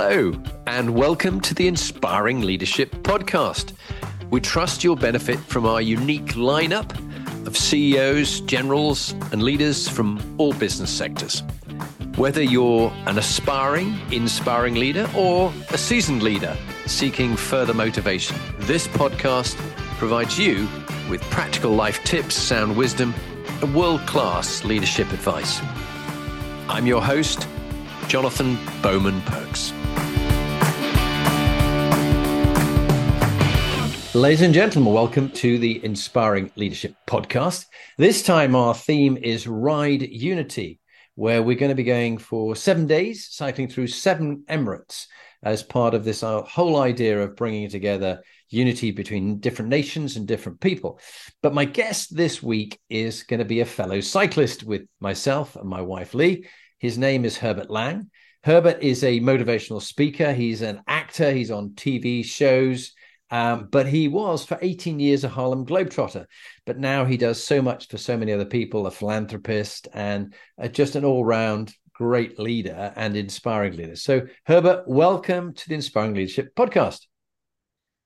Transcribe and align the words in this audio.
Hello, 0.00 0.32
and 0.68 0.94
welcome 0.94 1.40
to 1.40 1.54
the 1.54 1.66
Inspiring 1.66 2.42
Leadership 2.42 2.92
Podcast. 3.02 3.72
We 4.30 4.40
trust 4.40 4.84
you'll 4.84 4.94
benefit 4.94 5.40
from 5.40 5.66
our 5.66 5.82
unique 5.82 6.34
lineup 6.34 6.96
of 7.48 7.56
CEOs, 7.56 8.42
generals, 8.42 9.10
and 9.32 9.42
leaders 9.42 9.88
from 9.88 10.22
all 10.38 10.52
business 10.52 10.88
sectors. 10.88 11.42
Whether 12.14 12.44
you're 12.44 12.92
an 13.06 13.18
aspiring, 13.18 13.98
inspiring 14.12 14.76
leader 14.76 15.10
or 15.16 15.52
a 15.70 15.76
seasoned 15.76 16.22
leader 16.22 16.56
seeking 16.86 17.34
further 17.34 17.74
motivation, 17.74 18.36
this 18.58 18.86
podcast 18.86 19.56
provides 19.98 20.38
you 20.38 20.68
with 21.10 21.20
practical 21.22 21.72
life 21.72 22.04
tips, 22.04 22.36
sound 22.36 22.76
wisdom, 22.76 23.12
and 23.60 23.74
world 23.74 24.06
class 24.06 24.62
leadership 24.62 25.10
advice. 25.12 25.60
I'm 26.68 26.86
your 26.86 27.02
host, 27.02 27.48
Jonathan 28.08 28.58
Bowman 28.80 29.20
Perks. 29.26 29.74
Ladies 34.14 34.40
and 34.40 34.54
gentlemen, 34.54 34.94
welcome 34.94 35.30
to 35.32 35.58
the 35.58 35.84
Inspiring 35.84 36.50
Leadership 36.56 36.94
Podcast. 37.06 37.66
This 37.98 38.22
time, 38.22 38.56
our 38.56 38.74
theme 38.74 39.18
is 39.18 39.46
Ride 39.46 40.00
Unity, 40.00 40.80
where 41.16 41.42
we're 41.42 41.58
going 41.58 41.68
to 41.68 41.74
be 41.74 41.84
going 41.84 42.16
for 42.16 42.56
seven 42.56 42.86
days, 42.86 43.28
cycling 43.30 43.68
through 43.68 43.88
seven 43.88 44.42
Emirates 44.48 45.04
as 45.42 45.62
part 45.62 45.92
of 45.92 46.02
this 46.02 46.22
whole 46.22 46.80
idea 46.80 47.22
of 47.22 47.36
bringing 47.36 47.68
together 47.68 48.22
unity 48.48 48.90
between 48.90 49.38
different 49.38 49.68
nations 49.68 50.16
and 50.16 50.26
different 50.26 50.60
people. 50.60 50.98
But 51.42 51.52
my 51.52 51.66
guest 51.66 52.16
this 52.16 52.42
week 52.42 52.80
is 52.88 53.22
going 53.24 53.40
to 53.40 53.44
be 53.44 53.60
a 53.60 53.66
fellow 53.66 54.00
cyclist 54.00 54.64
with 54.64 54.86
myself 54.98 55.56
and 55.56 55.68
my 55.68 55.82
wife, 55.82 56.14
Lee. 56.14 56.46
His 56.78 56.96
name 56.96 57.24
is 57.24 57.36
Herbert 57.36 57.70
Lang. 57.70 58.10
Herbert 58.44 58.82
is 58.82 59.02
a 59.02 59.18
motivational 59.20 59.82
speaker, 59.82 60.32
he's 60.32 60.62
an 60.62 60.82
actor, 60.86 61.32
he's 61.32 61.50
on 61.50 61.70
TV 61.70 62.24
shows. 62.24 62.92
Um, 63.30 63.68
but 63.70 63.86
he 63.86 64.08
was 64.08 64.44
for 64.44 64.58
18 64.62 65.00
years 65.00 65.22
a 65.22 65.28
Harlem 65.28 65.66
Globetrotter. 65.66 66.26
But 66.64 66.78
now 66.78 67.04
he 67.04 67.16
does 67.16 67.42
so 67.42 67.60
much 67.60 67.88
for 67.88 67.98
so 67.98 68.16
many 68.16 68.32
other 68.32 68.46
people, 68.46 68.86
a 68.86 68.90
philanthropist 68.90 69.88
and 69.92 70.34
uh, 70.56 70.68
just 70.68 70.96
an 70.96 71.04
all 71.04 71.24
round 71.24 71.74
great 71.92 72.38
leader 72.38 72.92
and 72.94 73.16
inspiring 73.16 73.76
leader. 73.76 73.96
So, 73.96 74.28
Herbert, 74.46 74.84
welcome 74.86 75.52
to 75.52 75.68
the 75.68 75.74
Inspiring 75.74 76.14
Leadership 76.14 76.54
Podcast. 76.54 77.00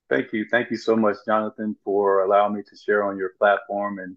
Thank 0.08 0.32
you. 0.32 0.46
Thank 0.50 0.70
you 0.70 0.78
so 0.78 0.96
much, 0.96 1.16
Jonathan, 1.26 1.76
for 1.84 2.24
allowing 2.24 2.54
me 2.54 2.62
to 2.62 2.76
share 2.76 3.04
on 3.04 3.18
your 3.18 3.32
platform. 3.38 3.98
And 3.98 4.16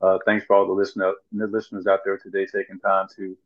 uh, 0.00 0.18
thanks 0.24 0.46
for 0.46 0.54
all 0.54 0.66
the, 0.66 0.72
listener, 0.72 1.12
the 1.32 1.48
listeners 1.48 1.86
out 1.88 2.00
there 2.04 2.18
today 2.18 2.46
taking 2.46 2.78
time 2.78 3.08
to 3.16 3.36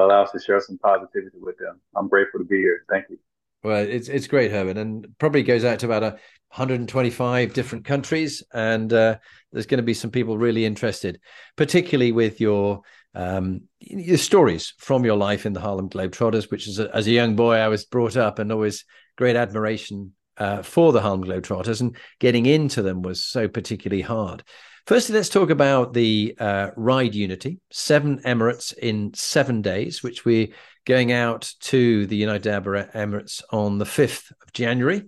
allow 0.00 0.22
us 0.22 0.32
to 0.32 0.40
share 0.40 0.60
some 0.60 0.78
positivity 0.78 1.38
with 1.40 1.58
them. 1.58 1.80
I'm 1.96 2.08
grateful 2.08 2.40
to 2.40 2.46
be 2.46 2.58
here. 2.58 2.84
Thank 2.88 3.06
you. 3.10 3.18
Well, 3.62 3.78
it's 3.78 4.08
it's 4.08 4.26
great, 4.26 4.50
Herman, 4.50 4.76
and 4.76 5.06
probably 5.18 5.42
goes 5.42 5.64
out 5.64 5.78
to 5.78 5.86
about 5.86 6.02
125 6.02 7.54
different 7.54 7.86
countries, 7.86 8.42
and 8.52 8.92
uh, 8.92 9.16
there's 9.52 9.66
going 9.66 9.78
to 9.78 9.82
be 9.82 9.94
some 9.94 10.10
people 10.10 10.36
really 10.36 10.66
interested, 10.66 11.18
particularly 11.56 12.12
with 12.12 12.40
your 12.40 12.82
um, 13.14 13.62
your 13.80 14.18
stories 14.18 14.74
from 14.78 15.04
your 15.04 15.16
life 15.16 15.46
in 15.46 15.54
the 15.54 15.60
Harlem 15.60 15.88
Globetrotters, 15.88 16.50
which 16.50 16.68
is 16.68 16.78
a, 16.78 16.94
as 16.94 17.06
a 17.06 17.12
young 17.12 17.36
boy 17.36 17.54
I 17.54 17.68
was 17.68 17.86
brought 17.86 18.18
up 18.18 18.38
and 18.38 18.52
always 18.52 18.84
great 19.16 19.36
admiration 19.36 20.12
uh, 20.36 20.62
for 20.62 20.92
the 20.92 21.00
Harlem 21.00 21.24
Globetrotters, 21.24 21.80
and 21.80 21.96
getting 22.18 22.44
into 22.44 22.82
them 22.82 23.00
was 23.00 23.24
so 23.24 23.48
particularly 23.48 24.02
hard. 24.02 24.42
Firstly, 24.86 25.14
let's 25.14 25.30
talk 25.30 25.48
about 25.48 25.94
the 25.94 26.36
uh, 26.38 26.70
Ride 26.76 27.14
Unity, 27.14 27.58
seven 27.70 28.18
Emirates 28.18 28.76
in 28.76 29.14
seven 29.14 29.62
days, 29.62 30.02
which 30.02 30.26
we're 30.26 30.48
going 30.84 31.10
out 31.10 31.50
to 31.60 32.06
the 32.06 32.16
United 32.16 32.46
Arab 32.46 32.92
Emirates 32.92 33.42
on 33.50 33.78
the 33.78 33.86
5th 33.86 34.30
of 34.42 34.52
January 34.52 35.04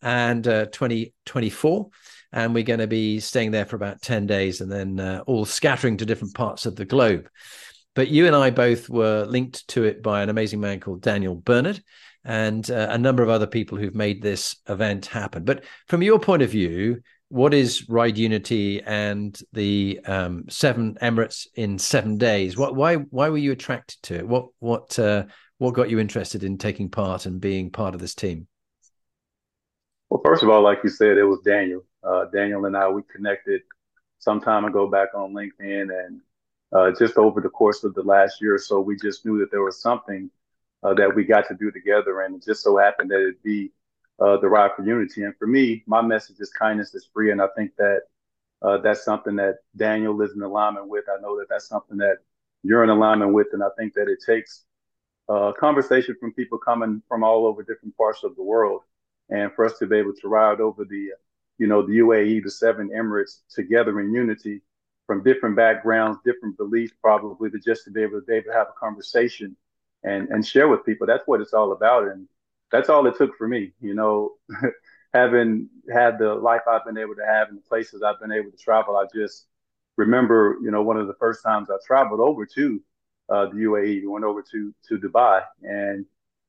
and 0.00 0.48
uh, 0.48 0.64
2024. 0.66 1.88
And 2.32 2.54
we're 2.54 2.62
going 2.64 2.80
to 2.80 2.86
be 2.86 3.20
staying 3.20 3.50
there 3.50 3.66
for 3.66 3.76
about 3.76 4.00
10 4.00 4.26
days 4.26 4.62
and 4.62 4.72
then 4.72 4.98
uh, 4.98 5.22
all 5.26 5.44
scattering 5.44 5.98
to 5.98 6.06
different 6.06 6.34
parts 6.34 6.64
of 6.64 6.76
the 6.76 6.86
globe. 6.86 7.28
But 7.94 8.08
you 8.08 8.26
and 8.26 8.34
I 8.34 8.48
both 8.48 8.88
were 8.88 9.26
linked 9.26 9.68
to 9.68 9.84
it 9.84 10.02
by 10.02 10.22
an 10.22 10.30
amazing 10.30 10.60
man 10.60 10.80
called 10.80 11.02
Daniel 11.02 11.34
Bernard 11.34 11.82
and 12.24 12.70
uh, 12.70 12.88
a 12.90 12.96
number 12.96 13.22
of 13.22 13.28
other 13.28 13.46
people 13.46 13.76
who've 13.76 13.94
made 13.94 14.22
this 14.22 14.56
event 14.70 15.04
happen. 15.04 15.44
But 15.44 15.64
from 15.86 16.02
your 16.02 16.18
point 16.18 16.40
of 16.40 16.50
view, 16.50 17.02
what 17.28 17.52
is 17.52 17.88
Ride 17.88 18.16
Unity 18.16 18.82
and 18.82 19.38
the 19.52 20.00
um, 20.06 20.44
seven 20.48 20.96
Emirates 21.02 21.46
in 21.54 21.78
seven 21.78 22.16
days? 22.16 22.56
What, 22.56 22.74
why, 22.74 22.96
why 22.96 23.28
were 23.28 23.38
you 23.38 23.52
attracted 23.52 24.02
to 24.04 24.16
it? 24.16 24.28
What, 24.28 24.46
what, 24.60 24.98
uh, 24.98 25.24
what 25.58 25.74
got 25.74 25.90
you 25.90 25.98
interested 25.98 26.42
in 26.42 26.56
taking 26.56 26.88
part 26.88 27.26
and 27.26 27.40
being 27.40 27.70
part 27.70 27.94
of 27.94 28.00
this 28.00 28.14
team? 28.14 28.46
Well, 30.08 30.22
first 30.24 30.42
of 30.42 30.48
all, 30.48 30.62
like 30.62 30.78
you 30.82 30.90
said, 30.90 31.18
it 31.18 31.24
was 31.24 31.40
Daniel. 31.44 31.84
Uh, 32.02 32.26
Daniel 32.32 32.64
and 32.64 32.76
I 32.76 32.88
we 32.88 33.02
connected 33.14 33.62
some 34.18 34.40
time 34.40 34.64
ago 34.64 34.88
back 34.88 35.08
on 35.14 35.34
LinkedIn, 35.34 35.88
and 35.90 36.20
uh, 36.72 36.92
just 36.98 37.18
over 37.18 37.40
the 37.40 37.48
course 37.50 37.84
of 37.84 37.94
the 37.94 38.02
last 38.02 38.40
year 38.40 38.54
or 38.54 38.58
so, 38.58 38.80
we 38.80 38.96
just 38.96 39.26
knew 39.26 39.38
that 39.38 39.50
there 39.50 39.62
was 39.62 39.82
something 39.82 40.30
uh, 40.82 40.94
that 40.94 41.14
we 41.14 41.24
got 41.24 41.46
to 41.48 41.54
do 41.54 41.70
together, 41.70 42.22
and 42.22 42.36
it 42.36 42.44
just 42.44 42.62
so 42.62 42.78
happened 42.78 43.10
that 43.10 43.20
it'd 43.20 43.42
be 43.42 43.70
uh, 44.20 44.36
the 44.38 44.48
ride 44.48 44.72
for 44.76 44.84
unity. 44.84 45.22
And 45.22 45.36
for 45.36 45.46
me, 45.46 45.82
my 45.86 46.02
message 46.02 46.40
is 46.40 46.50
kindness 46.50 46.94
is 46.94 47.08
free, 47.12 47.30
and 47.30 47.40
I 47.40 47.48
think 47.56 47.72
that 47.76 48.02
uh, 48.62 48.78
that's 48.78 49.04
something 49.04 49.36
that 49.36 49.58
Daniel 49.76 50.20
is 50.22 50.32
in 50.34 50.42
alignment 50.42 50.88
with. 50.88 51.04
I 51.08 51.20
know 51.20 51.38
that 51.38 51.46
that's 51.48 51.68
something 51.68 51.96
that 51.98 52.18
you're 52.62 52.82
in 52.82 52.90
alignment 52.90 53.32
with, 53.32 53.48
and 53.52 53.62
I 53.62 53.68
think 53.78 53.94
that 53.94 54.08
it 54.08 54.18
takes 54.24 54.64
uh, 55.28 55.52
conversation 55.52 56.16
from 56.18 56.32
people 56.32 56.58
coming 56.58 57.02
from 57.08 57.22
all 57.22 57.46
over 57.46 57.62
different 57.62 57.96
parts 57.96 58.24
of 58.24 58.34
the 58.34 58.42
world, 58.42 58.82
and 59.30 59.52
for 59.52 59.64
us 59.64 59.78
to 59.78 59.86
be 59.86 59.96
able 59.96 60.14
to 60.14 60.28
ride 60.28 60.60
over 60.60 60.84
the, 60.84 61.10
you 61.58 61.66
know, 61.66 61.86
the 61.86 61.98
UAE, 61.98 62.42
the 62.42 62.50
seven 62.50 62.90
Emirates 62.90 63.40
together 63.54 64.00
in 64.00 64.12
unity, 64.12 64.62
from 65.06 65.22
different 65.22 65.54
backgrounds, 65.54 66.18
different 66.24 66.56
beliefs, 66.56 66.92
probably, 67.00 67.50
to 67.50 67.58
just 67.58 67.84
to 67.84 67.90
be 67.90 68.02
able 68.02 68.20
to, 68.20 68.26
be 68.26 68.34
able 68.34 68.50
to 68.50 68.52
have 68.52 68.68
a 68.68 68.78
conversation 68.78 69.56
and 70.02 70.28
and 70.30 70.46
share 70.46 70.68
with 70.68 70.84
people. 70.84 71.06
That's 71.06 71.26
what 71.26 71.40
it's 71.40 71.54
all 71.54 71.72
about, 71.72 72.08
and 72.08 72.26
that's 72.70 72.88
all 72.88 73.06
it 73.06 73.16
took 73.16 73.36
for 73.36 73.48
me, 73.48 73.72
you 73.80 73.94
know, 73.94 74.32
having 75.14 75.68
had 75.92 76.18
the 76.18 76.34
life 76.34 76.62
I've 76.70 76.84
been 76.84 76.98
able 76.98 77.14
to 77.16 77.24
have 77.26 77.48
and 77.48 77.58
the 77.58 77.62
places 77.62 78.02
I've 78.02 78.20
been 78.20 78.32
able 78.32 78.50
to 78.50 78.56
travel. 78.56 78.96
I 78.96 79.06
just 79.14 79.46
remember, 79.96 80.58
you 80.62 80.70
know, 80.70 80.82
one 80.82 80.98
of 80.98 81.06
the 81.06 81.14
first 81.14 81.42
times 81.42 81.70
I 81.70 81.76
traveled 81.86 82.20
over 82.20 82.46
to 82.46 82.80
uh, 83.30 83.46
the 83.46 83.56
UAE, 83.56 84.02
we 84.02 84.06
went 84.06 84.24
over 84.24 84.42
to 84.42 84.74
to 84.88 84.98
Dubai, 84.98 85.42
and 85.62 86.06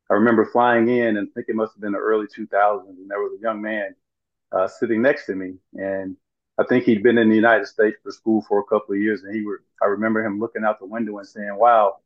I 0.09 0.13
remember 0.13 0.45
flying 0.45 0.87
in, 0.89 1.17
and 1.17 1.27
I 1.29 1.31
think 1.33 1.47
it 1.49 1.55
must 1.55 1.73
have 1.73 1.81
been 1.81 1.91
the 1.91 1.99
early 1.99 2.27
2000s, 2.27 2.97
and 2.99 3.09
there 3.09 3.19
was 3.19 3.37
a 3.37 3.41
young 3.41 3.61
man 3.61 3.95
uh, 4.51 4.67
sitting 4.67 5.01
next 5.01 5.25
to 5.27 5.35
me, 5.35 5.55
and 5.75 6.15
I 6.57 6.63
think 6.65 6.83
he'd 6.85 7.03
been 7.03 7.17
in 7.17 7.29
the 7.29 7.35
United 7.35 7.67
States 7.67 7.97
for 8.03 8.11
school 8.11 8.41
for 8.47 8.59
a 8.59 8.63
couple 8.63 8.95
of 8.95 9.01
years, 9.01 9.23
and 9.23 9.35
he 9.35 9.43
were. 9.43 9.63
I 9.81 9.87
remember 9.87 10.23
him 10.25 10.39
looking 10.39 10.63
out 10.63 10.79
the 10.79 10.85
window 10.85 11.17
and 11.17 11.27
saying, 11.27 11.55
"Wow, 11.55 11.99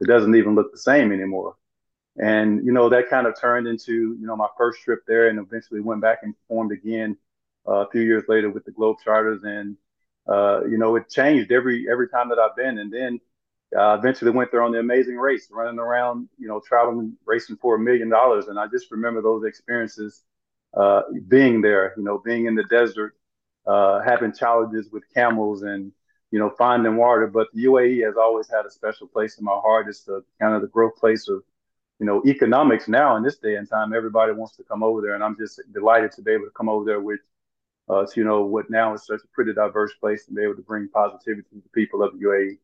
it 0.00 0.06
doesn't 0.06 0.34
even 0.36 0.54
look 0.54 0.72
the 0.72 0.78
same 0.78 1.12
anymore." 1.12 1.56
And, 2.16 2.64
you 2.64 2.72
know, 2.72 2.88
that 2.88 3.08
kind 3.10 3.26
of 3.26 3.38
turned 3.40 3.66
into, 3.68 4.16
you 4.20 4.26
know, 4.26 4.36
my 4.36 4.48
first 4.56 4.82
trip 4.82 5.00
there 5.06 5.28
and 5.28 5.38
eventually 5.38 5.80
went 5.80 6.00
back 6.00 6.18
and 6.22 6.34
formed 6.48 6.72
again 6.72 7.16
uh, 7.66 7.86
a 7.86 7.90
few 7.90 8.00
years 8.00 8.24
later 8.28 8.50
with 8.50 8.64
the 8.64 8.72
Globetrotters. 8.72 9.44
And, 9.44 9.76
uh, 10.28 10.64
you 10.66 10.78
know, 10.78 10.96
it 10.96 11.08
changed 11.08 11.52
every 11.52 11.86
every 11.90 12.08
time 12.08 12.28
that 12.30 12.38
I've 12.38 12.56
been. 12.56 12.78
And 12.78 12.92
then 12.92 13.20
uh, 13.76 13.96
eventually 13.98 14.30
went 14.30 14.50
there 14.50 14.62
on 14.62 14.72
the 14.72 14.78
amazing 14.78 15.16
race, 15.16 15.48
running 15.50 15.78
around, 15.78 16.28
you 16.38 16.48
know, 16.48 16.60
traveling, 16.66 17.16
racing 17.24 17.56
for 17.56 17.76
a 17.76 17.78
million 17.78 18.08
dollars. 18.08 18.48
And 18.48 18.58
I 18.58 18.66
just 18.66 18.90
remember 18.90 19.22
those 19.22 19.44
experiences 19.44 20.22
uh, 20.74 21.02
being 21.28 21.60
there, 21.60 21.94
you 21.96 22.02
know, 22.02 22.18
being 22.18 22.46
in 22.46 22.54
the 22.54 22.64
desert, 22.64 23.14
uh, 23.66 24.00
having 24.00 24.32
challenges 24.32 24.90
with 24.90 25.02
camels 25.14 25.62
and, 25.62 25.92
you 26.30 26.38
know, 26.38 26.50
finding 26.56 26.96
water. 26.96 27.26
But 27.26 27.48
the 27.52 27.64
UAE 27.64 28.04
has 28.06 28.16
always 28.16 28.48
had 28.48 28.66
a 28.66 28.70
special 28.70 29.06
place 29.06 29.38
in 29.38 29.44
my 29.44 29.58
heart. 29.62 29.88
It's 29.88 30.04
the 30.04 30.24
kind 30.40 30.54
of 30.54 30.62
the 30.62 30.68
growth 30.68 30.96
place 30.96 31.28
of 31.28 31.42
you 31.98 32.06
know, 32.06 32.22
economics 32.26 32.88
now 32.88 33.16
in 33.16 33.22
this 33.22 33.38
day 33.38 33.56
and 33.56 33.68
time, 33.68 33.92
everybody 33.92 34.32
wants 34.32 34.56
to 34.56 34.62
come 34.64 34.82
over 34.82 35.00
there, 35.00 35.14
and 35.14 35.24
I'm 35.24 35.36
just 35.36 35.60
delighted 35.72 36.12
to 36.12 36.22
be 36.22 36.32
able 36.32 36.44
to 36.44 36.52
come 36.56 36.68
over 36.68 36.84
there 36.84 37.00
with, 37.00 37.20
to, 37.88 38.06
you 38.14 38.24
know, 38.24 38.42
what 38.42 38.70
now 38.70 38.94
is 38.94 39.06
such 39.06 39.20
a 39.24 39.28
pretty 39.34 39.52
diverse 39.52 39.92
place 39.94 40.26
and 40.28 40.36
be 40.36 40.42
able 40.42 40.56
to 40.56 40.62
bring 40.62 40.88
positivity 40.88 41.42
to 41.50 41.62
the 41.62 41.68
people 41.74 42.02
of 42.02 42.12
the 42.12 42.24
UAE. 42.24 42.58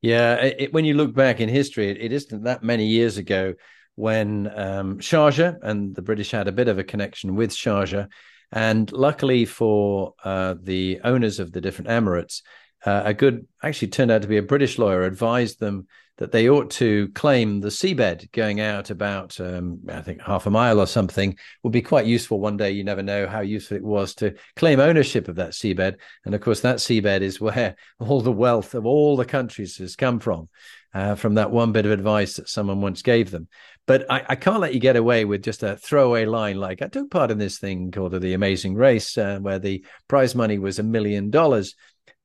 Yeah, 0.00 0.34
it, 0.36 0.72
when 0.72 0.84
you 0.84 0.94
look 0.94 1.14
back 1.14 1.40
in 1.40 1.48
history, 1.48 1.90
it, 1.90 1.98
it 2.00 2.12
isn't 2.12 2.44
that 2.44 2.62
many 2.62 2.86
years 2.86 3.16
ago 3.18 3.54
when 3.94 4.46
um, 4.54 4.98
Sharjah 4.98 5.58
and 5.62 5.94
the 5.94 6.02
British 6.02 6.30
had 6.30 6.48
a 6.48 6.52
bit 6.52 6.68
of 6.68 6.78
a 6.78 6.84
connection 6.84 7.34
with 7.34 7.50
Sharjah, 7.50 8.08
and 8.52 8.90
luckily 8.92 9.44
for 9.44 10.14
uh, 10.22 10.54
the 10.62 11.00
owners 11.02 11.40
of 11.40 11.50
the 11.52 11.60
different 11.60 11.90
emirates, 11.90 12.42
uh, 12.86 13.02
a 13.04 13.14
good, 13.14 13.46
actually 13.62 13.88
turned 13.88 14.10
out 14.10 14.22
to 14.22 14.28
be 14.28 14.36
a 14.36 14.42
British 14.42 14.78
lawyer, 14.78 15.02
advised 15.02 15.60
them 15.60 15.86
that 16.18 16.32
they 16.32 16.48
ought 16.48 16.70
to 16.70 17.08
claim 17.08 17.60
the 17.60 17.68
seabed 17.68 18.30
going 18.32 18.60
out 18.60 18.90
about, 18.90 19.38
um, 19.40 19.80
I 19.88 20.00
think, 20.00 20.22
half 20.22 20.46
a 20.46 20.50
mile 20.50 20.80
or 20.80 20.86
something 20.86 21.36
would 21.62 21.72
be 21.72 21.82
quite 21.82 22.06
useful 22.06 22.40
one 22.40 22.56
day. 22.56 22.70
You 22.70 22.84
never 22.84 23.02
know 23.02 23.26
how 23.26 23.40
useful 23.40 23.76
it 23.76 23.82
was 23.82 24.14
to 24.16 24.34
claim 24.54 24.80
ownership 24.80 25.28
of 25.28 25.36
that 25.36 25.50
seabed. 25.50 25.96
And 26.24 26.34
of 26.34 26.40
course, 26.40 26.60
that 26.60 26.76
seabed 26.76 27.20
is 27.20 27.40
where 27.40 27.76
all 27.98 28.22
the 28.22 28.32
wealth 28.32 28.74
of 28.74 28.86
all 28.86 29.16
the 29.16 29.26
countries 29.26 29.76
has 29.76 29.94
come 29.94 30.18
from, 30.18 30.48
uh, 30.94 31.16
from 31.16 31.34
that 31.34 31.50
one 31.50 31.72
bit 31.72 31.84
of 31.84 31.92
advice 31.92 32.36
that 32.36 32.48
someone 32.48 32.80
once 32.80 33.02
gave 33.02 33.30
them. 33.30 33.48
But 33.86 34.10
I, 34.10 34.24
I, 34.30 34.34
can't 34.36 34.58
let 34.58 34.74
you 34.74 34.80
get 34.80 34.96
away 34.96 35.24
with 35.24 35.44
just 35.44 35.62
a 35.62 35.76
throwaway 35.76 36.24
line 36.24 36.56
like, 36.56 36.82
I 36.82 36.88
took 36.88 37.08
part 37.08 37.30
in 37.30 37.38
this 37.38 37.58
thing 37.58 37.92
called 37.92 38.20
The 38.20 38.32
Amazing 38.32 38.74
Race, 38.74 39.16
uh, 39.16 39.38
where 39.38 39.60
the 39.60 39.84
prize 40.08 40.34
money 40.34 40.58
was 40.58 40.80
a 40.80 40.82
million 40.82 41.30
dollars 41.30 41.76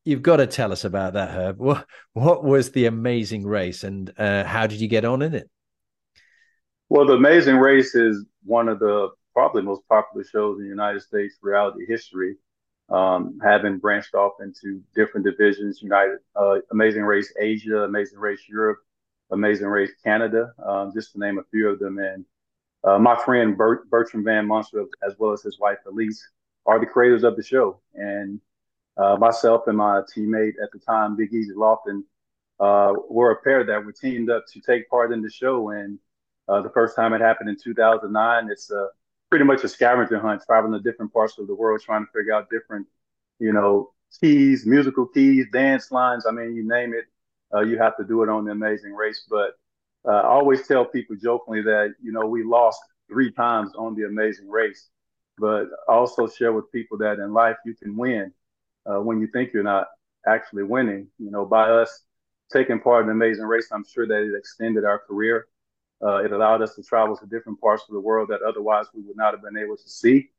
you've 0.04 0.22
got 0.22 0.38
to 0.38 0.48
tell 0.48 0.72
us 0.72 0.84
about 0.84 1.14
that, 1.14 1.32
Herb. 1.32 1.60
What 1.60 1.86
what 2.14 2.44
was 2.44 2.72
the 2.72 2.86
Amazing 2.86 3.46
Race, 3.46 3.84
and 3.84 4.12
uh, 4.18 4.44
how 4.44 4.68
did 4.68 4.82
you 4.82 4.88
get 4.88 5.06
on 5.06 5.22
in 5.22 5.36
it? 5.36 5.50
Well, 6.90 7.06
the 7.06 7.14
Amazing 7.14 7.58
Race 7.58 7.96
is 7.96 8.26
one 8.44 8.68
of 8.68 8.80
the 8.80 9.10
probably 9.34 9.62
most 9.62 9.82
popular 9.88 10.26
shows 10.26 10.60
in 10.60 10.66
United 10.66 11.02
States 11.02 11.38
reality 11.42 11.86
history. 11.88 12.36
Um, 12.90 13.40
having 13.42 13.78
branched 13.78 14.16
off 14.16 14.34
into 14.42 14.82
different 14.94 15.26
divisions, 15.26 15.82
United 15.82 16.18
uh, 16.36 16.56
Amazing 16.72 17.04
Race 17.04 17.34
Asia, 17.40 17.84
Amazing 17.84 18.20
Race 18.20 18.42
Europe, 18.50 18.80
Amazing 19.32 19.68
Race 19.68 19.94
Canada, 20.04 20.52
um, 20.66 20.92
just 20.94 21.14
to 21.14 21.20
name 21.20 21.40
a 21.40 21.44
few 21.52 21.70
of 21.70 21.80
them. 21.80 22.00
And 22.00 22.26
uh, 22.84 23.00
my 23.00 23.16
friend 23.24 23.58
Bert, 23.58 23.90
Bertram 23.90 24.26
Van 24.26 24.46
Munster, 24.46 24.84
as 25.08 25.14
well 25.18 25.32
as 25.32 25.42
his 25.42 25.58
wife 25.58 25.78
Elise, 25.88 26.22
are 26.66 26.82
the 26.82 26.86
creators 26.86 27.24
of 27.24 27.38
the 27.38 27.44
show. 27.44 27.80
And 27.94 28.42
uh, 28.98 29.16
myself 29.18 29.64
and 29.68 29.78
my 29.78 30.02
teammate 30.16 30.54
at 30.62 30.72
the 30.72 30.80
time, 30.80 31.16
Big 31.16 31.34
Easy 31.34 31.54
Lofton, 31.54 32.04
uh, 32.60 32.94
were 33.10 33.32
a 33.32 33.42
pair 33.42 33.64
that 33.64 33.84
were 33.84 33.92
teamed 33.92 34.30
up 34.30 34.46
to 34.54 34.62
take 34.62 34.90
part 34.90 35.12
in 35.12 35.22
the 35.22 35.30
show. 35.30 35.70
And 35.70 35.98
uh, 36.48 36.62
the 36.62 36.70
first 36.70 36.96
time 36.96 37.14
it 37.14 37.22
happened 37.22 37.50
in 37.50 37.58
2009, 37.62 38.50
it's 38.52 38.72
pretty 39.32 39.46
much 39.46 39.64
a 39.64 39.70
scavenger 39.70 40.20
hunt, 40.20 40.44
traveling 40.46 40.74
to 40.74 40.92
different 40.92 41.12
parts 41.12 41.40
of 41.40 41.48
the 41.48 41.56
world, 41.56 41.82
trying 41.82 42.06
to 42.06 42.12
figure 42.12 42.34
out 42.34 42.50
different, 42.52 42.86
you 43.40 43.54
know, 43.54 43.92
keys, 44.20 44.66
musical 44.66 45.08
keys, 45.08 45.46
dance 45.52 45.90
lines. 45.90 46.26
I 46.28 46.32
mean, 46.32 46.54
you 46.54 46.68
name 46.68 46.94
it, 46.94 47.06
uh, 47.56 47.62
you 47.62 47.78
have 47.78 47.98
to 47.98 48.04
do 48.04 48.22
it 48.24 48.30
on 48.30 48.46
the 48.46 48.52
Amazing 48.52 48.94
Race. 48.94 49.26
But 49.30 49.52
uh, 50.06 50.12
I 50.12 50.28
always 50.28 50.68
tell 50.68 50.86
people 50.86 51.16
jokingly 51.16 51.62
that 51.64 51.96
you 52.04 52.12
know 52.12 52.28
we 52.28 52.44
lost 52.44 52.82
three 53.08 53.32
times 53.32 53.72
on 53.78 53.96
the 53.96 54.04
Amazing 54.04 54.50
Race, 54.50 54.90
but 55.38 55.68
I 55.88 55.94
also 55.94 56.28
share 56.28 56.52
with 56.52 56.72
people 56.72 56.98
that 57.00 57.20
in 57.20 57.34
life 57.34 57.56
you 57.66 57.74
can 57.74 57.96
win 57.96 58.34
uh, 58.86 59.02
when 59.02 59.20
you 59.20 59.28
think 59.28 59.54
you're 59.54 59.64
not 59.64 59.88
actually 60.28 60.64
winning. 60.64 61.08
You 61.20 61.32
know, 61.32 61.46
by 61.46 61.70
us 61.70 62.04
taking 62.52 62.80
part 62.80 63.02
in 63.02 63.08
the 63.08 63.14
Amazing 63.14 63.46
Race, 63.46 63.70
I'm 63.72 63.86
sure 63.86 64.08
that 64.08 64.22
it 64.22 64.38
extended 64.38 64.86
our 64.86 65.00
career. 65.00 65.48
Uh, 66.04 66.18
it 66.24 66.32
allowed 66.32 66.62
us 66.62 66.76
to 66.76 66.84
travel 66.84 67.16
to 67.16 67.26
different 67.28 67.62
parts 67.62 67.84
of 67.88 67.94
the 67.94 68.00
world 68.00 68.30
that 68.30 68.42
otherwise 68.42 68.88
we 68.94 69.02
would 69.02 69.18
not 69.18 69.34
have 69.34 69.44
been 69.44 69.58
able 69.58 69.78
to 69.78 69.90
see. 69.90 70.30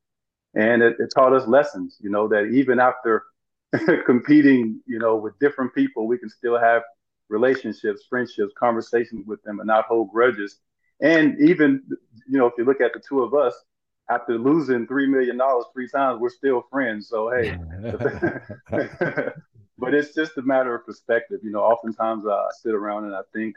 And 0.55 0.83
it, 0.83 0.97
it 0.99 1.11
taught 1.13 1.33
us 1.33 1.47
lessons, 1.47 1.97
you 2.01 2.09
know, 2.09 2.27
that 2.27 2.51
even 2.53 2.79
after 2.79 3.23
competing, 4.05 4.81
you 4.85 4.99
know, 4.99 5.15
with 5.15 5.39
different 5.39 5.73
people, 5.73 6.05
we 6.05 6.17
can 6.17 6.29
still 6.29 6.59
have 6.59 6.83
relationships, 7.29 8.05
friendships, 8.09 8.53
conversations 8.59 9.25
with 9.25 9.41
them 9.43 9.59
and 9.59 9.67
not 9.67 9.85
hold 9.85 10.11
grudges. 10.11 10.57
And 11.01 11.39
even, 11.41 11.81
you 12.29 12.37
know, 12.37 12.45
if 12.45 12.53
you 12.57 12.65
look 12.65 12.81
at 12.81 12.93
the 12.93 13.01
two 13.07 13.23
of 13.23 13.33
us, 13.33 13.55
after 14.09 14.37
losing 14.37 14.85
three 14.87 15.07
million 15.07 15.37
dollars 15.37 15.65
three 15.73 15.87
times, 15.87 16.19
we're 16.19 16.29
still 16.29 16.65
friends. 16.69 17.07
So 17.09 17.31
hey, 17.31 17.57
but 19.77 19.93
it's 19.93 20.13
just 20.13 20.37
a 20.37 20.41
matter 20.41 20.75
of 20.75 20.85
perspective. 20.85 21.39
You 21.43 21.51
know, 21.51 21.61
oftentimes 21.61 22.25
I 22.27 22.47
sit 22.61 22.73
around 22.73 23.05
and 23.05 23.15
I 23.15 23.21
think, 23.33 23.55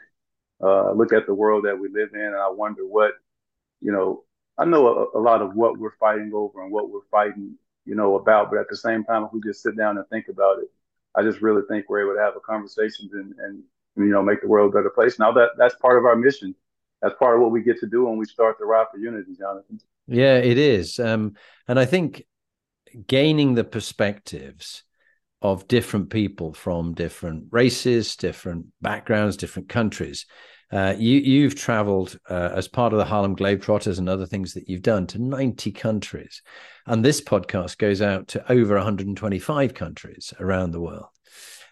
uh, 0.61 0.91
look 0.91 1.13
at 1.13 1.25
the 1.27 1.33
world 1.33 1.65
that 1.65 1.77
we 1.77 1.89
live 1.89 2.09
in, 2.13 2.21
and 2.21 2.35
I 2.35 2.49
wonder 2.49 2.85
what, 2.85 3.13
you 3.81 3.91
know, 3.91 4.23
I 4.57 4.65
know 4.65 4.87
a, 5.13 5.19
a, 5.19 5.21
lot 5.21 5.41
of 5.41 5.55
what 5.55 5.77
we're 5.77 5.95
fighting 5.99 6.31
over 6.33 6.63
and 6.63 6.71
what 6.71 6.89
we're 6.89 7.05
fighting, 7.11 7.55
you 7.85 7.95
know, 7.95 8.15
about. 8.15 8.49
But 8.49 8.59
at 8.59 8.69
the 8.69 8.77
same 8.77 9.03
time, 9.03 9.23
if 9.23 9.33
we 9.33 9.41
just 9.41 9.61
sit 9.61 9.77
down 9.77 9.97
and 9.97 10.07
think 10.07 10.29
about 10.29 10.59
it, 10.59 10.69
I 11.15 11.21
just 11.21 11.41
really 11.41 11.61
think 11.69 11.89
we're 11.89 12.03
able 12.03 12.15
to 12.15 12.21
have 12.21 12.35
a 12.35 12.39
conversation 12.39 13.09
and, 13.13 13.35
and 13.39 13.63
you 13.95 14.11
know 14.11 14.21
make 14.21 14.41
the 14.41 14.47
world 14.47 14.73
a 14.73 14.77
better 14.77 14.89
place. 14.89 15.19
Now 15.19 15.31
that 15.33 15.51
that's 15.57 15.75
part 15.75 15.97
of 15.97 16.05
our 16.05 16.15
mission. 16.15 16.55
That's 17.01 17.15
part 17.19 17.35
of 17.35 17.41
what 17.41 17.51
we 17.51 17.61
get 17.61 17.79
to 17.81 17.85
do 17.85 18.05
when 18.05 18.17
we 18.17 18.25
start 18.25 18.57
the 18.57 18.65
Ride 18.65 18.87
for 18.91 18.97
Unity, 18.97 19.35
Jonathan. 19.37 19.79
Yeah, 20.07 20.37
it 20.37 20.57
is. 20.57 20.99
Um, 20.99 21.33
and 21.67 21.79
I 21.79 21.85
think 21.85 22.23
gaining 23.07 23.55
the 23.55 23.63
perspectives 23.63 24.83
of 25.41 25.67
different 25.67 26.09
people 26.09 26.53
from 26.53 26.93
different 26.93 27.45
races, 27.51 28.15
different 28.15 28.67
backgrounds, 28.81 29.37
different 29.37 29.69
countries. 29.69 30.25
Uh, 30.71 30.93
you, 30.97 31.19
you've 31.19 31.55
traveled 31.55 32.17
uh, 32.29 32.49
as 32.53 32.67
part 32.67 32.91
of 32.91 32.99
the 32.99 33.05
Harlem 33.05 33.35
Globetrotters 33.35 33.99
and 33.99 34.09
other 34.09 34.25
things 34.25 34.53
that 34.53 34.67
you've 34.67 34.81
done 34.81 35.07
to 35.07 35.21
90 35.21 35.71
countries. 35.71 36.41
And 36.85 37.05
this 37.05 37.21
podcast 37.21 37.77
goes 37.77 38.01
out 38.01 38.29
to 38.29 38.51
over 38.51 38.75
125 38.75 39.73
countries 39.73 40.33
around 40.39 40.71
the 40.71 40.81
world. 40.81 41.05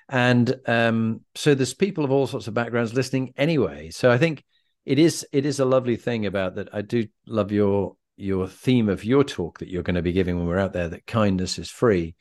And 0.07 0.55
um, 0.67 1.21
so 1.33 1.55
there's 1.55 1.73
people 1.73 2.05
of 2.05 2.11
all 2.11 2.27
sorts 2.27 2.47
of 2.47 2.53
backgrounds 2.53 2.93
listening 2.93 3.33
anyway. 3.35 3.89
So 3.89 4.11
I 4.11 4.17
think 4.17 4.43
it 4.85 4.99
is 4.99 5.25
it 5.31 5.45
is 5.47 5.59
a 5.59 5.65
lovely 5.65 5.95
thing 5.95 6.27
about 6.27 6.55
that. 6.55 6.69
I 6.71 6.81
do 6.81 7.07
love 7.25 7.51
your 7.51 7.95
your 8.17 8.47
theme 8.47 8.89
of 8.89 9.03
your 9.03 9.23
talk 9.23 9.59
that 9.59 9.69
you're 9.69 9.83
going 9.83 9.95
to 9.95 10.01
be 10.01 10.13
giving 10.13 10.37
when 10.37 10.47
we're 10.47 10.59
out 10.59 10.73
there 10.73 10.89
that 10.89 11.05
kindness 11.05 11.59
is 11.59 11.69
free. 11.69 12.15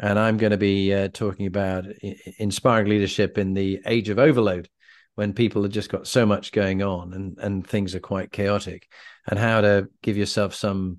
And 0.00 0.16
i'm 0.16 0.36
going 0.36 0.52
to 0.52 0.56
be 0.56 0.94
uh, 0.94 1.08
talking 1.08 1.46
about 1.46 1.84
inspiring 2.38 2.88
leadership 2.88 3.36
in 3.36 3.54
the 3.54 3.80
age 3.84 4.10
of 4.10 4.18
overload 4.20 4.68
when 5.18 5.32
people 5.32 5.64
have 5.64 5.72
just 5.72 5.90
got 5.90 6.06
so 6.06 6.24
much 6.24 6.52
going 6.52 6.80
on 6.80 7.12
and 7.12 7.38
and 7.38 7.66
things 7.66 7.96
are 7.96 8.00
quite 8.00 8.30
chaotic 8.30 8.86
and 9.26 9.36
how 9.36 9.60
to 9.60 9.88
give 10.00 10.16
yourself 10.16 10.54
some 10.54 10.98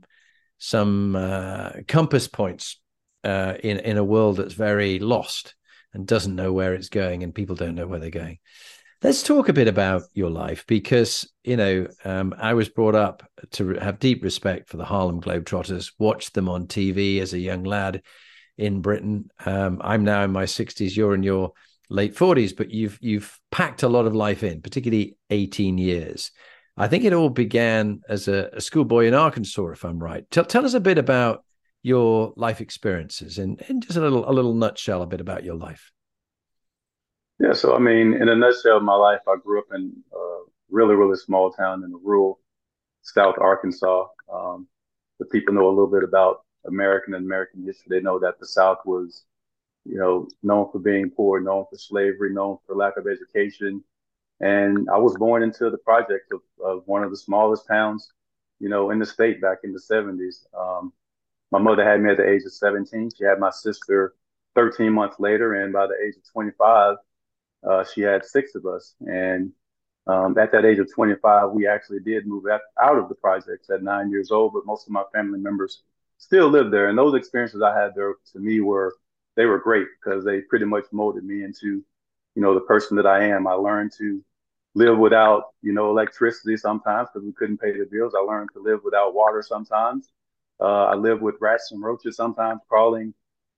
some 0.57 1.15
uh, 1.15 1.69
compass 1.87 2.27
points 2.27 2.81
uh, 3.23 3.53
in 3.63 3.77
in 3.79 3.97
a 3.97 4.03
world 4.03 4.35
that's 4.35 4.53
very 4.53 4.99
lost 4.99 5.55
and 5.93 6.05
doesn't 6.05 6.35
know 6.35 6.51
where 6.51 6.73
it's 6.73 6.89
going 6.89 7.23
and 7.23 7.33
people 7.33 7.55
don't 7.55 7.75
know 7.75 7.87
where 7.87 7.99
they're 7.99 8.09
going 8.09 8.39
Let's 9.01 9.23
talk 9.23 9.47
a 9.47 9.53
bit 9.53 9.69
about 9.69 10.03
your 10.13 10.29
life 10.29 10.65
because, 10.67 11.31
you 11.45 11.55
know, 11.55 11.87
um, 12.03 12.35
I 12.37 12.53
was 12.53 12.67
brought 12.67 12.95
up 12.95 13.23
to 13.51 13.75
have 13.75 13.97
deep 13.97 14.21
respect 14.21 14.67
for 14.67 14.75
the 14.75 14.83
Harlem 14.83 15.21
Globetrotters, 15.21 15.93
watched 15.97 16.33
them 16.33 16.49
on 16.49 16.67
TV 16.67 17.21
as 17.21 17.33
a 17.33 17.39
young 17.39 17.63
lad 17.63 18.01
in 18.57 18.81
Britain. 18.81 19.31
Um, 19.45 19.79
I'm 19.81 20.03
now 20.03 20.23
in 20.25 20.31
my 20.31 20.43
60s, 20.43 20.97
you're 20.97 21.15
in 21.15 21.23
your 21.23 21.53
late 21.89 22.13
40s, 22.13 22.53
but 22.57 22.71
you've 22.71 22.99
you've 22.99 23.39
packed 23.51 23.83
a 23.83 23.87
lot 23.87 24.05
of 24.05 24.15
life 24.15 24.43
in, 24.43 24.61
particularly 24.61 25.15
18 25.29 25.77
years. 25.77 26.31
I 26.75 26.89
think 26.89 27.05
it 27.05 27.13
all 27.13 27.29
began 27.29 28.01
as 28.09 28.27
a, 28.27 28.49
a 28.51 28.59
schoolboy 28.59 29.05
in 29.05 29.13
Arkansas, 29.13 29.67
if 29.67 29.85
I'm 29.85 29.99
right. 29.99 30.29
Tell, 30.29 30.43
tell 30.43 30.65
us 30.65 30.73
a 30.73 30.79
bit 30.81 30.97
about 30.97 31.45
your 31.83 32.33
life 32.35 32.59
experiences 32.59 33.37
and, 33.37 33.63
and 33.69 33.81
just 33.81 33.95
a 33.95 34.01
little 34.01 34.29
a 34.29 34.33
little 34.33 34.55
nutshell, 34.55 35.03
a 35.03 35.07
bit 35.07 35.21
about 35.21 35.45
your 35.45 35.55
life. 35.55 35.89
Yeah, 37.39 37.53
so 37.53 37.75
I 37.75 37.79
mean, 37.79 38.13
in 38.13 38.27
a 38.29 38.35
nutshell, 38.35 38.79
my 38.81 38.95
life, 38.95 39.21
I 39.27 39.35
grew 39.41 39.59
up 39.59 39.67
in 39.73 39.93
a 40.13 40.39
really, 40.69 40.95
really 40.95 41.17
small 41.17 41.51
town 41.51 41.83
in 41.83 41.91
the 41.91 41.97
rural 41.97 42.39
South 43.03 43.35
Arkansas. 43.39 44.07
Um, 44.33 44.67
the 45.19 45.25
people 45.25 45.53
know 45.55 45.67
a 45.67 45.71
little 45.71 45.87
bit 45.91 46.03
about 46.03 46.43
American 46.67 47.15
and 47.15 47.25
American 47.25 47.63
history. 47.65 47.87
They 47.89 48.01
know 48.03 48.19
that 48.19 48.39
the 48.39 48.47
South 48.47 48.79
was, 48.85 49.25
you 49.85 49.97
know, 49.97 50.27
known 50.43 50.71
for 50.71 50.79
being 50.79 51.11
poor, 51.11 51.41
known 51.41 51.65
for 51.69 51.77
slavery, 51.77 52.33
known 52.33 52.57
for 52.67 52.75
lack 52.75 52.97
of 52.97 53.07
education. 53.07 53.83
And 54.41 54.89
I 54.91 54.97
was 54.97 55.17
born 55.17 55.43
into 55.43 55.69
the 55.69 55.79
project 55.79 56.31
of, 56.33 56.41
of 56.63 56.83
one 56.87 57.03
of 57.03 57.11
the 57.11 57.17
smallest 57.17 57.67
towns, 57.67 58.11
you 58.59 58.69
know, 58.69 58.91
in 58.91 58.99
the 58.99 59.05
state 59.05 59.41
back 59.41 59.59
in 59.63 59.73
the 59.73 59.79
70s. 59.81 60.45
Um, 60.57 60.93
my 61.51 61.59
mother 61.59 61.83
had 61.83 62.01
me 62.01 62.11
at 62.11 62.17
the 62.17 62.27
age 62.29 62.43
of 62.45 62.53
17. 62.53 63.11
She 63.17 63.23
had 63.25 63.39
my 63.39 63.51
sister 63.51 64.15
13 64.55 64.93
months 64.93 65.19
later. 65.19 65.53
And 65.63 65.73
by 65.73 65.87
the 65.87 65.95
age 66.05 66.15
of 66.17 66.31
25, 66.31 66.97
uh, 67.67 67.83
she 67.83 68.01
had 68.01 68.25
six 68.25 68.55
of 68.55 68.65
us. 68.65 68.95
And 69.01 69.51
um, 70.07 70.37
at 70.37 70.51
that 70.51 70.65
age 70.65 70.79
of 70.79 70.91
25, 70.93 71.51
we 71.51 71.67
actually 71.67 71.99
did 71.99 72.27
move 72.27 72.45
out 72.81 72.97
of 72.97 73.09
the 73.09 73.15
projects 73.15 73.69
at 73.69 73.83
nine 73.83 74.09
years 74.09 74.31
old, 74.31 74.53
but 74.53 74.65
most 74.65 74.87
of 74.87 74.93
my 74.93 75.03
family 75.13 75.39
members 75.39 75.83
still 76.17 76.49
live 76.49 76.71
there. 76.71 76.89
And 76.89 76.97
those 76.97 77.15
experiences 77.15 77.61
I 77.61 77.79
had 77.79 77.93
there 77.95 78.15
to 78.33 78.39
me 78.39 78.61
were, 78.61 78.95
they 79.35 79.45
were 79.45 79.59
great 79.59 79.87
because 80.01 80.25
they 80.25 80.41
pretty 80.41 80.65
much 80.65 80.85
molded 80.91 81.23
me 81.23 81.43
into, 81.43 81.83
you 82.35 82.41
know, 82.41 82.53
the 82.53 82.61
person 82.61 82.97
that 82.97 83.05
I 83.05 83.25
am. 83.25 83.47
I 83.47 83.53
learned 83.53 83.91
to 83.99 84.23
live 84.75 84.97
without, 84.97 85.43
you 85.61 85.73
know, 85.73 85.89
electricity 85.89 86.57
sometimes 86.57 87.09
because 87.13 87.25
we 87.25 87.33
couldn't 87.33 87.59
pay 87.59 87.71
the 87.71 87.85
bills. 87.89 88.13
I 88.15 88.21
learned 88.21 88.49
to 88.53 88.61
live 88.61 88.81
without 88.83 89.13
water 89.13 89.41
sometimes. 89.41 90.09
Uh, 90.59 90.85
I 90.85 90.95
lived 90.95 91.21
with 91.21 91.35
rats 91.39 91.71
and 91.71 91.81
roaches 91.81 92.15
sometimes 92.15 92.61
crawling 92.67 93.13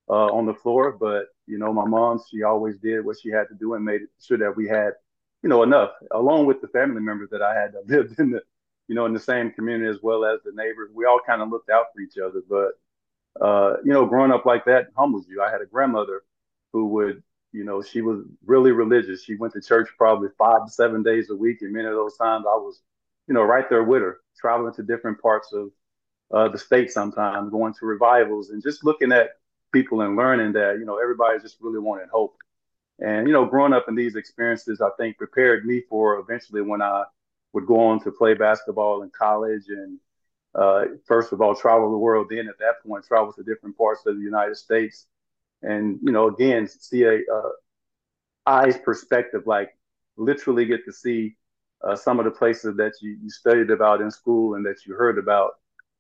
uh, 0.10 0.27
on 0.34 0.46
the 0.46 0.53
floor. 0.53 0.91
But 0.91 1.27
you 1.51 1.60
know, 1.60 1.74
my 1.74 1.86
mom, 1.86 2.20
she 2.31 2.43
always 2.43 2.77
did 2.77 3.05
what 3.05 3.17
she 3.22 3.29
had 3.29 3.48
to 3.50 3.55
do 3.55 3.75
and 3.75 3.86
made 3.86 4.01
sure 4.20 4.38
that 4.38 4.55
we 4.55 4.67
had, 4.67 4.93
you 5.43 5.50
know, 5.50 5.63
enough, 5.63 5.91
along 6.12 6.46
with 6.48 6.62
the 6.62 6.70
family 6.70 7.01
members 7.01 7.29
that 7.31 7.41
I 7.41 7.53
had 7.53 7.74
that 7.74 7.88
lived 7.88 8.20
in 8.20 8.31
the, 8.31 8.41
you 8.88 8.96
know, 8.96 9.05
in 9.05 9.13
the 9.13 9.20
same 9.20 9.51
community 9.51 9.89
as 9.89 10.01
well 10.01 10.25
as 10.25 10.39
the 10.43 10.51
neighbors. 10.53 10.91
We 10.93 11.05
all 11.05 11.20
kind 11.25 11.41
of 11.41 11.50
looked 11.50 11.70
out 11.70 11.88
for 11.93 12.01
each 12.01 12.17
other. 12.17 12.41
But 12.50 12.72
uh, 13.46 13.77
you 13.84 13.93
know, 13.93 14.05
growing 14.05 14.31
up 14.31 14.46
like 14.46 14.65
that 14.65 14.88
humbles 14.98 15.27
you. 15.29 15.41
I 15.41 15.51
had 15.51 15.62
a 15.62 15.65
grandmother 15.65 16.24
who 16.74 16.88
would 16.88 17.24
you 17.53 17.65
know, 17.65 17.81
she 17.81 18.01
was 18.01 18.24
really 18.46 18.72
religious. 18.72 19.24
She 19.24 19.36
went 19.36 19.53
to 19.53 19.62
church 19.62 19.89
probably 19.98 20.29
five 20.38 20.65
to 20.65 20.72
seven 20.72 21.03
days 21.03 21.29
a 21.29 21.36
week, 21.36 21.62
and 21.62 21.74
many 21.74 21.88
of 21.88 21.93
those 21.93 22.15
times 22.17 22.46
I 22.48 22.55
was, 22.55 22.81
you 23.27 23.34
know, 23.34 23.43
right 23.43 23.70
there 23.70 23.84
with 23.84 24.01
her, 24.01 24.20
traveling 24.38 24.74
to 24.75 24.84
different 24.84 25.22
parts 25.22 25.51
of 25.53 25.70
uh, 26.34 26.48
the 26.48 26.58
state 26.58 26.91
sometimes, 26.91 27.51
going 27.51 27.74
to 27.74 27.86
revivals, 27.86 28.51
and 28.51 28.63
just 28.63 28.86
looking 28.86 29.12
at 29.12 29.31
people 29.72 30.01
and 30.01 30.16
learning 30.16 30.54
that, 30.54 30.78
you 30.80 30.86
know, 30.86 30.98
everybody 30.98 31.40
just 31.40 31.58
really 31.62 31.80
wanted 31.80 32.10
hope. 32.10 32.36
And, 33.00 33.28
you 33.28 33.34
know, 33.34 33.46
growing 33.46 33.74
up 33.74 33.86
in 33.88 33.96
these 33.96 34.16
experiences, 34.16 34.82
I 34.82 34.90
think 34.98 35.18
prepared 35.18 35.66
me 35.66 35.82
for 35.90 36.20
eventually 36.20 36.62
when 36.62 36.82
I 36.82 37.04
would 37.54 37.66
go 37.66 37.80
on 37.88 38.00
to 38.04 38.12
play 38.12 38.34
basketball 38.34 39.04
in 39.04 39.12
college 39.18 39.63
and, 39.70 40.00
uh, 40.54 40.86
first 41.06 41.32
of 41.32 41.42
all, 41.42 41.56
travel 41.56 41.92
the 41.92 41.98
world. 41.98 42.28
Then 42.30 42.48
at 42.48 42.60
that 42.60 42.84
point, 42.86 43.06
travel 43.06 43.34
to 43.34 43.44
different 43.44 43.78
parts 43.78 44.01
of 44.06 44.18
the 44.18 44.22
United 44.22 44.58
States. 44.58 45.08
And, 45.62 46.00
you 46.04 46.12
know, 46.12 46.28
again, 46.28 46.68
see 46.68 47.04
a, 47.04 47.22
uh, 47.34 47.50
eyes 48.46 48.78
perspective, 48.78 49.44
like 49.46 49.70
literally 50.18 50.66
get 50.66 50.86
to 50.86 50.94
see 50.94 51.36
uh, 51.84 51.96
some 51.96 52.20
of 52.20 52.25
the 52.25 52.32
places 52.32 52.75
that 52.78 52.94
you, 53.01 53.18
you 53.22 53.30
studied 53.30 53.72
about 53.72 54.01
in 54.01 54.12
school 54.12 54.56
and 54.56 54.66
that 54.66 54.86
you 54.86 54.94
heard 54.94 55.18
about. 55.18 55.54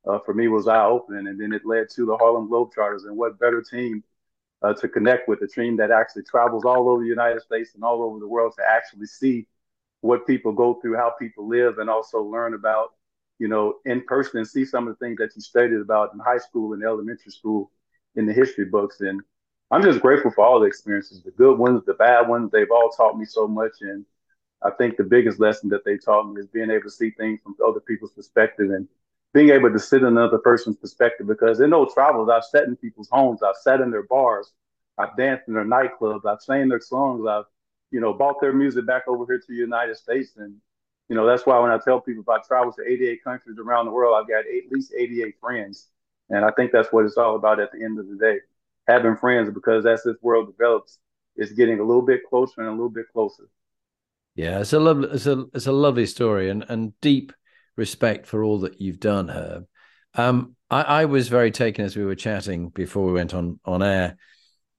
Uh, 0.07 0.19
for 0.25 0.33
me 0.33 0.47
was 0.47 0.67
eye 0.67 0.85
opening, 0.85 1.27
and 1.27 1.39
then 1.39 1.53
it 1.53 1.65
led 1.65 1.87
to 1.89 2.05
the 2.05 2.17
Harlem 2.17 2.49
Globetrotters. 2.49 3.05
And 3.05 3.15
what 3.15 3.39
better 3.39 3.61
team 3.61 4.03
uh, 4.63 4.73
to 4.73 4.87
connect 4.87 5.27
with 5.27 5.41
a 5.41 5.47
team 5.47 5.77
that 5.77 5.91
actually 5.91 6.23
travels 6.23 6.65
all 6.65 6.89
over 6.89 7.03
the 7.03 7.09
United 7.09 7.41
States 7.41 7.71
and 7.75 7.83
all 7.83 8.03
over 8.03 8.19
the 8.19 8.27
world 8.27 8.53
to 8.57 8.63
actually 8.67 9.05
see 9.05 9.47
what 10.01 10.25
people 10.25 10.51
go 10.51 10.75
through, 10.75 10.95
how 10.95 11.11
people 11.19 11.47
live, 11.47 11.77
and 11.77 11.89
also 11.89 12.21
learn 12.21 12.53
about, 12.53 12.89
you 13.39 13.47
know, 13.47 13.75
in 13.85 14.01
person 14.05 14.39
and 14.39 14.47
see 14.47 14.65
some 14.65 14.87
of 14.87 14.97
the 14.97 15.05
things 15.05 15.17
that 15.17 15.35
you 15.35 15.41
studied 15.41 15.79
about 15.79 16.13
in 16.13 16.19
high 16.19 16.37
school 16.37 16.73
and 16.73 16.83
elementary 16.83 17.31
school 17.31 17.71
in 18.15 18.25
the 18.25 18.33
history 18.33 18.65
books. 18.65 19.01
And 19.01 19.21
I'm 19.69 19.83
just 19.83 20.01
grateful 20.01 20.31
for 20.31 20.43
all 20.43 20.59
the 20.59 20.65
experiences, 20.65 21.21
the 21.23 21.31
good 21.31 21.57
ones, 21.57 21.83
the 21.85 21.93
bad 21.93 22.27
ones. 22.27 22.51
They've 22.51 22.71
all 22.71 22.89
taught 22.89 23.17
me 23.17 23.25
so 23.25 23.47
much. 23.47 23.73
And 23.81 24.05
I 24.63 24.71
think 24.71 24.97
the 24.97 25.03
biggest 25.03 25.39
lesson 25.39 25.69
that 25.69 25.85
they 25.85 25.97
taught 25.97 26.31
me 26.31 26.41
is 26.41 26.47
being 26.47 26.71
able 26.71 26.83
to 26.83 26.91
see 26.91 27.11
things 27.11 27.39
from 27.41 27.55
other 27.65 27.79
people's 27.79 28.11
perspective 28.11 28.71
and 28.71 28.87
being 29.33 29.49
able 29.49 29.71
to 29.71 29.79
sit 29.79 30.01
in 30.01 30.07
another 30.07 30.37
person's 30.37 30.75
perspective 30.75 31.27
because 31.27 31.59
in 31.61 31.69
those 31.69 31.93
travels, 31.93 32.29
I've 32.29 32.43
sat 32.43 32.65
in 32.65 32.75
people's 32.75 33.09
homes, 33.11 33.41
I've 33.41 33.55
sat 33.55 33.79
in 33.79 33.91
their 33.91 34.03
bars, 34.03 34.51
I've 34.97 35.15
danced 35.15 35.47
in 35.47 35.53
their 35.53 35.65
nightclubs, 35.65 36.25
I've 36.25 36.41
sang 36.41 36.67
their 36.67 36.81
songs, 36.81 37.25
I've, 37.27 37.45
you 37.91 38.01
know, 38.01 38.13
bought 38.13 38.41
their 38.41 38.53
music 38.53 38.85
back 38.85 39.03
over 39.07 39.25
here 39.25 39.39
to 39.39 39.45
the 39.47 39.55
United 39.55 39.97
States. 39.97 40.31
And, 40.37 40.55
you 41.07 41.15
know, 41.15 41.25
that's 41.25 41.45
why 41.45 41.59
when 41.59 41.71
I 41.71 41.77
tell 41.77 42.01
people 42.01 42.23
if 42.23 42.29
I 42.29 42.45
travel 42.45 42.73
to 42.73 42.83
88 42.85 43.23
countries 43.23 43.57
around 43.57 43.85
the 43.85 43.91
world, 43.91 44.15
I've 44.19 44.27
got 44.27 44.39
at 44.39 44.71
least 44.71 44.93
88 44.97 45.35
friends. 45.39 45.87
And 46.29 46.45
I 46.45 46.51
think 46.51 46.71
that's 46.71 46.91
what 46.91 47.05
it's 47.05 47.17
all 47.17 47.35
about 47.35 47.59
at 47.59 47.71
the 47.71 47.83
end 47.83 47.99
of 47.99 48.07
the 48.07 48.15
day. 48.15 48.37
Having 48.87 49.17
friends 49.17 49.49
because 49.53 49.85
as 49.85 50.03
this 50.03 50.17
world 50.21 50.47
develops, 50.47 50.99
it's 51.35 51.51
getting 51.53 51.79
a 51.79 51.83
little 51.83 52.01
bit 52.01 52.21
closer 52.29 52.61
and 52.61 52.69
a 52.69 52.71
little 52.71 52.89
bit 52.89 53.05
closer. 53.13 53.47
Yeah, 54.35 54.59
it's 54.59 54.73
a 54.73 54.79
lovely, 54.79 55.09
it's 55.11 55.25
a, 55.25 55.45
it's 55.53 55.67
a 55.67 55.71
lovely 55.71 56.05
story 56.05 56.49
and, 56.49 56.65
and 56.69 56.99
deep 57.01 57.33
respect 57.81 58.27
for 58.27 58.43
all 58.43 58.59
that 58.59 58.79
you've 58.79 58.99
done, 58.99 59.27
Herb. 59.27 59.65
Um, 60.13 60.55
I, 60.69 60.81
I, 60.83 61.05
was 61.05 61.29
very 61.29 61.49
taken 61.49 61.83
as 61.83 61.97
we 61.97 62.05
were 62.05 62.15
chatting 62.15 62.69
before 62.69 63.07
we 63.07 63.13
went 63.13 63.33
on 63.33 63.59
on 63.65 63.81
air. 63.81 64.17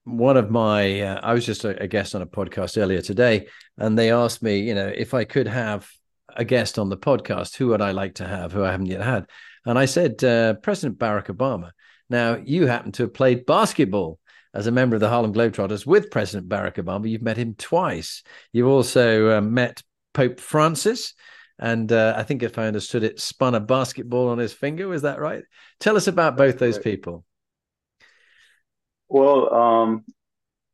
One 0.05 0.37
of 0.37 0.51
my, 0.51 1.01
uh, 1.01 1.21
I 1.21 1.35
was 1.35 1.45
just 1.45 1.65
a, 1.65 1.83
a, 1.83 1.89
guest 1.89 2.15
on 2.15 2.23
a 2.23 2.27
podcast 2.27 2.81
earlier 2.81 3.03
today, 3.03 3.49
and 3.77 3.99
they 3.99 4.13
asked 4.13 4.41
me, 4.41 4.61
you 4.61 4.75
know, 4.75 4.87
if 4.87 5.15
I 5.15 5.25
could 5.25 5.49
have 5.49 5.89
a 6.37 6.45
guest 6.45 6.79
on 6.79 6.91
the 6.91 6.97
podcast, 6.97 7.57
who 7.57 7.69
would 7.69 7.83
I 7.83 7.91
like 7.91 8.15
to 8.17 8.27
have, 8.27 8.53
who 8.53 8.63
I 8.65 8.71
haven't 8.71 8.87
yet 8.87 9.03
had, 9.03 9.27
and 9.67 9.77
I 9.77 9.87
said 9.87 10.23
uh, 10.23 10.55
President 10.55 10.99
Barack 10.99 11.27
Obama. 11.27 11.71
Now, 12.09 12.37
you 12.37 12.67
happen 12.67 12.93
to 12.93 13.05
have 13.05 13.15
played 13.15 13.47
basketball 13.47 14.21
as 14.55 14.69
a 14.69 14.73
member 14.73 14.95
of 14.95 15.01
the 15.01 15.09
Harlem 15.09 15.35
Globetrotters 15.35 15.87
with 15.87 16.11
President 16.11 16.49
Barack 16.49 16.77
Obama. 16.77 17.09
You've 17.09 17.23
met 17.23 17.37
him 17.37 17.55
twice. 17.57 18.23
You've 18.53 18.69
also 18.69 19.39
uh, 19.39 19.41
met 19.41 19.83
Pope 20.15 20.39
Francis 20.39 21.15
and 21.63 21.93
uh, 21.93 22.15
I 22.17 22.25
think 22.25 22.43
if 22.43 22.59
I 22.59 22.67
understood 22.67 23.05
it, 23.05 23.21
spun 23.21 23.55
a 23.55 23.61
basketball 23.61 24.29
on 24.29 24.39
his 24.39 24.53
finger. 24.53 24.89
Was 24.89 25.03
that 25.03 25.21
right? 25.21 25.45
Tell 25.79 25.97
us 25.97 26.09
about 26.09 26.37
both 26.37 26.59
those 26.59 26.77
people. 26.79 27.25
Well, 29.09 29.55
um, 29.55 30.05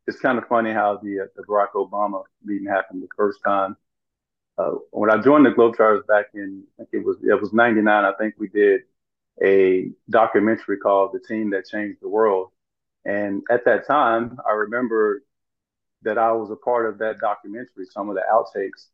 it's 0.06 0.18
kind 0.18 0.38
of 0.38 0.48
funny 0.48 0.72
how 0.72 0.98
the 1.02 1.20
uh, 1.20 1.26
the 1.36 1.42
Barack 1.42 1.72
Obama 1.74 2.22
meeting 2.42 2.66
happened 2.66 3.02
the 3.02 3.08
first 3.14 3.40
time. 3.44 3.76
Uh, 4.56 4.76
when 4.90 5.10
I 5.10 5.18
joined 5.18 5.44
the 5.44 5.50
Globetrotters 5.50 6.06
back 6.06 6.26
in, 6.32 6.64
I 6.80 6.84
think 6.84 7.02
it 7.02 7.06
was 7.06 7.18
it 7.22 7.38
was 7.38 7.52
'99. 7.52 8.04
I 8.04 8.12
think 8.18 8.36
we 8.38 8.48
did 8.48 8.80
a 9.44 9.90
documentary 10.08 10.78
called 10.78 11.12
"The 11.12 11.20
Team 11.20 11.50
That 11.50 11.66
Changed 11.66 11.98
the 12.00 12.08
World," 12.08 12.48
and 13.04 13.42
at 13.50 13.66
that 13.66 13.86
time, 13.86 14.38
I 14.48 14.52
remember 14.52 15.22
that 16.00 16.16
I 16.16 16.32
was 16.32 16.50
a 16.50 16.56
part 16.56 16.88
of 16.88 16.96
that 16.98 17.18
documentary. 17.18 17.84
Some 17.90 18.08
of 18.08 18.14
the 18.14 18.22
outtakes, 18.32 18.86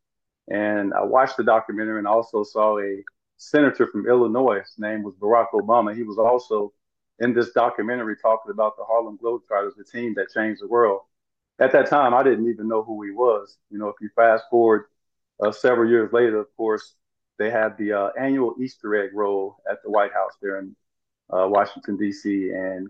and 0.48 0.92
I 0.94 1.02
watched 1.02 1.36
the 1.36 1.44
documentary 1.44 1.98
and 1.98 2.06
also 2.06 2.44
saw 2.44 2.78
a 2.78 3.02
senator 3.36 3.86
from 3.86 4.06
Illinois. 4.08 4.60
His 4.60 4.78
name 4.78 5.02
was 5.02 5.14
Barack 5.14 5.48
Obama. 5.54 5.94
He 5.94 6.02
was 6.02 6.18
also 6.18 6.72
in 7.20 7.32
this 7.32 7.52
documentary 7.52 8.16
talking 8.16 8.50
about 8.50 8.76
the 8.76 8.84
Harlem 8.84 9.18
Globetrotters, 9.22 9.76
the 9.76 9.84
team 9.84 10.14
that 10.14 10.32
changed 10.34 10.62
the 10.62 10.68
world. 10.68 11.02
At 11.60 11.72
that 11.72 11.88
time, 11.88 12.14
I 12.14 12.22
didn't 12.22 12.48
even 12.48 12.68
know 12.68 12.82
who 12.82 13.02
he 13.04 13.12
was. 13.12 13.56
You 13.70 13.78
know, 13.78 13.88
if 13.88 13.96
you 14.00 14.10
fast 14.16 14.44
forward 14.50 14.86
uh, 15.42 15.52
several 15.52 15.88
years 15.88 16.12
later, 16.12 16.40
of 16.40 16.54
course, 16.56 16.94
they 17.38 17.50
had 17.50 17.76
the 17.78 17.92
uh, 17.92 18.10
annual 18.18 18.54
Easter 18.60 18.94
egg 18.96 19.10
roll 19.14 19.56
at 19.70 19.82
the 19.82 19.90
White 19.90 20.12
House 20.12 20.32
there 20.42 20.58
in 20.58 20.74
uh, 21.30 21.46
Washington, 21.48 21.96
D.C. 21.96 22.50
And 22.50 22.88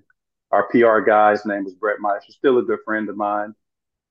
our 0.50 0.68
PR 0.68 1.00
guy's 1.00 1.44
name 1.46 1.64
was 1.64 1.74
Brett 1.74 2.00
Meister, 2.00 2.32
still 2.32 2.58
a 2.58 2.62
good 2.62 2.80
friend 2.84 3.08
of 3.08 3.16
mine. 3.16 3.54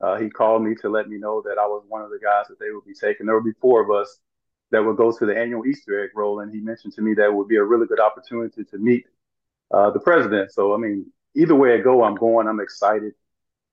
Uh, 0.03 0.17
he 0.17 0.29
called 0.29 0.61
me 0.61 0.75
to 0.75 0.89
let 0.89 1.07
me 1.07 1.17
know 1.17 1.41
that 1.41 1.57
I 1.57 1.65
was 1.65 1.85
one 1.87 2.01
of 2.01 2.09
the 2.09 2.19
guys 2.21 2.45
that 2.49 2.59
they 2.59 2.71
would 2.71 2.85
be 2.85 2.93
taking. 2.93 3.25
There 3.25 3.35
would 3.35 3.45
be 3.45 3.57
four 3.61 3.81
of 3.81 3.89
us 3.89 4.19
that 4.71 4.83
would 4.83 4.97
go 4.97 5.17
to 5.17 5.25
the 5.25 5.37
annual 5.37 5.65
Easter 5.65 6.03
egg 6.03 6.09
roll, 6.13 6.41
and 6.41 6.53
he 6.53 6.59
mentioned 6.59 6.91
to 6.95 7.01
me 7.01 7.13
that 7.13 7.33
would 7.33 7.47
be 7.47 7.55
a 7.55 7.63
really 7.63 7.87
good 7.87 8.01
opportunity 8.01 8.65
to 8.65 8.77
meet 8.77 9.05
uh, 9.71 9.91
the 9.91 10.01
president. 10.01 10.51
So, 10.51 10.73
I 10.73 10.77
mean, 10.77 11.05
either 11.37 11.55
way 11.55 11.75
I 11.75 11.77
go, 11.77 12.03
I'm 12.03 12.15
going. 12.15 12.49
I'm 12.49 12.59
excited. 12.59 13.13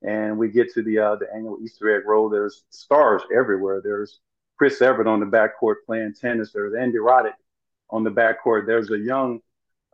And 0.03 0.37
we 0.37 0.47
get 0.47 0.73
to 0.73 0.81
the 0.81 0.99
uh, 0.99 1.15
the 1.17 1.27
annual 1.35 1.57
Easter 1.61 1.93
egg 1.95 2.03
roll. 2.07 2.29
There's 2.29 2.63
stars 2.69 3.21
everywhere. 3.35 3.81
There's 3.83 4.21
Chris 4.57 4.81
Evert 4.81 5.07
on 5.07 5.19
the 5.19 5.25
backcourt 5.25 5.75
playing 5.85 6.13
tennis. 6.13 6.53
There's 6.53 6.73
Andy 6.73 6.97
Roddick 6.97 7.33
on 7.89 8.05
the 8.05 8.09
backcourt. 8.09 8.65
There's 8.65 8.89
a 8.89 8.97
young 8.97 9.41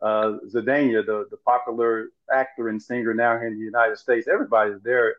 uh, 0.00 0.34
Zendaya, 0.54 1.04
the 1.04 1.26
the 1.30 1.36
popular 1.44 2.10
actor 2.32 2.68
and 2.68 2.80
singer 2.80 3.12
now 3.12 3.32
here 3.38 3.48
in 3.48 3.58
the 3.58 3.64
United 3.64 3.98
States. 3.98 4.28
Everybody's 4.28 4.80
there 4.82 5.16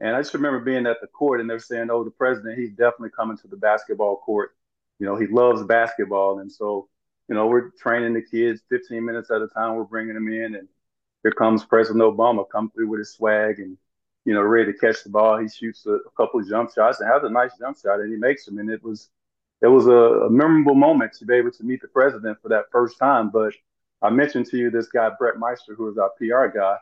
and 0.00 0.16
I 0.16 0.20
just 0.20 0.34
remember 0.34 0.60
being 0.60 0.86
at 0.86 1.00
the 1.00 1.06
court 1.06 1.40
and 1.40 1.48
they're 1.48 1.58
saying, 1.58 1.88
oh, 1.90 2.04
the 2.04 2.10
president, 2.10 2.58
he's 2.58 2.70
definitely 2.70 3.10
coming 3.16 3.38
to 3.38 3.48
the 3.48 3.56
basketball 3.56 4.16
court. 4.16 4.54
You 4.98 5.06
know, 5.06 5.16
he 5.16 5.26
loves 5.26 5.62
basketball. 5.62 6.40
And 6.40 6.50
so, 6.50 6.88
you 7.28 7.34
know, 7.34 7.46
we're 7.46 7.70
training 7.80 8.14
the 8.14 8.22
kids 8.22 8.62
15 8.70 9.04
minutes 9.04 9.30
at 9.30 9.42
a 9.42 9.48
time. 9.48 9.76
We're 9.76 9.84
bringing 9.84 10.14
them 10.14 10.28
in. 10.28 10.56
And 10.56 10.68
here 11.22 11.32
comes 11.32 11.64
President 11.64 12.02
Obama 12.02 12.44
come 12.50 12.70
through 12.70 12.88
with 12.88 12.98
his 12.98 13.14
swag 13.14 13.60
and, 13.60 13.78
you 14.24 14.34
know, 14.34 14.42
ready 14.42 14.72
to 14.72 14.78
catch 14.78 15.04
the 15.04 15.10
ball. 15.10 15.38
He 15.38 15.48
shoots 15.48 15.86
a, 15.86 15.92
a 15.92 16.10
couple 16.16 16.40
of 16.40 16.48
jump 16.48 16.72
shots 16.74 17.00
and 17.00 17.10
has 17.10 17.22
a 17.22 17.30
nice 17.30 17.52
jump 17.58 17.78
shot 17.78 18.00
and 18.00 18.12
he 18.12 18.18
makes 18.18 18.44
them. 18.44 18.58
And 18.58 18.70
it 18.70 18.82
was, 18.82 19.10
it 19.62 19.68
was 19.68 19.86
a, 19.86 20.26
a 20.26 20.30
memorable 20.30 20.74
moment 20.74 21.12
to 21.14 21.24
be 21.24 21.34
able 21.34 21.52
to 21.52 21.62
meet 21.64 21.80
the 21.80 21.88
president 21.88 22.38
for 22.42 22.48
that 22.48 22.64
first 22.72 22.98
time. 22.98 23.30
But 23.30 23.54
I 24.02 24.10
mentioned 24.10 24.46
to 24.46 24.58
you 24.58 24.70
this 24.70 24.88
guy, 24.88 25.10
Brett 25.18 25.38
Meister, 25.38 25.74
who 25.74 25.88
is 25.88 25.98
our 25.98 26.10
PR 26.18 26.46
guy. 26.56 26.76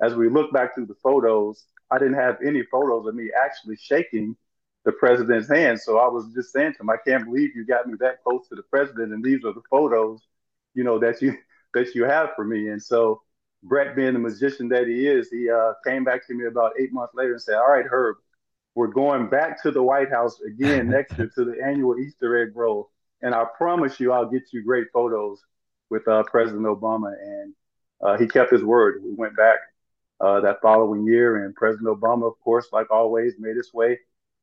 As 0.00 0.14
we 0.14 0.28
look 0.28 0.52
back 0.52 0.74
through 0.74 0.86
the 0.86 0.94
photos, 0.94 1.66
I 1.92 1.98
didn't 1.98 2.14
have 2.14 2.38
any 2.44 2.62
photos 2.64 3.06
of 3.06 3.14
me 3.14 3.30
actually 3.38 3.76
shaking 3.76 4.36
the 4.84 4.92
president's 4.92 5.48
hand. 5.48 5.80
So 5.80 5.98
I 5.98 6.08
was 6.08 6.32
just 6.34 6.52
saying 6.52 6.74
to 6.74 6.80
him, 6.80 6.90
I 6.90 6.96
can't 7.06 7.24
believe 7.24 7.54
you 7.54 7.64
got 7.64 7.86
me 7.86 7.94
that 8.00 8.22
close 8.22 8.48
to 8.48 8.56
the 8.56 8.62
president, 8.62 9.12
and 9.12 9.22
these 9.22 9.44
are 9.44 9.52
the 9.52 9.62
photos, 9.70 10.20
you 10.74 10.84
know, 10.84 10.98
that 10.98 11.22
you 11.22 11.36
that 11.74 11.94
you 11.94 12.04
have 12.04 12.30
for 12.34 12.44
me. 12.44 12.68
And 12.68 12.82
so 12.82 13.22
Brett, 13.62 13.94
being 13.94 14.14
the 14.14 14.18
magician 14.18 14.68
that 14.70 14.86
he 14.88 15.06
is, 15.06 15.30
he 15.30 15.48
uh, 15.48 15.74
came 15.86 16.04
back 16.04 16.26
to 16.26 16.34
me 16.34 16.46
about 16.46 16.72
eight 16.80 16.92
months 16.92 17.14
later 17.14 17.32
and 17.32 17.42
said, 17.42 17.56
"All 17.56 17.70
right, 17.70 17.86
Herb, 17.88 18.16
we're 18.74 18.88
going 18.88 19.28
back 19.28 19.62
to 19.62 19.70
the 19.70 19.82
White 19.82 20.10
House 20.10 20.40
again 20.40 20.88
next 20.90 21.16
year 21.18 21.30
to 21.36 21.44
the 21.44 21.62
annual 21.64 21.98
Easter 21.98 22.42
egg 22.42 22.52
roll, 22.56 22.90
and 23.20 23.34
I 23.34 23.44
promise 23.56 24.00
you, 24.00 24.12
I'll 24.12 24.30
get 24.30 24.44
you 24.52 24.64
great 24.64 24.88
photos 24.92 25.40
with 25.90 26.06
uh, 26.08 26.24
President 26.24 26.64
Obama." 26.64 27.12
And 27.20 27.54
uh, 28.00 28.18
he 28.18 28.26
kept 28.26 28.50
his 28.50 28.64
word. 28.64 29.02
We 29.04 29.12
went 29.14 29.36
back 29.36 29.58
uh, 30.22 30.40
that 30.40 30.62
following 30.62 31.06
year. 31.06 31.44
And 31.44 31.54
President 31.54 31.88
Obama, 31.88 32.26
of 32.26 32.38
course, 32.40 32.68
like 32.72 32.90
always, 32.90 33.34
made 33.38 33.56
his 33.56 33.72
way 33.74 33.98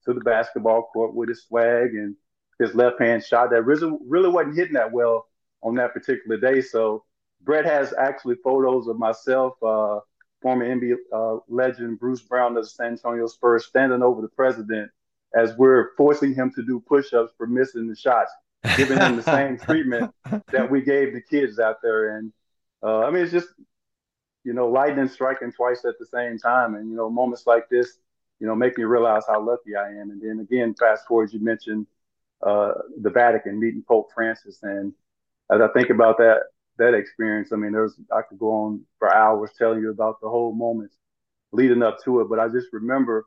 to 0.05 0.13
the 0.13 0.21
basketball 0.21 0.89
court 0.93 1.15
with 1.15 1.29
his 1.29 1.43
swag 1.43 1.93
and 1.93 2.15
his 2.59 2.75
left 2.75 3.01
hand 3.01 3.23
shot 3.23 3.49
that 3.51 3.63
really, 3.63 3.91
really 4.05 4.29
wasn't 4.29 4.55
hitting 4.55 4.73
that 4.73 4.91
well 4.91 5.27
on 5.63 5.75
that 5.75 5.93
particular 5.93 6.37
day. 6.37 6.61
So 6.61 7.05
Brett 7.41 7.65
has 7.65 7.93
actually 7.97 8.35
photos 8.43 8.87
of 8.87 8.99
myself, 8.99 9.53
uh, 9.63 9.99
former 10.41 10.65
NBA 10.65 10.95
uh, 11.13 11.39
legend 11.47 11.99
Bruce 11.99 12.21
Bowen 12.21 12.57
of 12.57 12.63
the 12.63 12.69
San 12.69 12.87
Antonio 12.87 13.27
Spurs, 13.27 13.65
standing 13.65 14.03
over 14.03 14.21
the 14.21 14.29
president 14.29 14.91
as 15.35 15.55
we're 15.57 15.95
forcing 15.95 16.33
him 16.33 16.51
to 16.55 16.63
do 16.63 16.83
push-ups 16.87 17.33
for 17.37 17.45
missing 17.45 17.87
the 17.87 17.95
shots, 17.95 18.31
giving 18.75 18.97
him 18.97 19.15
the 19.15 19.23
same 19.23 19.57
treatment 19.65 20.11
that 20.51 20.69
we 20.69 20.81
gave 20.81 21.13
the 21.13 21.21
kids 21.21 21.59
out 21.59 21.77
there. 21.81 22.17
And 22.17 22.33
uh, 22.81 22.99
I 22.99 23.11
mean, 23.11 23.23
it's 23.23 23.31
just 23.31 23.49
you 24.49 24.55
know, 24.55 24.67
lightning 24.67 25.07
striking 25.07 25.51
twice 25.51 25.85
at 25.85 25.99
the 25.99 26.05
same 26.05 26.37
time. 26.37 26.75
And, 26.75 26.89
you 26.89 26.95
know, 26.95 27.09
moments 27.09 27.45
like 27.45 27.69
this 27.69 27.99
you 28.39 28.47
know, 28.47 28.55
make 28.55 28.77
me 28.77 28.83
realize 28.85 29.23
how 29.27 29.45
lucky 29.45 29.75
I 29.75 29.89
am. 29.89 30.11
And 30.11 30.21
then 30.21 30.39
again, 30.39 30.73
fast 30.73 31.05
forward, 31.07 31.33
you 31.33 31.39
mentioned 31.39 31.85
uh, 32.41 32.71
the 33.01 33.09
Vatican 33.09 33.59
meeting 33.59 33.83
Pope 33.87 34.11
Francis, 34.13 34.59
and 34.63 34.93
as 35.51 35.61
I 35.61 35.67
think 35.69 35.89
about 35.89 36.17
that 36.19 36.43
that 36.77 36.93
experience, 36.93 37.51
I 37.51 37.57
mean, 37.57 37.73
there's 37.73 37.95
I 38.15 38.21
could 38.21 38.39
go 38.39 38.51
on 38.51 38.85
for 38.97 39.13
hours 39.13 39.51
telling 39.57 39.81
you 39.81 39.89
about 39.89 40.21
the 40.21 40.29
whole 40.29 40.53
moments 40.53 40.95
leading 41.51 41.83
up 41.83 41.97
to 42.05 42.21
it, 42.21 42.29
but 42.29 42.39
I 42.39 42.47
just 42.47 42.67
remember 42.71 43.25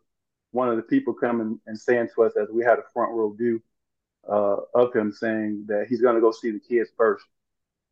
one 0.52 0.68
of 0.70 0.76
the 0.76 0.82
people 0.82 1.12
coming 1.12 1.60
and 1.66 1.78
saying 1.78 2.08
to 2.14 2.22
us 2.24 2.32
as 2.40 2.48
we 2.50 2.64
had 2.64 2.78
a 2.78 2.84
front 2.94 3.12
row 3.12 3.30
view 3.32 3.62
uh, 4.30 4.56
of 4.74 4.94
him 4.94 5.12
saying 5.12 5.64
that 5.68 5.86
he's 5.88 6.00
going 6.00 6.14
to 6.14 6.20
go 6.20 6.30
see 6.30 6.50
the 6.50 6.60
kids 6.60 6.90
first. 6.96 7.24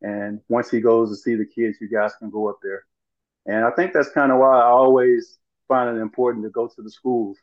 And 0.01 0.41
once 0.49 0.71
he 0.71 0.79
goes 0.81 1.09
to 1.09 1.15
see 1.15 1.35
the 1.35 1.45
kids, 1.45 1.77
you 1.81 1.89
guys 1.89 2.13
can 2.17 2.29
go 2.31 2.49
up 2.49 2.59
there. 2.63 2.85
And 3.45 3.65
I 3.65 3.71
think 3.71 3.93
that's 3.93 4.11
kind 4.11 4.31
of 4.31 4.37
why 4.37 4.59
I 4.59 4.65
always 4.65 5.39
find 5.67 5.95
it 5.95 6.01
important 6.01 6.45
to 6.45 6.49
go 6.49 6.67
to 6.67 6.81
the 6.81 6.91
schools. 6.91 7.37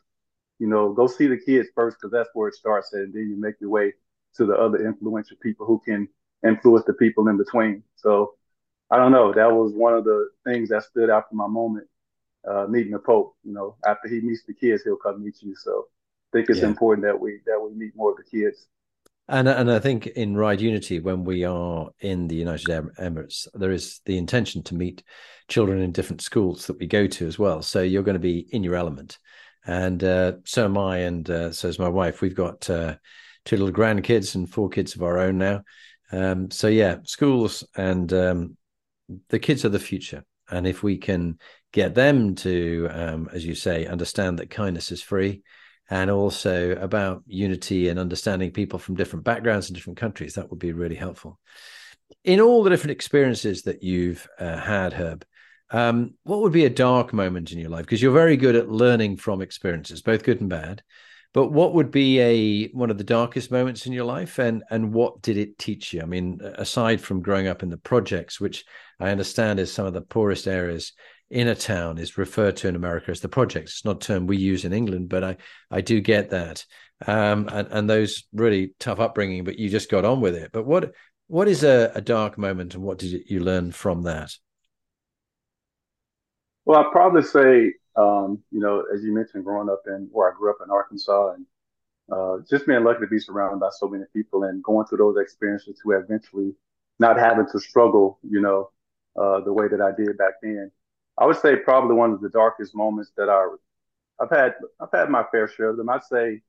You 0.59 0.67
know, 0.67 0.93
go 0.93 1.07
see 1.07 1.27
the 1.27 1.37
kids 1.37 1.69
first 1.75 1.97
because 1.97 2.11
that's 2.11 2.29
where 2.33 2.49
it 2.49 2.55
starts, 2.55 2.93
and 2.93 3.13
then 3.13 3.29
you 3.29 3.39
make 3.39 3.55
your 3.61 3.69
way 3.69 3.93
to 4.35 4.45
the 4.45 4.53
other 4.53 4.85
influential 4.85 5.37
people 5.41 5.65
who 5.65 5.81
can 5.85 6.07
influence 6.45 6.85
the 6.85 6.93
people 6.93 7.27
in 7.27 7.37
between. 7.37 7.83
So 7.95 8.33
I 8.91 8.97
don't 8.97 9.11
know. 9.11 9.33
That 9.33 9.51
was 9.51 9.73
one 9.73 9.93
of 9.93 10.03
the 10.03 10.29
things 10.45 10.69
that 10.69 10.83
stood 10.83 11.09
out 11.09 11.29
for 11.29 11.35
my 11.35 11.47
moment 11.47 11.87
uh, 12.47 12.65
meeting 12.67 12.91
the 12.91 12.99
Pope. 12.99 13.35
You 13.43 13.53
know, 13.53 13.75
after 13.85 14.07
he 14.07 14.21
meets 14.21 14.43
the 14.45 14.53
kids, 14.53 14.83
he'll 14.83 14.97
come 14.97 15.23
meet 15.23 15.41
you. 15.41 15.55
So 15.55 15.87
I 16.31 16.37
think 16.37 16.49
it's 16.49 16.59
yeah. 16.59 16.67
important 16.67 17.05
that 17.05 17.19
we 17.19 17.39
that 17.45 17.59
we 17.59 17.77
meet 17.77 17.95
more 17.95 18.11
of 18.11 18.17
the 18.17 18.23
kids. 18.23 18.67
And 19.29 19.47
and 19.47 19.71
I 19.71 19.77
think 19.77 20.07
in 20.07 20.35
Ride 20.35 20.59
Unity, 20.59 20.99
when 20.99 21.23
we 21.23 21.43
are 21.43 21.89
in 21.99 22.27
the 22.27 22.35
United 22.35 22.65
Emirates, 22.65 23.47
there 23.53 23.71
is 23.71 24.01
the 24.05 24.17
intention 24.17 24.63
to 24.63 24.75
meet 24.75 25.03
children 25.47 25.81
in 25.81 25.91
different 25.91 26.21
schools 26.21 26.65
that 26.65 26.79
we 26.79 26.87
go 26.87 27.05
to 27.05 27.27
as 27.27 27.37
well. 27.37 27.61
So 27.61 27.81
you're 27.83 28.03
going 28.03 28.15
to 28.15 28.19
be 28.19 28.47
in 28.51 28.63
your 28.63 28.75
element, 28.75 29.19
and 29.67 30.03
uh, 30.03 30.33
so 30.45 30.65
am 30.65 30.79
I, 30.79 30.97
and 30.99 31.29
uh, 31.29 31.51
so 31.51 31.67
is 31.67 31.77
my 31.77 31.87
wife. 31.87 32.21
We've 32.21 32.33
got 32.35 32.67
uh, 32.71 32.95
two 33.45 33.57
little 33.57 33.73
grandkids 33.73 34.33
and 34.33 34.49
four 34.49 34.67
kids 34.67 34.95
of 34.95 35.03
our 35.03 35.19
own 35.19 35.37
now. 35.37 35.61
Um, 36.11 36.49
so 36.49 36.67
yeah, 36.67 36.97
schools 37.03 37.63
and 37.75 38.11
um, 38.11 38.57
the 39.29 39.37
kids 39.37 39.63
are 39.63 39.69
the 39.69 39.77
future, 39.77 40.25
and 40.49 40.65
if 40.65 40.81
we 40.81 40.97
can 40.97 41.37
get 41.71 41.93
them 41.93 42.33
to, 42.33 42.87
um, 42.89 43.29
as 43.31 43.45
you 43.45 43.53
say, 43.53 43.85
understand 43.85 44.39
that 44.39 44.49
kindness 44.49 44.91
is 44.91 45.03
free 45.03 45.43
and 45.89 46.11
also 46.11 46.71
about 46.71 47.23
unity 47.25 47.89
and 47.89 47.99
understanding 47.99 48.51
people 48.51 48.79
from 48.79 48.95
different 48.95 49.25
backgrounds 49.25 49.67
and 49.67 49.75
different 49.75 49.97
countries. 49.97 50.35
That 50.35 50.49
would 50.49 50.59
be 50.59 50.71
really 50.71 50.95
helpful. 50.95 51.39
In 52.23 52.41
all 52.41 52.63
the 52.63 52.69
different 52.69 52.91
experiences 52.91 53.63
that 53.63 53.83
you've 53.83 54.27
uh, 54.39 54.57
had, 54.57 54.93
Herb, 54.93 55.25
um, 55.71 56.15
what 56.23 56.41
would 56.41 56.51
be 56.51 56.65
a 56.65 56.69
dark 56.69 57.13
moment 57.13 57.51
in 57.51 57.59
your 57.59 57.69
life? 57.69 57.85
Because 57.85 58.01
you're 58.01 58.11
very 58.11 58.37
good 58.37 58.55
at 58.55 58.69
learning 58.69 59.17
from 59.17 59.41
experiences, 59.41 60.01
both 60.01 60.23
good 60.23 60.41
and 60.41 60.49
bad. 60.49 60.83
But 61.31 61.51
what 61.51 61.75
would 61.75 61.91
be 61.91 62.19
a 62.19 62.69
one 62.69 62.89
of 62.89 62.97
the 62.97 63.03
darkest 63.03 63.51
moments 63.51 63.85
in 63.85 63.93
your 63.93 64.05
life, 64.05 64.39
and 64.39 64.63
and 64.71 64.91
what 64.91 65.21
did 65.21 65.37
it 65.37 65.59
teach 65.59 65.93
you? 65.93 66.01
I 66.01 66.05
mean, 66.05 66.41
aside 66.41 67.01
from 67.01 67.21
growing 67.21 67.47
up 67.47 67.61
in 67.61 67.69
the 67.69 67.77
projects, 67.77 68.39
which 68.39 68.65
I 68.99 69.11
understand 69.11 69.59
is 69.59 69.71
some 69.71 69.85
of 69.85 69.93
the 69.93 70.01
poorest 70.01 70.47
areas 70.47 70.93
in 71.29 71.47
a 71.47 71.55
town 71.55 71.97
is 71.97 72.17
referred 72.17 72.57
to 72.57 72.67
in 72.67 72.75
America 72.75 73.11
as 73.11 73.19
the 73.19 73.29
project. 73.29 73.69
It's 73.69 73.85
not 73.85 74.03
a 74.03 74.07
term 74.07 74.27
we 74.27 74.37
use 74.37 74.65
in 74.65 74.73
England, 74.73 75.09
but 75.09 75.23
I 75.23 75.37
I 75.69 75.81
do 75.81 76.01
get 76.01 76.31
that. 76.31 76.65
Um, 77.05 77.47
and, 77.51 77.67
and 77.71 77.89
those 77.89 78.23
really 78.33 78.73
tough 78.79 78.99
upbringing, 78.99 79.43
but 79.43 79.57
you 79.57 79.69
just 79.69 79.89
got 79.89 80.05
on 80.05 80.21
with 80.21 80.35
it. 80.35 80.51
But 80.51 80.65
what 80.65 80.93
what 81.27 81.47
is 81.47 81.63
a, 81.63 81.91
a 81.93 82.01
dark 82.01 82.37
moment, 82.37 82.73
and 82.73 82.83
what 82.83 82.97
did 82.97 83.29
you 83.29 83.39
learn 83.39 83.71
from 83.71 84.03
that? 84.03 84.31
Well, 86.65 86.79
I'd 86.79 86.91
probably 86.91 87.23
say, 87.23 87.73
um, 87.95 88.43
you 88.51 88.59
know, 88.59 88.83
as 88.93 89.03
you 89.03 89.13
mentioned, 89.13 89.45
growing 89.45 89.69
up 89.69 89.83
in 89.87 90.09
where 90.11 90.31
I 90.31 90.35
grew 90.35 90.49
up 90.49 90.57
in 90.63 90.71
Arkansas, 90.71 91.33
and 91.35 91.45
uh, 92.11 92.37
just 92.49 92.65
being 92.65 92.83
lucky 92.83 93.01
to 93.01 93.07
be 93.07 93.19
surrounded 93.19 93.59
by 93.59 93.69
so 93.71 93.87
many 93.87 94.05
people 94.13 94.43
and 94.43 94.63
going 94.63 94.87
through 94.87 94.97
those 94.97 95.17
experiences 95.17 95.79
to 95.83 95.91
eventually 95.91 96.53
not 96.99 97.17
having 97.17 97.45
to 97.51 97.59
struggle, 97.59 98.19
you 98.27 98.41
know, 98.41 98.71
uh, 99.19 99.39
the 99.41 99.53
way 99.53 99.67
that 99.67 99.81
I 99.81 99.91
did 99.91 100.17
back 100.17 100.33
then. 100.41 100.71
I 101.19 101.25
would 101.25 101.37
say 101.37 101.57
probably 101.57 101.95
one 101.95 102.13
of 102.13 102.21
the 102.21 102.29
darkest 102.29 102.73
moments 102.75 103.11
that 103.17 103.29
I, 103.29 103.47
I've 104.23 104.29
had. 104.31 104.55
I've 104.79 104.91
had 104.91 105.09
my 105.09 105.25
fair 105.31 105.47
share 105.49 105.69
of 105.69 105.77
them. 105.77 105.89
I'd 105.89 106.03
say 106.03 106.41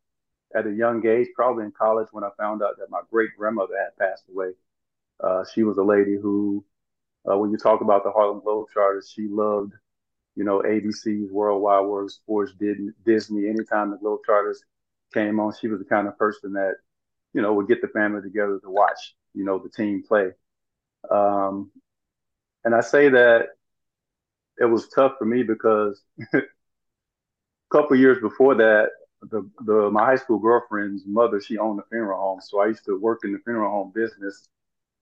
at 0.54 0.66
a 0.66 0.72
young 0.72 1.04
age, 1.06 1.28
probably 1.34 1.64
in 1.64 1.72
college, 1.72 2.08
when 2.12 2.24
I 2.24 2.30
found 2.38 2.62
out 2.62 2.78
that 2.78 2.90
my 2.90 3.00
great 3.10 3.30
grandmother 3.36 3.74
had 3.76 3.96
passed 3.98 4.24
away. 4.32 4.52
Uh, 5.22 5.44
she 5.52 5.64
was 5.64 5.76
a 5.78 5.82
lady 5.82 6.16
who, 6.16 6.64
uh, 7.30 7.36
when 7.36 7.50
you 7.50 7.58
talk 7.58 7.80
about 7.82 8.04
the 8.04 8.10
Harlem 8.10 8.40
Globetrotters, 8.40 9.12
she 9.14 9.28
loved, 9.28 9.72
you 10.36 10.44
know, 10.44 10.60
ABC's 10.62 11.30
Worldwide 11.30 11.86
World 11.86 12.10
Sports, 12.10 12.52
Disney. 13.04 13.48
Anytime 13.48 13.90
the 13.90 13.98
Globetrotters 13.98 14.58
came 15.12 15.40
on, 15.40 15.52
she 15.60 15.68
was 15.68 15.78
the 15.80 15.84
kind 15.84 16.08
of 16.08 16.16
person 16.16 16.52
that, 16.54 16.76
you 17.34 17.42
know, 17.42 17.52
would 17.54 17.68
get 17.68 17.82
the 17.82 17.88
family 17.88 18.22
together 18.22 18.58
to 18.62 18.70
watch, 18.70 19.14
you 19.34 19.44
know, 19.44 19.58
the 19.58 19.68
team 19.68 20.02
play. 20.06 20.30
Um, 21.10 21.70
and 22.64 22.74
I 22.74 22.80
say 22.80 23.08
that 23.10 23.48
it 24.60 24.66
was 24.66 24.88
tough 24.88 25.14
for 25.18 25.24
me 25.24 25.42
because 25.42 26.02
a 26.34 26.42
couple 27.72 27.96
years 27.96 28.18
before 28.20 28.54
that, 28.56 28.90
the 29.22 29.48
the 29.64 29.90
my 29.90 30.04
high 30.04 30.16
school 30.16 30.38
girlfriend's 30.38 31.02
mother 31.06 31.40
she 31.40 31.58
owned 31.58 31.80
a 31.80 31.82
funeral 31.90 32.20
home, 32.20 32.40
so 32.40 32.60
I 32.60 32.66
used 32.66 32.84
to 32.84 32.98
work 32.98 33.20
in 33.24 33.32
the 33.32 33.38
funeral 33.40 33.70
home 33.70 33.92
business, 33.94 34.48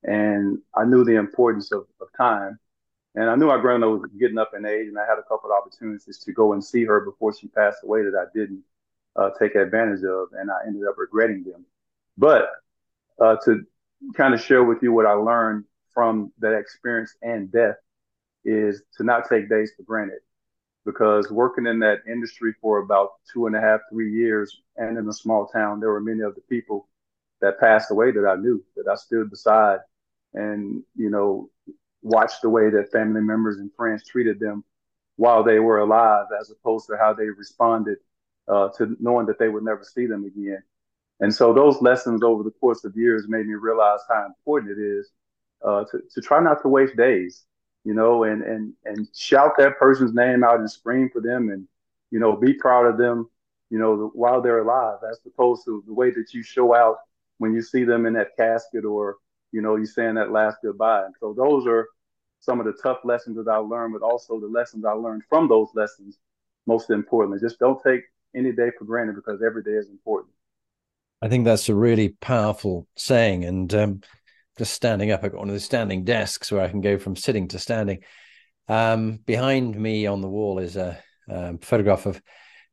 and 0.04 0.58
I 0.74 0.84
knew 0.84 1.04
the 1.04 1.16
importance 1.16 1.72
of, 1.72 1.86
of 2.00 2.08
time, 2.16 2.58
and 3.14 3.28
I 3.28 3.34
knew 3.34 3.50
our 3.50 3.60
grandmother 3.60 3.98
was 3.98 4.10
getting 4.18 4.38
up 4.38 4.52
in 4.56 4.64
age, 4.64 4.88
and 4.88 4.98
I 4.98 5.06
had 5.06 5.18
a 5.18 5.22
couple 5.22 5.50
of 5.50 5.56
opportunities 5.56 6.18
to 6.24 6.32
go 6.32 6.52
and 6.52 6.64
see 6.64 6.84
her 6.84 7.00
before 7.00 7.34
she 7.34 7.48
passed 7.48 7.78
away 7.84 8.02
that 8.02 8.14
I 8.14 8.26
didn't 8.36 8.62
uh, 9.16 9.30
take 9.38 9.54
advantage 9.54 10.04
of, 10.04 10.28
and 10.38 10.50
I 10.50 10.66
ended 10.66 10.86
up 10.88 10.96
regretting 10.98 11.44
them. 11.44 11.64
But 12.16 12.48
uh, 13.20 13.36
to 13.44 13.64
kind 14.16 14.34
of 14.34 14.40
share 14.40 14.64
with 14.64 14.82
you 14.82 14.92
what 14.92 15.06
I 15.06 15.12
learned 15.12 15.64
from 15.94 16.32
that 16.38 16.56
experience 16.56 17.14
and 17.22 17.50
death 17.50 17.76
is 18.48 18.82
to 18.96 19.04
not 19.04 19.28
take 19.28 19.48
days 19.48 19.72
for 19.76 19.82
granted 19.82 20.20
because 20.86 21.30
working 21.30 21.66
in 21.66 21.78
that 21.80 21.98
industry 22.10 22.54
for 22.62 22.78
about 22.78 23.10
two 23.30 23.46
and 23.46 23.54
a 23.54 23.60
half, 23.60 23.80
three 23.90 24.10
years 24.10 24.62
and 24.76 24.96
in 24.96 25.08
a 25.08 25.12
small 25.12 25.46
town, 25.46 25.80
there 25.80 25.90
were 25.90 26.00
many 26.00 26.20
of 26.20 26.34
the 26.34 26.40
people 26.42 26.88
that 27.40 27.60
passed 27.60 27.90
away 27.90 28.10
that 28.10 28.26
I 28.26 28.36
knew 28.36 28.64
that 28.76 28.90
I 28.90 28.94
stood 28.94 29.30
beside 29.30 29.80
and, 30.34 30.82
you 30.96 31.10
know, 31.10 31.50
watched 32.02 32.42
the 32.42 32.48
way 32.48 32.70
that 32.70 32.90
family 32.90 33.20
members 33.20 33.58
and 33.58 33.70
friends 33.76 34.06
treated 34.06 34.40
them 34.40 34.64
while 35.16 35.42
they 35.44 35.58
were 35.58 35.80
alive 35.80 36.26
as 36.40 36.50
opposed 36.50 36.86
to 36.86 36.96
how 36.96 37.12
they 37.12 37.28
responded 37.28 37.98
uh, 38.48 38.68
to 38.78 38.96
knowing 38.98 39.26
that 39.26 39.38
they 39.38 39.48
would 39.48 39.64
never 39.64 39.84
see 39.84 40.06
them 40.06 40.24
again. 40.24 40.62
And 41.20 41.34
so 41.34 41.52
those 41.52 41.82
lessons 41.82 42.22
over 42.22 42.42
the 42.42 42.52
course 42.52 42.84
of 42.84 42.96
years 42.96 43.26
made 43.28 43.46
me 43.46 43.54
realize 43.54 44.00
how 44.08 44.24
important 44.26 44.78
it 44.78 44.80
is 44.80 45.10
uh, 45.62 45.84
to, 45.90 46.00
to 46.14 46.20
try 46.22 46.40
not 46.40 46.62
to 46.62 46.68
waste 46.68 46.96
days 46.96 47.44
you 47.84 47.94
know, 47.94 48.24
and 48.24 48.42
and 48.42 48.72
and 48.84 49.08
shout 49.16 49.52
that 49.58 49.78
person's 49.78 50.14
name 50.14 50.44
out 50.44 50.60
and 50.60 50.70
scream 50.70 51.10
for 51.10 51.20
them, 51.20 51.50
and 51.50 51.66
you 52.10 52.18
know, 52.18 52.36
be 52.36 52.52
proud 52.54 52.86
of 52.86 52.98
them, 52.98 53.28
you 53.70 53.78
know, 53.78 54.10
while 54.14 54.40
they're 54.40 54.60
alive, 54.60 54.98
as 55.08 55.20
opposed 55.26 55.64
to 55.64 55.82
the 55.86 55.92
way 55.92 56.10
that 56.10 56.32
you 56.32 56.42
show 56.42 56.74
out 56.74 56.98
when 57.38 57.54
you 57.54 57.62
see 57.62 57.84
them 57.84 58.06
in 58.06 58.14
that 58.14 58.36
casket 58.36 58.84
or 58.84 59.16
you 59.52 59.62
know, 59.62 59.76
you 59.76 59.86
saying 59.86 60.14
that 60.16 60.30
last 60.30 60.58
goodbye. 60.62 61.04
And 61.06 61.14
so 61.18 61.32
those 61.32 61.66
are 61.66 61.88
some 62.40 62.60
of 62.60 62.66
the 62.66 62.74
tough 62.82 62.98
lessons 63.04 63.36
that 63.36 63.50
I 63.50 63.56
learned, 63.56 63.94
but 63.98 64.04
also 64.04 64.38
the 64.38 64.46
lessons 64.46 64.84
I 64.84 64.92
learned 64.92 65.22
from 65.28 65.48
those 65.48 65.68
lessons. 65.74 66.18
Most 66.66 66.90
importantly, 66.90 67.40
just 67.40 67.58
don't 67.58 67.82
take 67.82 68.02
any 68.34 68.52
day 68.52 68.70
for 68.78 68.84
granted 68.84 69.16
because 69.16 69.42
every 69.42 69.62
day 69.62 69.72
is 69.72 69.88
important. 69.88 70.32
I 71.22 71.28
think 71.28 71.44
that's 71.44 71.68
a 71.68 71.74
really 71.74 72.10
powerful 72.10 72.86
saying, 72.96 73.44
and 73.44 73.74
um, 73.74 74.00
just 74.58 74.74
standing 74.74 75.12
up. 75.12 75.22
I've 75.22 75.32
got 75.32 75.38
one 75.38 75.48
of 75.48 75.54
the 75.54 75.60
standing 75.60 76.04
desks 76.04 76.50
where 76.50 76.62
I 76.62 76.68
can 76.68 76.80
go 76.80 76.98
from 76.98 77.16
sitting 77.16 77.48
to 77.48 77.58
standing. 77.58 78.00
Um, 78.66 79.18
behind 79.24 79.76
me 79.76 80.06
on 80.06 80.20
the 80.20 80.28
wall 80.28 80.58
is 80.58 80.76
a, 80.76 80.98
a, 81.28 81.56
photograph 81.58 82.04
of 82.04 82.20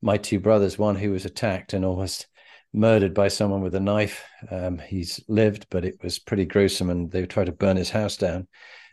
my 0.01 0.17
two 0.17 0.39
brothers, 0.39 0.77
one 0.77 0.95
who 0.95 1.11
was 1.11 1.25
attacked 1.25 1.73
and 1.73 1.85
almost 1.85 2.27
murdered 2.73 3.13
by 3.13 3.29
someone 3.29 3.61
with 3.61 3.75
a 3.75 3.79
knife. 3.79 4.25
Um, 4.51 4.79
he's 4.79 5.21
lived, 5.29 5.67
but 5.69 5.85
it 5.85 6.03
was 6.03 6.19
pretty 6.19 6.45
gruesome, 6.45 6.89
and 6.89 7.09
they 7.09 7.25
tried 7.25 7.45
to 7.45 7.53
burn 7.53 7.77
his 7.77 7.91
house 7.91 8.17
down. 8.17 8.47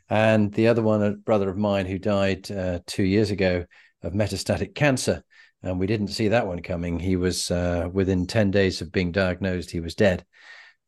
And 0.09 0.53
the 0.53 0.69
other 0.69 0.83
one, 0.83 1.03
a 1.03 1.13
brother 1.13 1.49
of 1.49 1.57
mine 1.57 1.87
who 1.87 1.99
died 1.99 2.51
uh, 2.51 2.81
two 2.87 3.05
years 3.05 3.31
ago 3.31 3.65
of 4.03 4.13
metastatic 4.13 4.75
cancer. 4.75 5.25
And 5.63 5.81
we 5.81 5.87
didn't 5.87 6.09
see 6.09 6.29
that 6.29 6.47
one 6.47 6.61
coming. 6.61 6.99
He 6.99 7.17
was 7.17 7.51
uh, 7.51 7.89
within 7.91 8.27
10 8.27 8.51
days 8.51 8.81
of 8.83 8.93
being 8.93 9.13
diagnosed, 9.13 9.71
he 9.71 9.81
was 9.81 9.95
dead 9.95 10.25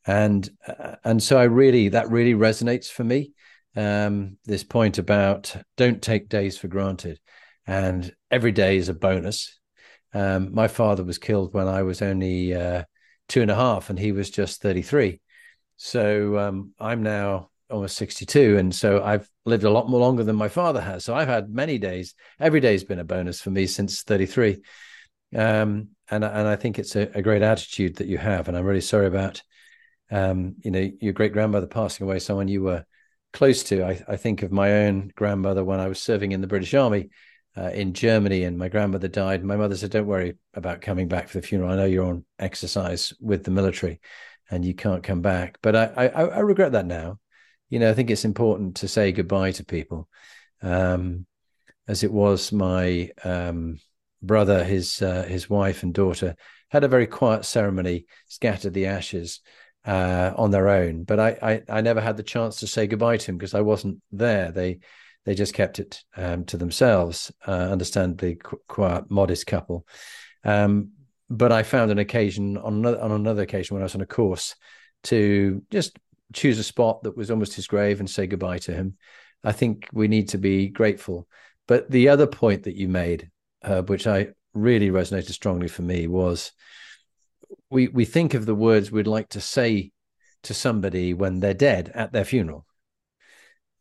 and 0.06 0.48
uh, 0.66 0.96
and 1.04 1.22
so 1.22 1.38
I 1.38 1.44
really 1.44 1.88
that 1.90 2.10
really 2.10 2.34
resonates 2.34 2.88
for 2.90 3.04
me. 3.04 3.32
Um, 3.76 4.38
this 4.44 4.62
point 4.62 4.98
about 4.98 5.56
don't 5.76 6.00
take 6.00 6.28
days 6.28 6.56
for 6.58 6.68
granted, 6.68 7.18
and 7.66 8.12
every 8.30 8.52
day 8.52 8.76
is 8.76 8.88
a 8.88 8.94
bonus. 8.94 9.58
Um, 10.12 10.54
my 10.54 10.68
father 10.68 11.02
was 11.04 11.18
killed 11.18 11.54
when 11.54 11.66
I 11.66 11.82
was 11.82 12.02
only 12.02 12.54
uh, 12.54 12.84
two 13.28 13.42
and 13.42 13.50
a 13.50 13.56
half, 13.56 13.90
and 13.90 13.98
he 13.98 14.12
was 14.12 14.30
just 14.30 14.62
thirty 14.62 14.82
three. 14.82 15.20
So 15.76 16.38
um, 16.38 16.72
I'm 16.78 17.02
now 17.02 17.50
almost 17.70 17.96
62 17.96 18.58
and 18.58 18.74
so 18.74 19.02
i've 19.02 19.28
lived 19.46 19.64
a 19.64 19.70
lot 19.70 19.88
more 19.88 19.98
longer 19.98 20.22
than 20.22 20.36
my 20.36 20.48
father 20.48 20.82
has 20.82 21.02
so 21.02 21.14
i've 21.14 21.26
had 21.26 21.48
many 21.48 21.78
days 21.78 22.14
every 22.38 22.60
day's 22.60 22.84
been 22.84 22.98
a 22.98 23.04
bonus 23.04 23.40
for 23.40 23.50
me 23.50 23.66
since 23.66 24.02
33 24.02 24.60
Um, 25.34 25.88
and 26.10 26.24
and 26.24 26.48
I 26.48 26.56
think 26.56 26.78
it's 26.78 26.96
a, 26.96 27.10
a, 27.14 27.22
great 27.22 27.42
attitude 27.42 27.96
that 27.96 28.06
you 28.06 28.18
have. 28.18 28.48
And 28.48 28.56
I'm 28.56 28.64
really 28.64 28.80
sorry 28.80 29.06
about, 29.06 29.42
um, 30.10 30.56
you 30.62 30.70
know, 30.70 30.90
your 31.00 31.12
great 31.12 31.32
grandmother 31.32 31.66
passing 31.66 32.04
away, 32.04 32.18
someone 32.18 32.48
you 32.48 32.62
were 32.62 32.84
close 33.32 33.62
to. 33.64 33.84
I, 33.84 34.02
I, 34.08 34.16
think 34.16 34.42
of 34.42 34.52
my 34.52 34.84
own 34.84 35.12
grandmother 35.16 35.64
when 35.64 35.80
I 35.80 35.88
was 35.88 36.00
serving 36.00 36.32
in 36.32 36.40
the 36.40 36.46
British 36.46 36.74
Army 36.74 37.10
uh, 37.56 37.70
in 37.70 37.94
Germany, 37.94 38.44
and 38.44 38.58
my 38.58 38.68
grandmother 38.68 39.08
died. 39.08 39.44
My 39.44 39.56
mother 39.56 39.76
said, 39.76 39.90
"Don't 39.90 40.06
worry 40.06 40.36
about 40.54 40.82
coming 40.82 41.08
back 41.08 41.28
for 41.28 41.40
the 41.40 41.46
funeral. 41.46 41.72
I 41.72 41.76
know 41.76 41.84
you're 41.84 42.06
on 42.06 42.24
exercise 42.38 43.12
with 43.20 43.44
the 43.44 43.50
military, 43.50 44.00
and 44.50 44.64
you 44.64 44.74
can't 44.74 45.02
come 45.02 45.22
back." 45.22 45.58
But 45.62 45.76
I, 45.76 45.84
I, 45.96 46.06
I 46.06 46.38
regret 46.40 46.72
that 46.72 46.86
now. 46.86 47.18
You 47.70 47.78
know, 47.78 47.90
I 47.90 47.94
think 47.94 48.10
it's 48.10 48.24
important 48.24 48.76
to 48.76 48.88
say 48.88 49.12
goodbye 49.12 49.52
to 49.52 49.64
people. 49.64 50.08
Um, 50.62 51.26
as 51.86 52.02
it 52.02 52.12
was 52.12 52.52
my 52.52 53.10
um, 53.24 53.78
brother, 54.22 54.64
his 54.64 55.02
uh, 55.02 55.24
his 55.24 55.50
wife 55.50 55.82
and 55.82 55.92
daughter 55.92 56.36
had 56.68 56.84
a 56.84 56.88
very 56.88 57.06
quiet 57.06 57.44
ceremony, 57.44 58.06
scattered 58.26 58.74
the 58.74 58.86
ashes 58.86 59.40
uh, 59.84 60.32
on 60.36 60.50
their 60.50 60.68
own. 60.68 61.04
But 61.04 61.20
I, 61.20 61.38
I, 61.42 61.62
I 61.78 61.80
never 61.80 62.00
had 62.00 62.16
the 62.16 62.22
chance 62.22 62.60
to 62.60 62.66
say 62.66 62.86
goodbye 62.86 63.16
to 63.18 63.30
him 63.30 63.38
because 63.38 63.54
I 63.54 63.60
wasn't 63.60 64.00
there. 64.12 64.50
They 64.50 64.80
they 65.24 65.34
just 65.34 65.54
kept 65.54 65.78
it 65.78 66.02
um, 66.16 66.44
to 66.46 66.58
themselves. 66.58 67.32
Uh, 67.46 67.52
understand 67.52 68.18
the 68.18 68.34
quiet, 68.68 69.10
modest 69.10 69.46
couple. 69.46 69.86
Um, 70.44 70.90
but 71.30 71.50
I 71.50 71.62
found 71.62 71.90
an 71.90 71.98
occasion 71.98 72.58
on 72.58 72.74
another, 72.74 73.00
on 73.00 73.10
another 73.12 73.42
occasion 73.42 73.74
when 73.74 73.82
I 73.82 73.84
was 73.84 73.94
on 73.94 74.02
a 74.02 74.06
course 74.06 74.54
to 75.04 75.62
just 75.70 75.98
choose 76.34 76.58
a 76.58 76.64
spot 76.64 77.04
that 77.04 77.16
was 77.16 77.30
almost 77.30 77.54
his 77.54 77.66
grave 77.66 78.00
and 78.00 78.10
say 78.10 78.26
goodbye 78.26 78.58
to 78.58 78.74
him. 78.74 78.98
I 79.42 79.52
think 79.52 79.88
we 79.92 80.08
need 80.08 80.28
to 80.30 80.38
be 80.38 80.68
grateful 80.68 81.26
but 81.66 81.90
the 81.90 82.08
other 82.08 82.26
point 82.26 82.64
that 82.64 82.76
you 82.76 82.88
made, 82.88 83.30
uh, 83.62 83.82
which 83.82 84.06
I 84.06 84.28
really 84.52 84.90
resonated 84.90 85.30
strongly 85.30 85.68
for 85.68 85.82
me, 85.82 86.06
was 86.06 86.52
we 87.70 87.88
we 87.88 88.04
think 88.04 88.34
of 88.34 88.46
the 88.46 88.54
words 88.54 88.90
we'd 88.90 89.06
like 89.06 89.30
to 89.30 89.40
say 89.40 89.92
to 90.44 90.54
somebody 90.54 91.14
when 91.14 91.40
they're 91.40 91.54
dead 91.54 91.90
at 91.94 92.12
their 92.12 92.24
funeral. 92.24 92.66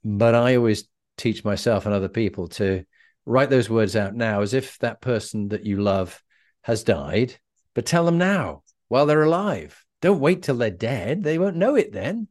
But 0.04 0.36
I 0.36 0.56
always 0.56 0.86
teach 1.18 1.44
myself 1.44 1.86
and 1.86 1.94
other 1.94 2.10
people 2.10 2.48
to 2.50 2.86
write 3.26 3.50
those 3.50 3.70
words 3.70 3.96
out 3.96 4.16
now 4.16 4.42
as 4.42 4.54
if 4.54 4.78
that 4.80 5.02
person 5.02 5.50
that 5.50 5.66
you 5.66 5.82
love 5.82 6.22
has 6.64 6.84
died, 6.84 7.36
but 7.74 7.86
tell 7.86 8.06
them 8.06 8.18
now 8.18 8.64
while 8.88 9.06
they're 9.06 9.24
alive. 9.24 9.84
Don't 10.02 10.20
wait 10.20 10.44
till 10.44 10.56
they're 10.56 10.70
dead. 10.70 11.24
They 11.24 11.38
won't 11.38 11.56
know 11.56 11.76
it 11.76 11.94
then. 11.94 12.28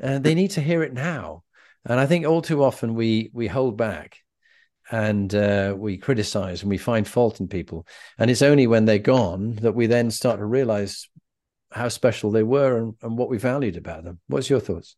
Uh, 0.00 0.18
they 0.18 0.34
need 0.34 0.52
to 0.52 0.60
hear 0.60 0.82
it 0.82 0.92
now. 0.92 1.42
And 1.84 1.98
I 1.98 2.06
think 2.06 2.26
all 2.26 2.42
too 2.42 2.62
often 2.62 2.94
we 2.94 3.30
we 3.32 3.48
hold 3.48 3.76
back 3.76 4.21
and 4.92 5.34
uh, 5.34 5.74
we 5.76 5.96
criticize 5.96 6.60
and 6.60 6.70
we 6.70 6.76
find 6.76 7.08
fault 7.08 7.40
in 7.40 7.48
people. 7.48 7.86
And 8.18 8.30
it's 8.30 8.42
only 8.42 8.66
when 8.66 8.84
they're 8.84 8.98
gone 8.98 9.56
that 9.62 9.74
we 9.74 9.86
then 9.86 10.10
start 10.10 10.38
to 10.38 10.44
realize 10.44 11.08
how 11.72 11.88
special 11.88 12.30
they 12.30 12.42
were 12.42 12.76
and, 12.76 12.94
and 13.02 13.16
what 13.16 13.30
we 13.30 13.38
valued 13.38 13.78
about 13.78 14.04
them. 14.04 14.20
What's 14.28 14.50
your 14.50 14.60
thoughts? 14.60 14.96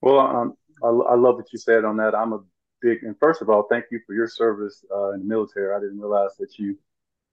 Well, 0.00 0.20
um, 0.20 0.54
I, 0.82 0.86
I, 0.86 1.16
love 1.16 1.34
what 1.34 1.52
you 1.52 1.58
said 1.58 1.84
on 1.84 1.96
that. 1.96 2.14
I'm 2.14 2.32
a 2.32 2.38
big, 2.80 3.02
and 3.02 3.18
first 3.18 3.42
of 3.42 3.50
all, 3.50 3.66
thank 3.68 3.86
you 3.90 3.98
for 4.06 4.14
your 4.14 4.28
service 4.28 4.84
uh, 4.94 5.10
in 5.10 5.20
the 5.20 5.26
military. 5.26 5.74
I 5.74 5.80
didn't 5.80 5.98
realize 5.98 6.36
that 6.38 6.56
you 6.56 6.78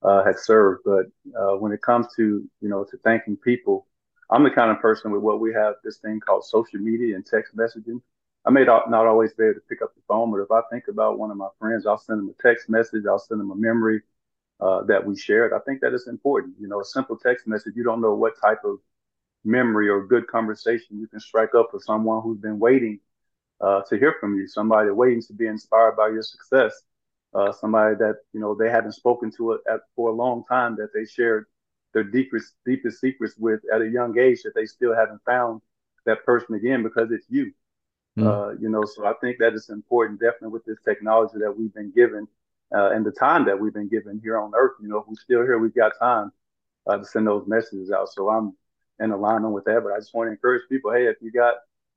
uh, 0.01 0.23
had 0.23 0.39
served, 0.39 0.81
but 0.83 1.05
uh, 1.39 1.57
when 1.57 1.71
it 1.71 1.81
comes 1.83 2.07
to, 2.15 2.43
you 2.59 2.69
know, 2.69 2.83
to 2.85 2.97
thanking 3.03 3.37
people, 3.37 3.85
I'm 4.31 4.43
the 4.43 4.49
kind 4.49 4.71
of 4.71 4.79
person 4.79 5.11
with 5.11 5.21
what 5.21 5.39
we 5.39 5.53
have 5.53 5.75
this 5.83 5.99
thing 5.99 6.19
called 6.19 6.43
social 6.43 6.79
media 6.79 7.15
and 7.15 7.25
text 7.25 7.55
messaging. 7.55 8.01
I 8.47 8.49
may 8.49 8.63
not, 8.63 8.93
always 8.93 9.33
be 9.33 9.43
able 9.43 9.55
to 9.55 9.59
pick 9.67 9.81
up 9.81 9.93
the 9.93 10.01
phone, 10.07 10.31
but 10.31 10.37
if 10.37 10.49
I 10.51 10.61
think 10.71 10.85
about 10.87 11.19
one 11.19 11.31
of 11.31 11.37
my 11.37 11.49
friends, 11.59 11.85
I'll 11.85 11.97
send 11.97 12.19
them 12.19 12.29
a 12.29 12.41
text 12.41 12.69
message. 12.69 13.03
I'll 13.05 13.19
send 13.19 13.41
them 13.41 13.51
a 13.51 13.55
memory 13.55 14.01
uh, 14.61 14.83
that 14.83 15.05
we 15.05 15.17
shared. 15.17 15.51
I 15.51 15.59
think 15.59 15.81
that 15.81 15.93
is 15.93 16.07
important. 16.07 16.55
You 16.57 16.69
know, 16.69 16.79
a 16.79 16.85
simple 16.85 17.17
text 17.17 17.45
message, 17.45 17.73
you 17.75 17.83
don't 17.83 17.99
know 17.99 18.13
what 18.13 18.39
type 18.41 18.63
of 18.63 18.79
memory 19.43 19.89
or 19.89 20.07
good 20.07 20.27
conversation 20.27 20.97
you 20.97 21.07
can 21.07 21.19
strike 21.19 21.55
up 21.55 21.73
with 21.73 21.83
someone 21.83 22.21
who's 22.21 22.39
been 22.39 22.57
waiting 22.57 22.99
uh, 23.59 23.81
to 23.89 23.97
hear 23.97 24.15
from 24.19 24.35
you, 24.35 24.47
somebody 24.47 24.91
waiting 24.91 25.21
to 25.23 25.33
be 25.33 25.47
inspired 25.47 25.97
by 25.97 26.07
your 26.07 26.23
success, 26.23 26.83
uh, 27.33 27.51
somebody 27.51 27.95
that, 27.95 28.15
you 28.31 28.39
know, 28.39 28.55
they 28.55 28.69
haven't 28.69 28.93
spoken 28.93 29.29
to 29.29 29.53
it 29.53 29.61
at, 29.69 29.81
for 29.93 30.09
a 30.09 30.13
long 30.13 30.45
time 30.49 30.77
that 30.77 30.93
they 30.93 31.03
shared 31.03 31.47
their 31.93 32.03
deepest, 32.03 32.53
deepest 32.65 33.01
secrets 33.01 33.35
with 33.37 33.59
at 33.73 33.81
a 33.81 33.89
young 33.89 34.17
age 34.17 34.41
that 34.43 34.55
they 34.55 34.65
still 34.65 34.95
haven't 34.95 35.21
found 35.25 35.61
that 36.05 36.23
person 36.25 36.55
again 36.55 36.81
because 36.81 37.11
it's 37.11 37.25
you. 37.29 37.51
Mm. 38.17 38.25
Uh, 38.25 38.57
you 38.59 38.69
know, 38.69 38.83
so 38.83 39.05
I 39.05 39.13
think 39.21 39.37
that 39.39 39.53
is 39.53 39.69
important, 39.69 40.19
definitely 40.19 40.49
with 40.49 40.65
this 40.65 40.79
technology 40.83 41.35
that 41.39 41.55
we've 41.55 41.73
been 41.73 41.91
given 41.91 42.27
uh, 42.75 42.91
and 42.91 43.05
the 43.05 43.11
time 43.11 43.45
that 43.45 43.59
we've 43.59 43.73
been 43.73 43.89
given 43.89 44.19
here 44.23 44.37
on 44.37 44.51
Earth. 44.57 44.73
You 44.81 44.87
know, 44.87 44.97
if 44.97 45.07
we're 45.07 45.15
still 45.15 45.43
here, 45.43 45.59
we've 45.59 45.75
got 45.75 45.93
time 45.99 46.31
uh, 46.87 46.97
to 46.97 47.05
send 47.05 47.27
those 47.27 47.47
messages 47.47 47.91
out. 47.91 48.09
So 48.09 48.29
I'm 48.29 48.53
in 48.99 49.11
alignment 49.11 49.53
with 49.53 49.65
that. 49.65 49.83
But 49.83 49.93
I 49.93 49.97
just 49.97 50.13
want 50.13 50.27
to 50.27 50.31
encourage 50.31 50.63
people, 50.67 50.91
hey, 50.91 51.05
if 51.05 51.17
you 51.21 51.31
got 51.31 51.55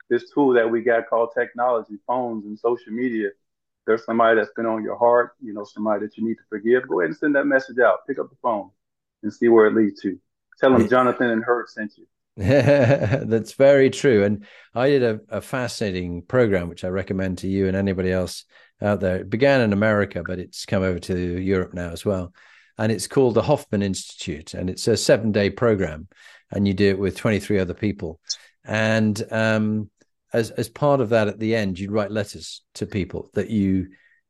this 0.08 0.30
tool 0.30 0.52
that 0.54 0.70
we 0.70 0.82
got 0.82 1.08
called 1.08 1.30
technology, 1.34 1.94
phones 2.06 2.44
and 2.44 2.58
social 2.58 2.92
media, 2.92 3.30
there's 3.86 4.04
somebody 4.04 4.36
that's 4.36 4.52
been 4.54 4.66
on 4.66 4.82
your 4.82 4.96
heart, 4.96 5.32
you 5.40 5.54
know, 5.54 5.64
somebody 5.64 6.04
that 6.04 6.16
you 6.16 6.26
need 6.26 6.34
to 6.34 6.42
forgive, 6.48 6.86
go 6.86 7.00
ahead 7.00 7.10
and 7.10 7.16
send 7.16 7.34
that 7.34 7.46
message 7.46 7.78
out. 7.78 8.06
Pick 8.06 8.18
up 8.18 8.28
the 8.28 8.36
phone 8.42 8.70
and 9.22 9.32
see 9.32 9.48
where 9.48 9.66
it 9.66 9.74
leads 9.74 10.00
to. 10.02 10.18
Tell 10.58 10.76
them 10.76 10.88
Jonathan 10.88 11.30
and 11.30 11.42
Herb 11.42 11.68
sent 11.68 11.96
you. 11.96 12.06
That's 13.28 13.52
very 13.52 13.90
true. 13.90 14.24
And 14.24 14.46
I 14.74 14.88
did 14.88 15.02
a, 15.02 15.20
a, 15.28 15.40
fascinating 15.42 16.22
program, 16.22 16.70
which 16.70 16.84
I 16.84 16.88
recommend 16.88 17.36
to 17.38 17.48
you 17.48 17.68
and 17.68 17.76
anybody 17.76 18.10
else 18.10 18.46
out 18.80 19.00
there. 19.00 19.16
It 19.16 19.28
began 19.28 19.60
in 19.60 19.74
America, 19.74 20.22
but 20.26 20.38
it's 20.38 20.64
come 20.64 20.82
over 20.82 20.98
to 21.00 21.18
Europe 21.18 21.74
now 21.74 21.90
as 21.90 22.02
well. 22.02 22.32
And 22.78 22.90
it's 22.90 23.06
called 23.06 23.34
the 23.34 23.42
Hoffman 23.42 23.82
Institute. 23.82 24.54
And 24.54 24.70
it's 24.70 24.88
a 24.88 24.96
seven 24.96 25.32
day 25.32 25.50
program. 25.50 26.08
And 26.50 26.66
you 26.66 26.72
do 26.72 26.88
it 26.88 26.98
with 26.98 27.14
23 27.14 27.58
other 27.58 27.74
people. 27.74 28.20
And 28.64 29.22
um, 29.30 29.90
as, 30.32 30.50
as 30.52 30.70
part 30.70 31.02
of 31.02 31.10
that, 31.10 31.28
at 31.28 31.38
the 31.38 31.54
end, 31.54 31.78
you'd 31.78 31.92
write 31.92 32.10
letters 32.10 32.62
to 32.76 32.86
people 32.86 33.28
that 33.34 33.50
you 33.50 33.88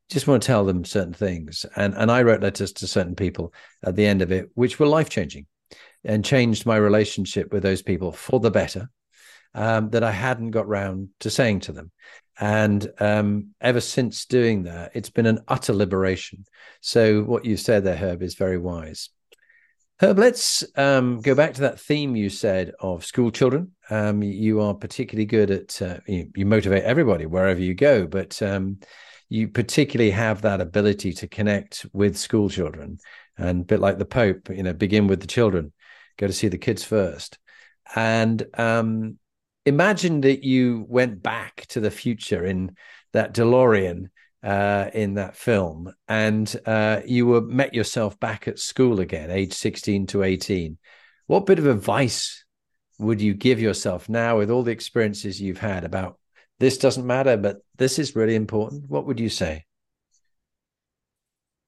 just 0.09 0.27
want 0.27 0.42
to 0.42 0.46
tell 0.49 0.64
them 0.64 0.85
certain 0.85 1.14
things. 1.14 1.64
And, 1.77 1.94
and 1.94 2.11
I 2.11 2.23
wrote 2.23 2.42
letters 2.42 2.73
to 2.73 2.88
certain 2.88 3.14
people 3.14 3.55
at 3.85 3.94
the 3.94 4.07
end 4.07 4.20
of 4.20 4.33
it, 4.33 4.51
which 4.55 4.81
were 4.81 4.87
life 4.87 5.11
changing 5.11 5.46
and 6.04 6.24
changed 6.24 6.66
my 6.66 6.76
relationship 6.76 7.52
with 7.52 7.62
those 7.62 7.82
people 7.82 8.12
for 8.12 8.40
the 8.40 8.50
better 8.50 8.90
um, 9.54 9.90
that 9.90 10.02
I 10.02 10.10
hadn't 10.10 10.50
got 10.50 10.68
round 10.68 11.08
to 11.20 11.30
saying 11.30 11.60
to 11.60 11.72
them. 11.72 11.90
And 12.38 12.90
um, 12.98 13.48
ever 13.60 13.80
since 13.80 14.24
doing 14.24 14.62
that, 14.62 14.92
it's 14.94 15.10
been 15.10 15.26
an 15.26 15.40
utter 15.46 15.74
liberation. 15.74 16.46
So, 16.80 17.22
what 17.22 17.44
you 17.44 17.56
said 17.56 17.84
there, 17.84 17.96
Herb, 17.96 18.22
is 18.22 18.34
very 18.34 18.56
wise. 18.56 19.10
Herb, 20.00 20.18
let's 20.18 20.64
um, 20.76 21.20
go 21.20 21.34
back 21.34 21.52
to 21.54 21.60
that 21.62 21.78
theme 21.78 22.16
you 22.16 22.30
said 22.30 22.72
of 22.80 23.04
school 23.04 23.30
children. 23.30 23.72
Um, 23.90 24.22
you 24.22 24.62
are 24.62 24.72
particularly 24.72 25.26
good 25.26 25.50
at, 25.50 25.82
uh, 25.82 25.98
you, 26.06 26.30
you, 26.34 26.46
motivate 26.46 26.84
everybody 26.84 27.26
wherever 27.26 27.60
you 27.60 27.74
go, 27.74 28.06
but 28.06 28.40
um, 28.40 28.78
you 29.28 29.48
particularly 29.48 30.12
have 30.12 30.40
that 30.40 30.62
ability 30.62 31.12
to 31.12 31.28
connect 31.28 31.84
with 31.92 32.16
school 32.16 32.48
children. 32.48 32.96
And 33.36 33.60
a 33.60 33.64
bit 33.64 33.80
like 33.80 33.98
the 33.98 34.06
Pope, 34.06 34.48
you 34.48 34.62
know, 34.62 34.72
begin 34.72 35.06
with 35.06 35.20
the 35.20 35.26
children 35.26 35.72
go 36.20 36.26
to 36.26 36.33
see 36.33 36.48
the 36.48 36.59
kids 36.59 36.85
first. 36.85 37.38
And 37.96 38.46
um, 38.54 39.18
imagine 39.64 40.20
that 40.20 40.44
you 40.44 40.85
went 40.88 41.22
back 41.22 41.64
to 41.70 41.80
the 41.80 41.90
future 41.90 42.44
in 42.44 42.76
that 43.12 43.35
DeLorean 43.35 44.11
uh, 44.42 44.90
in 44.94 45.14
that 45.14 45.37
film, 45.37 45.92
and 46.06 46.46
uh, 46.64 47.00
you 47.04 47.26
were 47.26 47.40
met 47.40 47.74
yourself 47.74 48.20
back 48.20 48.46
at 48.48 48.59
school 48.59 49.00
again, 49.00 49.30
age 49.30 49.52
sixteen 49.52 50.06
to 50.06 50.22
eighteen. 50.22 50.78
What 51.26 51.46
bit 51.46 51.59
of 51.59 51.66
advice 51.66 52.44
would 52.98 53.20
you 53.20 53.35
give 53.35 53.61
yourself 53.61 54.09
now, 54.09 54.38
with 54.38 54.50
all 54.50 54.62
the 54.62 54.72
experiences 54.72 55.40
you've 55.40 55.59
had 55.59 55.85
about 55.85 56.18
this 56.59 56.78
doesn't 56.78 57.06
matter, 57.06 57.37
but 57.37 57.56
this 57.76 57.98
is 57.98 58.16
really 58.16 58.35
important? 58.35 58.88
What 58.88 59.06
would 59.06 59.18
you 59.18 59.30
say? 59.30 59.64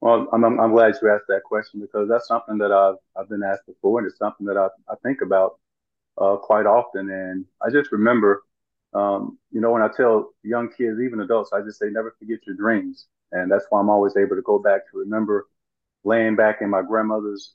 Well, 0.03 0.29
I'm, 0.35 0.45
I'm 0.45 0.73
glad 0.73 0.97
you 1.03 1.11
asked 1.11 1.27
that 1.29 1.45
question 1.45 1.81
because 1.81 2.09
that's 2.11 2.29
something 2.29 2.59
that 2.59 2.73
I've, 2.73 2.97
I've 3.17 3.31
been 3.31 3.45
asked 3.45 3.67
before 3.67 4.01
and 4.01 4.09
it's 4.09 4.19
something 4.19 4.47
that 4.49 4.59
I, 4.59 4.69
I 4.93 4.97
think 5.05 5.23
about 5.23 5.61
uh, 6.19 6.37
quite 6.37 6.67
often. 6.67 7.11
And 7.11 7.47
I 7.67 7.71
just 7.71 7.93
remember, 7.93 8.43
um, 8.95 9.39
you 9.53 9.61
know, 9.61 9.73
when 9.73 9.83
I 9.83 9.89
tell 9.97 10.31
young 10.45 10.71
kids, 10.71 11.01
even 11.01 11.21
adults, 11.21 11.53
I 11.55 11.63
just 11.63 11.81
say, 11.81 11.89
never 11.91 12.17
forget 12.19 12.41
your 12.47 12.57
dreams. 12.57 13.09
And 13.33 13.51
that's 13.53 13.67
why 13.71 13.81
I'm 13.81 13.91
always 13.91 14.17
able 14.17 14.37
to 14.37 14.43
go 14.43 14.59
back 14.61 14.83
to 14.93 14.99
remember 14.99 15.49
laying 16.05 16.37
back 16.37 16.63
in 16.63 16.71
my 16.71 16.83
grandmother's 16.83 17.55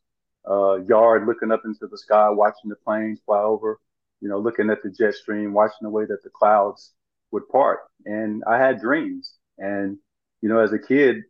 uh, 0.49 0.77
yard, 0.87 1.27
looking 1.27 1.51
up 1.51 1.63
into 1.65 1.87
the 1.87 1.99
sky, 1.99 2.29
watching 2.29 2.69
the 2.69 2.77
planes 2.77 3.21
fly 3.25 3.41
over, 3.41 3.79
you 4.21 4.29
know, 4.29 4.39
looking 4.39 4.69
at 4.71 4.83
the 4.83 4.91
jet 4.91 5.15
stream, 5.15 5.53
watching 5.53 5.83
the 5.83 5.91
way 5.91 6.05
that 6.05 6.23
the 6.23 6.31
clouds 6.31 6.93
would 7.31 7.49
part. 7.49 7.81
And 8.05 8.43
I 8.47 8.57
had 8.59 8.81
dreams. 8.81 9.35
And, 9.59 9.99
you 10.41 10.49
know, 10.49 10.59
as 10.59 10.73
a 10.73 10.79
kid, 10.79 11.23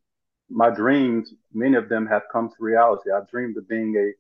my 0.49 0.69
dreams, 0.69 1.33
many 1.53 1.77
of 1.77 1.89
them 1.89 2.07
have 2.07 2.23
come 2.31 2.49
to 2.49 2.55
reality. 2.60 3.12
I 3.12 3.21
dreamed 3.29 3.57
of 3.57 3.67
being 3.67 3.95
a, 3.97 4.12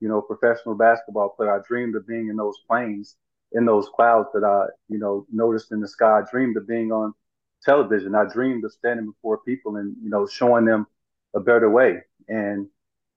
you 0.00 0.08
know, 0.08 0.20
professional 0.20 0.74
basketball 0.74 1.30
player. 1.30 1.54
I 1.54 1.62
dreamed 1.66 1.96
of 1.96 2.06
being 2.06 2.28
in 2.28 2.36
those 2.36 2.58
planes, 2.68 3.16
in 3.52 3.64
those 3.64 3.88
clouds 3.94 4.28
that 4.34 4.44
I, 4.44 4.66
you 4.88 4.98
know, 4.98 5.26
noticed 5.32 5.72
in 5.72 5.80
the 5.80 5.88
sky. 5.88 6.20
I 6.20 6.30
dreamed 6.30 6.56
of 6.56 6.66
being 6.66 6.92
on 6.92 7.14
television. 7.62 8.14
I 8.14 8.24
dreamed 8.32 8.64
of 8.64 8.72
standing 8.72 9.06
before 9.06 9.38
people 9.38 9.76
and, 9.76 9.96
you 10.02 10.10
know, 10.10 10.26
showing 10.26 10.64
them 10.64 10.86
a 11.34 11.40
better 11.40 11.70
way. 11.70 12.02
And 12.28 12.68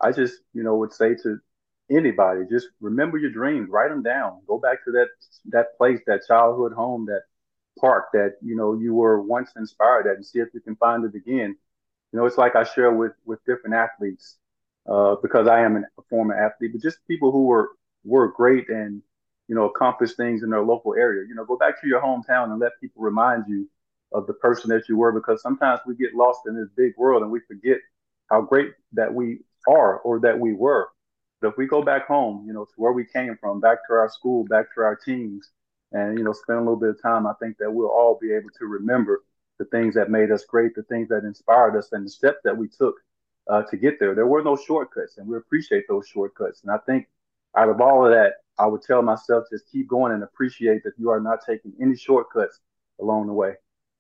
I 0.02 0.12
just, 0.12 0.42
you 0.54 0.64
know, 0.64 0.76
would 0.78 0.94
say 0.94 1.16
to 1.16 1.40
anybody, 1.92 2.42
just 2.50 2.68
remember 2.80 3.18
your 3.18 3.32
dreams, 3.32 3.70
write 3.70 3.90
them 3.90 4.04
down, 4.04 4.42
go 4.48 4.60
back 4.60 4.84
to 4.86 4.92
that 4.92 5.08
that 5.48 5.78
place, 5.78 6.00
that 6.08 6.22
childhood 6.28 6.74
home, 6.74 7.06
that 7.08 7.24
park 7.80 8.06
that 8.14 8.36
you 8.44 8.56
know 8.56 8.74
you 8.76 8.94
were 8.94 9.22
once 9.22 9.52
inspired 9.58 10.08
at, 10.08 10.16
and 10.16 10.26
see 10.26 10.40
if 10.40 10.50
you 10.54 10.62
can 10.62 10.76
find 10.76 11.06
it 11.06 11.16
again. 11.16 11.56
You 12.12 12.20
know, 12.20 12.26
it's 12.26 12.38
like 12.38 12.56
I 12.56 12.64
share 12.64 12.92
with 12.92 13.14
with 13.26 13.44
different 13.46 13.76
athletes 13.76 14.38
uh, 14.90 15.16
because 15.22 15.48
I 15.48 15.62
am 15.62 15.78
a 15.78 16.02
former 16.10 16.34
athlete, 16.36 16.72
but 16.74 16.82
just 16.82 17.00
people 17.08 17.32
who 17.32 17.46
were 17.46 17.70
were 18.04 18.30
great 18.32 18.70
and 18.70 19.02
you 19.48 19.56
know 19.56 19.70
accomplished 19.70 20.18
things 20.18 20.44
in 20.44 20.50
their 20.50 20.64
local 20.64 20.96
area. 20.96 21.26
You 21.28 21.36
know, 21.36 21.46
go 21.46 21.58
back 21.58 21.80
to 21.82 21.88
your 21.88 22.02
hometown 22.02 22.52
and 22.52 22.60
let 22.60 22.74
people 22.82 23.04
remind 23.04 23.46
you 23.48 23.70
of 24.12 24.26
the 24.28 24.34
person 24.34 24.70
that 24.72 24.90
you 24.90 24.98
were, 24.98 25.12
because 25.12 25.42
sometimes 25.42 25.82
we 25.86 25.96
get 25.96 26.16
lost 26.16 26.42
in 26.48 26.56
this 26.56 26.70
big 26.76 26.94
world 26.98 27.22
and 27.22 27.32
we 27.32 27.40
forget 27.48 27.78
how 28.30 28.42
great 28.42 28.72
that 28.94 29.14
we 29.14 29.40
are 29.68 30.00
or 30.00 30.20
that 30.22 30.40
we 30.40 30.54
were. 30.54 30.88
But 31.42 31.50
if 31.50 31.58
we 31.58 31.68
go 31.68 31.82
back 31.84 32.08
home, 32.08 32.46
you 32.48 32.54
know, 32.54 32.66
to 32.66 32.72
where 32.78 32.92
we 32.92 33.06
came 33.06 33.38
from, 33.40 33.60
back 33.60 33.80
to 33.88 33.94
our 33.94 34.10
school, 34.10 34.46
back 34.46 34.74
to 34.76 34.82
our 34.82 34.96
teams, 34.96 35.50
and 35.92 36.18
you 36.18 36.24
know, 36.24 36.34
spend 36.34 36.58
a 36.60 36.62
little 36.62 36.76
bit 36.80 36.90
of 36.90 37.02
time, 37.02 37.28
I 37.28 37.34
think 37.42 37.58
that 37.60 37.72
we'll 37.72 37.90
all 37.90 38.18
be 38.22 38.34
able 38.34 38.50
to 38.60 38.66
remember 38.66 39.24
the 39.60 39.66
things 39.66 39.94
that 39.96 40.10
made 40.10 40.32
us 40.32 40.46
great, 40.46 40.74
the 40.74 40.84
things 40.84 41.10
that 41.10 41.26
inspired 41.26 41.78
us, 41.78 41.90
and 41.92 42.06
the 42.06 42.10
steps 42.10 42.40
that 42.44 42.58
we 42.58 42.68
took 42.68 42.96
uh, 43.50 43.64
to 43.64 43.78
get 43.78 44.00
there. 44.00 44.16
There 44.16 44.26
were 44.26 44.44
no 44.44 44.56
shortcuts, 44.56 45.18
and 45.18 45.28
we 45.28 45.38
appreciate 45.38 45.84
those 45.88 46.08
shortcuts. 46.08 46.62
And 46.64 46.72
I 46.72 46.78
think 46.78 47.08
out 47.56 47.70
of 47.70 47.82
all 47.82 48.06
of 48.06 48.12
that, 48.12 48.36
I 48.58 48.66
would 48.66 48.82
tell 48.82 49.02
myself 49.02 49.46
just 49.52 49.72
keep 49.72 49.88
going 49.88 50.14
and 50.14 50.24
appreciate 50.24 50.84
that 50.84 50.94
you 50.98 51.10
are 51.10 51.20
not 51.20 51.40
taking 51.46 51.74
any 51.82 51.96
shortcuts 51.96 52.60
along 53.00 53.28
the 53.28 53.34
way. 53.34 53.54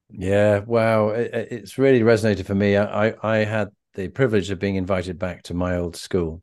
Yeah, 0.10 0.60
wow, 0.60 1.10
it, 1.10 1.32
it's 1.52 1.78
really 1.78 2.02
resonated 2.02 2.45
for 2.45 2.56
me. 2.56 2.78
I 2.78 3.13
I 3.22 3.38
had 3.39 3.69
the 3.93 4.08
privilege 4.08 4.50
of 4.50 4.60
being 4.60 4.76
invited 4.76 5.19
back 5.19 5.43
to 5.43 5.54
my 5.54 5.78
old 5.78 5.95
school 5.95 6.41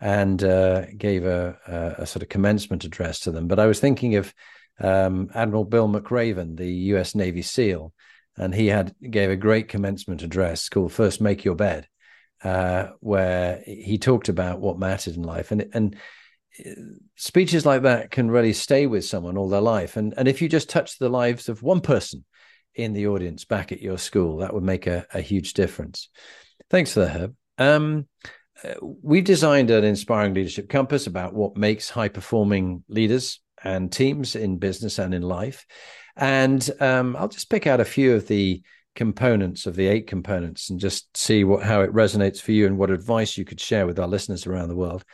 and 0.00 0.42
uh, 0.44 0.86
gave 0.96 1.24
a, 1.24 1.96
a, 1.98 2.06
sort 2.06 2.22
of 2.22 2.28
commencement 2.28 2.84
address 2.84 3.20
to 3.20 3.32
them. 3.32 3.48
But 3.48 3.58
I 3.58 3.66
was 3.66 3.80
thinking 3.80 4.14
of 4.14 4.32
um, 4.78 5.28
Admiral 5.34 5.64
Bill 5.64 5.88
McRaven, 5.88 6.56
the 6.56 6.70
U.S. 6.92 7.14
Navy 7.14 7.42
SEAL, 7.42 7.92
and 8.38 8.54
he 8.54 8.68
had 8.68 8.94
gave 9.10 9.30
a 9.30 9.36
great 9.36 9.68
commencement 9.68 10.22
address 10.22 10.68
called 10.68 10.92
"First 10.92 11.20
Make 11.20 11.44
Your 11.44 11.54
Bed," 11.54 11.88
uh, 12.42 12.88
where 13.00 13.62
he 13.66 13.98
talked 13.98 14.28
about 14.28 14.60
what 14.60 14.78
mattered 14.78 15.16
in 15.16 15.22
life, 15.22 15.50
and 15.50 15.68
and 15.72 15.96
uh, 16.64 16.70
speeches 17.16 17.66
like 17.66 17.82
that 17.82 18.10
can 18.10 18.30
really 18.30 18.52
stay 18.52 18.86
with 18.86 19.04
someone 19.04 19.36
all 19.36 19.48
their 19.48 19.60
life. 19.60 19.96
And 19.96 20.14
and 20.16 20.28
if 20.28 20.40
you 20.40 20.48
just 20.48 20.68
touch 20.68 20.98
the 20.98 21.08
lives 21.08 21.48
of 21.48 21.62
one 21.62 21.80
person 21.80 22.24
in 22.74 22.92
the 22.92 23.08
audience 23.08 23.44
back 23.44 23.72
at 23.72 23.82
your 23.82 23.98
school, 23.98 24.38
that 24.38 24.54
would 24.54 24.62
make 24.62 24.86
a, 24.86 25.06
a 25.12 25.20
huge 25.20 25.52
difference. 25.52 26.08
Thanks 26.70 26.92
for 26.92 27.00
that, 27.00 27.10
Herb. 27.10 27.34
Um, 27.58 28.06
uh, 28.62 28.74
we 28.80 29.20
designed 29.20 29.70
an 29.70 29.84
inspiring 29.84 30.34
leadership 30.34 30.68
compass 30.68 31.06
about 31.06 31.34
what 31.34 31.56
makes 31.56 31.90
high 31.90 32.08
performing 32.08 32.84
leaders 32.88 33.40
and 33.64 33.90
teams 33.90 34.36
in 34.36 34.58
business 34.58 34.98
and 34.98 35.14
in 35.14 35.22
life. 35.22 35.66
And 36.16 36.68
um, 36.80 37.16
I'll 37.16 37.28
just 37.28 37.50
pick 37.50 37.66
out 37.66 37.80
a 37.80 37.84
few 37.84 38.14
of 38.14 38.26
the 38.26 38.62
components 38.94 39.66
of 39.66 39.76
the 39.76 39.86
eight 39.86 40.08
components 40.08 40.70
and 40.70 40.80
just 40.80 41.16
see 41.16 41.44
what 41.44 41.62
how 41.62 41.82
it 41.82 41.92
resonates 41.92 42.40
for 42.40 42.50
you 42.50 42.66
and 42.66 42.76
what 42.76 42.90
advice 42.90 43.38
you 43.38 43.44
could 43.44 43.60
share 43.60 43.86
with 43.86 43.98
our 43.98 44.08
listeners 44.08 44.46
around 44.46 44.68
the 44.68 44.76
world. 44.76 45.04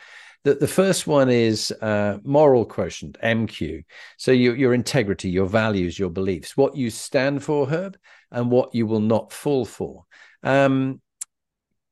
The, 0.45 0.55
the 0.55 0.69
first 0.69 1.07
one 1.07 1.31
is 1.31 1.73
uh, 1.83 2.19
moral 2.23 2.65
quotient, 2.67 3.19
MQ. 3.23 3.85
So 4.19 4.31
your, 4.31 4.55
your 4.57 4.75
integrity, 4.75 5.31
your 5.31 5.47
values, 5.47 5.99
your 5.99 6.11
beliefs, 6.11 6.57
what 6.57 6.77
you 6.77 6.91
stand 6.91 7.43
for, 7.43 7.67
Herb, 7.67 7.97
and 8.31 8.51
what 8.51 8.75
you 8.75 8.87
will 8.87 9.01
not 9.01 9.33
fall 9.33 9.65
for. 9.65 10.05
Um, 10.43 11.01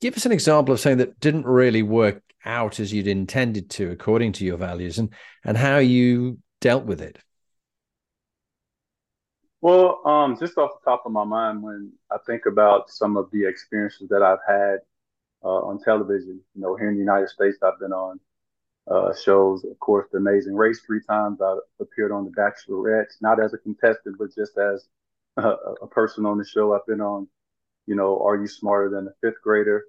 give 0.03 0.17
us 0.17 0.27
an 0.27 0.33
example 0.33 0.75
of 0.75 0.81
something 0.81 0.99
that 0.99 1.19
didn't 1.19 1.47
really 1.47 1.83
work 1.83 2.23
out 2.45 2.81
as 2.81 2.93
you'd 2.93 3.07
intended 3.07 3.71
to 3.71 3.91
according 3.91 4.33
to 4.33 4.45
your 4.45 4.57
values 4.57 4.99
and 4.99 5.13
and 5.45 5.57
how 5.57 5.79
you 5.79 6.39
dealt 6.61 6.85
with 6.85 7.01
it? 7.01 7.19
Well 9.61 10.01
um, 10.07 10.37
just 10.39 10.59
off 10.59 10.73
the 10.83 10.91
top 10.91 11.05
of 11.07 11.13
my 11.13 11.25
mind 11.25 11.63
when 11.63 11.93
i 12.11 12.17
think 12.27 12.47
about 12.47 12.91
some 12.91 13.17
of 13.17 13.31
the 13.31 13.47
experiences 13.47 14.09
that 14.09 14.23
i've 14.23 14.45
had 14.47 14.79
uh, 15.45 15.63
on 15.69 15.81
television 15.81 16.41
you 16.55 16.61
know 16.61 16.75
here 16.77 16.89
in 16.89 16.95
the 16.95 17.01
united 17.01 17.29
states 17.29 17.59
i've 17.63 17.79
been 17.79 17.93
on 17.93 18.19
uh, 18.91 19.15
shows 19.15 19.65
of 19.65 19.79
course 19.79 20.09
the 20.13 20.19
amazing 20.19 20.55
race 20.55 20.81
three 20.85 21.01
times. 21.09 21.41
I 21.41 21.57
appeared 21.81 22.13
on 22.13 22.25
the 22.25 22.31
bachelorette 22.31 23.13
not 23.21 23.43
as 23.43 23.55
a 23.55 23.59
contestant 23.59 24.17
but 24.19 24.35
just 24.35 24.59
as 24.59 24.87
a, 25.37 25.49
a 25.83 25.87
person 25.87 26.27
on 26.27 26.39
the 26.39 26.45
show. 26.45 26.75
I've 26.75 26.87
been 26.87 27.01
on 27.01 27.29
you 27.87 27.95
know 27.95 28.21
are 28.23 28.37
you 28.37 28.47
smarter 28.47 28.91
than 28.91 29.07
a 29.07 29.13
fifth 29.21 29.41
grader 29.43 29.85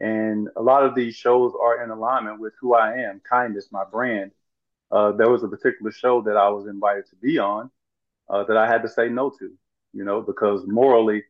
and 0.00 0.48
a 0.56 0.62
lot 0.62 0.84
of 0.84 0.94
these 0.94 1.14
shows 1.14 1.52
are 1.60 1.82
in 1.82 1.90
alignment 1.90 2.40
with 2.40 2.54
who 2.60 2.74
I 2.74 2.94
am, 2.98 3.20
kindness, 3.28 3.68
my 3.70 3.84
brand. 3.84 4.32
Uh, 4.90 5.12
there 5.12 5.30
was 5.30 5.42
a 5.42 5.48
particular 5.48 5.90
show 5.90 6.22
that 6.22 6.36
I 6.36 6.48
was 6.48 6.66
invited 6.66 7.06
to 7.10 7.16
be 7.16 7.38
on 7.38 7.70
uh, 8.28 8.44
that 8.44 8.56
I 8.56 8.66
had 8.66 8.82
to 8.82 8.88
say 8.88 9.08
no 9.08 9.30
to, 9.38 9.52
you 9.92 10.04
know, 10.04 10.20
because 10.20 10.62
morally 10.66 11.24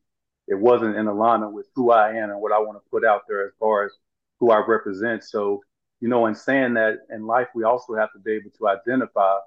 it 0.46 0.59
wasn't 0.59 0.96
in 0.96 1.07
alignment 1.07 1.53
with 1.53 1.66
who 1.74 1.90
I 1.90 2.11
am 2.11 2.31
and 2.31 2.40
what 2.40 2.53
I 2.53 2.59
want 2.59 2.79
to 2.79 2.90
put 2.90 3.05
out 3.05 3.22
there 3.29 3.46
as 3.46 3.53
far 3.59 3.85
as 3.85 3.92
who 4.40 4.50
I 4.50 4.64
represent. 4.66 5.24
So, 5.24 5.62
you 6.00 6.09
know, 6.09 6.27
in 6.27 6.35
saying 6.35 6.74
that 6.74 6.98
in 7.11 7.27
life, 7.27 7.48
we 7.55 7.64
also 7.64 7.94
have 7.94 8.12
to 8.12 8.18
be 8.18 8.33
able 8.33 8.50
to 8.59 8.68
identify, 8.68 9.38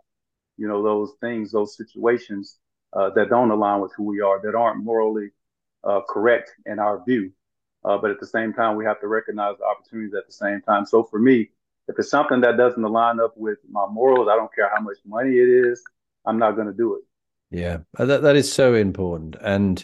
you 0.58 0.68
know, 0.68 0.82
those 0.82 1.14
things, 1.22 1.52
those 1.52 1.78
situations 1.78 2.58
uh, 2.94 3.12
that 3.12 3.30
don't 3.30 3.52
align 3.52 3.82
with 3.82 3.92
who 3.96 4.04
we 4.04 4.22
are, 4.22 4.42
that 4.42 4.56
aren't 4.56 4.84
morally 4.84 5.30
uh, 5.84 6.02
correct 6.10 6.52
in 6.66 6.80
our 6.80 7.04
view. 7.06 7.32
Uh, 7.88 7.98
but 7.98 8.12
at 8.12 8.20
the 8.20 8.28
same 8.28 8.54
time, 8.54 8.76
we 8.76 8.84
have 8.84 9.00
to 9.00 9.08
recognize 9.08 9.56
the 9.58 9.66
opportunities 9.66 10.14
at 10.14 10.26
the 10.26 10.34
same 10.34 10.62
time. 10.62 10.86
So 10.86 11.04
for 11.04 11.20
me, 11.20 11.50
if 11.88 11.98
it's 11.98 12.10
something 12.10 12.42
that 12.42 12.58
doesn't 12.58 12.84
align 12.84 13.20
up 13.22 13.34
with 13.38 13.60
my 13.72 13.86
morals, 13.88 14.28
I 14.30 14.36
don't 14.36 14.54
care 14.54 14.70
how 14.76 14.82
much 14.82 14.98
money 15.06 15.38
it 15.38 15.48
is, 15.48 15.82
I'm 16.26 16.38
not 16.38 16.56
going 16.56 16.68
to 16.68 16.74
do 16.74 16.96
it. 16.96 17.04
Yeah, 17.50 17.78
uh, 17.98 18.06
that 18.06 18.24
that 18.24 18.36
is 18.36 18.52
so 18.52 18.74
important, 18.74 19.38
and 19.40 19.84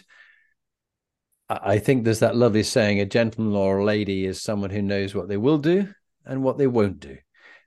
I 1.48 1.78
think 1.78 2.04
there's 2.04 2.18
that 2.18 2.36
lovely 2.36 2.62
saying: 2.62 3.00
a 3.00 3.06
gentleman 3.06 3.54
or 3.54 3.78
a 3.78 3.84
lady 3.84 4.26
is 4.26 4.42
someone 4.42 4.68
who 4.68 4.82
knows 4.82 5.14
what 5.14 5.28
they 5.28 5.38
will 5.38 5.56
do 5.56 5.88
and 6.26 6.42
what 6.42 6.58
they 6.58 6.66
won't 6.66 7.00
do. 7.00 7.16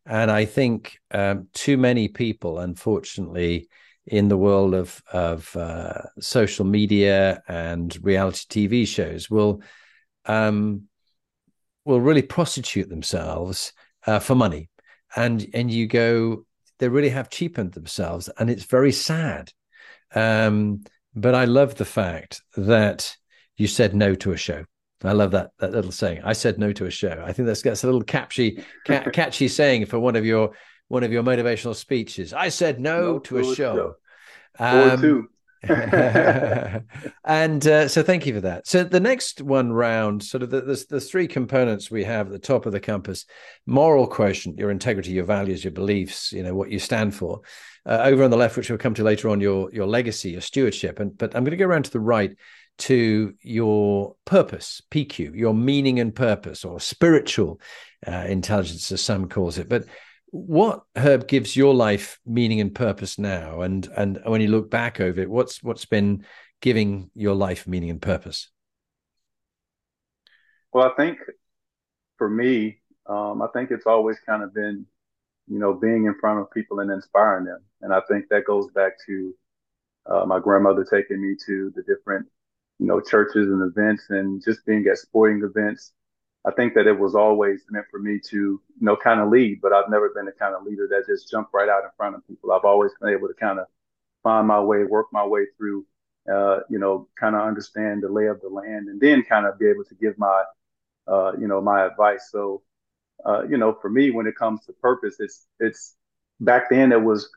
And 0.05 0.29
I 0.29 0.45
think 0.45 0.99
um, 1.09 1.47
too 1.53 1.77
many 1.77 2.09
people, 2.09 2.59
unfortunately, 2.59 3.69
in 4.05 4.27
the 4.27 4.37
world 4.37 4.75
of 4.75 5.01
of 5.11 5.55
uh, 5.55 6.03
social 6.19 6.65
media 6.65 7.41
and 7.47 7.97
reality 8.05 8.67
TV 8.67 8.87
shows, 8.87 9.31
will 9.31 9.63
um, 10.27 10.83
will 11.85 12.01
really 12.01 12.21
prostitute 12.21 12.89
themselves 12.89 13.73
uh, 14.05 14.19
for 14.19 14.35
money, 14.35 14.69
and 15.15 15.47
and 15.53 15.71
you 15.71 15.87
go, 15.87 16.45
they 16.79 16.89
really 16.89 17.09
have 17.09 17.29
cheapened 17.29 17.73
themselves, 17.73 18.29
and 18.37 18.49
it's 18.49 18.65
very 18.65 18.91
sad. 18.91 19.51
Um, 20.13 20.83
but 21.15 21.33
I 21.33 21.45
love 21.45 21.75
the 21.75 21.85
fact 21.85 22.41
that 22.55 23.15
you 23.55 23.67
said 23.67 23.95
no 23.95 24.13
to 24.15 24.31
a 24.31 24.37
show. 24.37 24.65
I 25.03 25.13
love 25.13 25.31
that 25.31 25.51
that 25.59 25.71
little 25.71 25.91
saying. 25.91 26.21
I 26.23 26.33
said 26.33 26.59
no 26.59 26.71
to 26.73 26.85
a 26.85 26.91
show. 26.91 27.23
I 27.25 27.33
think 27.33 27.47
that's 27.47 27.61
that's 27.61 27.83
a 27.83 27.87
little 27.87 28.03
catchy 28.03 28.63
ca- 28.85 29.09
catchy 29.13 29.47
saying 29.47 29.85
for 29.85 29.99
one 29.99 30.15
of 30.15 30.25
your 30.25 30.51
one 30.87 31.03
of 31.03 31.11
your 31.11 31.23
motivational 31.23 31.75
speeches. 31.75 32.33
I 32.33 32.49
said 32.49 32.79
no, 32.79 33.13
no 33.13 33.19
to 33.19 33.37
a 33.37 33.43
show. 33.43 33.53
show. 33.53 33.95
Um, 34.59 35.29
and 37.23 37.67
uh, 37.67 37.87
so 37.87 38.03
thank 38.03 38.25
you 38.25 38.33
for 38.33 38.41
that. 38.41 38.67
So 38.67 38.83
the 38.83 38.99
next 38.99 39.41
one 39.41 39.71
round, 39.73 40.23
sort 40.23 40.43
of 40.43 40.51
the, 40.51 40.61
the, 40.61 40.85
the 40.89 41.01
three 41.01 41.27
components 41.27 41.89
we 41.89 42.03
have 42.03 42.27
at 42.27 42.33
the 42.33 42.39
top 42.39 42.65
of 42.65 42.73
the 42.73 42.79
compass: 42.79 43.25
moral 43.65 44.05
quotient, 44.05 44.59
your 44.59 44.69
integrity, 44.69 45.11
your 45.11 45.25
values, 45.25 45.63
your 45.63 45.71
beliefs, 45.71 46.31
you 46.31 46.43
know 46.43 46.53
what 46.53 46.69
you 46.69 46.79
stand 46.79 47.15
for. 47.15 47.41
Uh, 47.85 48.01
over 48.03 48.23
on 48.23 48.29
the 48.29 48.37
left, 48.37 48.57
which 48.57 48.69
we'll 48.69 48.77
come 48.77 48.93
to 48.93 49.03
later 49.03 49.29
on, 49.29 49.41
your 49.41 49.71
your 49.73 49.87
legacy, 49.87 50.31
your 50.31 50.41
stewardship. 50.41 50.99
And 50.99 51.17
but 51.17 51.35
I'm 51.35 51.43
going 51.43 51.51
to 51.51 51.57
go 51.57 51.65
around 51.65 51.85
to 51.85 51.91
the 51.91 51.99
right 51.99 52.35
to 52.79 53.33
your 53.41 54.15
purpose, 54.25 54.81
PQ, 54.91 55.35
your 55.35 55.55
meaning 55.55 55.99
and 55.99 56.13
purpose, 56.13 56.63
or 56.63 56.79
spiritual 56.79 57.59
uh, 58.05 58.25
intelligence, 58.27 58.91
as 58.91 59.01
some 59.01 59.27
calls 59.27 59.57
it. 59.57 59.67
But 59.67 59.85
what 60.37 60.83
herb 60.95 61.27
gives 61.27 61.55
your 61.55 61.73
life 61.73 62.19
meaning 62.25 62.61
and 62.61 62.73
purpose 62.73 63.17
now? 63.17 63.61
And 63.61 63.87
and 63.97 64.19
when 64.25 64.41
you 64.41 64.49
look 64.49 64.69
back 64.69 64.99
over 64.99 65.21
it 65.21 65.29
what's 65.29 65.63
what's 65.63 65.85
been 65.85 66.25
giving 66.61 67.09
your 67.13 67.35
life 67.35 67.67
meaning 67.67 67.89
and 67.89 68.01
purpose? 68.01 68.49
Well 70.73 70.85
i 70.85 70.95
think 70.95 71.17
for 72.17 72.29
me 72.29 72.79
um, 73.07 73.41
i 73.41 73.47
think 73.53 73.71
it's 73.71 73.85
always 73.85 74.17
kind 74.25 74.43
of 74.43 74.53
been 74.53 74.85
you 75.47 75.59
know 75.59 75.73
being 75.73 76.05
in 76.05 76.15
front 76.19 76.39
of 76.39 76.51
people 76.51 76.79
and 76.79 76.91
inspiring 76.91 77.45
them. 77.45 77.61
And 77.81 77.93
i 77.93 78.01
think 78.09 78.25
that 78.29 78.45
goes 78.45 78.67
back 78.71 78.93
to 79.07 79.33
uh, 80.05 80.25
my 80.25 80.39
grandmother 80.39 80.85
taking 80.85 81.21
me 81.21 81.35
to 81.45 81.71
the 81.75 81.83
different 81.83 82.25
you 82.79 82.85
know 82.85 83.01
churches 83.01 83.49
and 83.49 83.61
events 83.61 84.05
and 84.09 84.41
just 84.43 84.65
being 84.65 84.85
at 84.87 84.97
sporting 84.97 85.43
events 85.43 85.93
I 86.47 86.51
think 86.51 86.73
that 86.75 86.87
it 86.87 86.97
was 86.97 87.15
always 87.15 87.63
meant 87.69 87.87
for 87.91 87.99
me 87.99 88.19
to, 88.29 88.37
you 88.37 88.61
know, 88.79 88.95
kind 88.95 89.19
of 89.19 89.29
lead, 89.29 89.59
but 89.61 89.73
I've 89.73 89.89
never 89.89 90.09
been 90.09 90.25
the 90.25 90.31
kind 90.31 90.55
of 90.55 90.63
leader 90.63 90.87
that 90.89 91.05
just 91.07 91.29
jumped 91.29 91.53
right 91.53 91.69
out 91.69 91.83
in 91.83 91.89
front 91.97 92.15
of 92.15 92.27
people. 92.27 92.53
I've 92.53 92.65
always 92.65 92.91
been 93.01 93.11
able 93.11 93.27
to 93.29 93.33
kind 93.35 93.59
of 93.59 93.67
find 94.23 94.47
my 94.47 94.61
way, 94.61 94.85
work 94.85 95.07
my 95.11 95.25
way 95.25 95.47
through, 95.57 95.85
uh, 96.31 96.59
you 96.69 96.79
know, 96.79 97.09
kind 97.19 97.35
of 97.35 97.41
understand 97.43 98.03
the 98.03 98.09
lay 98.09 98.27
of 98.27 98.41
the 98.41 98.49
land 98.49 98.87
and 98.89 99.01
then 99.01 99.23
kind 99.23 99.45
of 99.45 99.59
be 99.59 99.67
able 99.67 99.85
to 99.85 99.95
give 99.95 100.17
my, 100.17 100.43
uh, 101.07 101.33
you 101.39 101.47
know, 101.47 101.61
my 101.61 101.85
advice. 101.85 102.29
So 102.31 102.63
uh, 103.25 103.43
you 103.49 103.57
know, 103.57 103.77
for 103.81 103.89
me, 103.89 104.11
when 104.11 104.27
it 104.27 104.35
comes 104.37 104.65
to 104.65 104.73
purpose, 104.73 105.17
it's 105.19 105.47
it's 105.59 105.95
back 106.39 106.69
then 106.69 106.91
it 106.91 107.01
was 107.01 107.29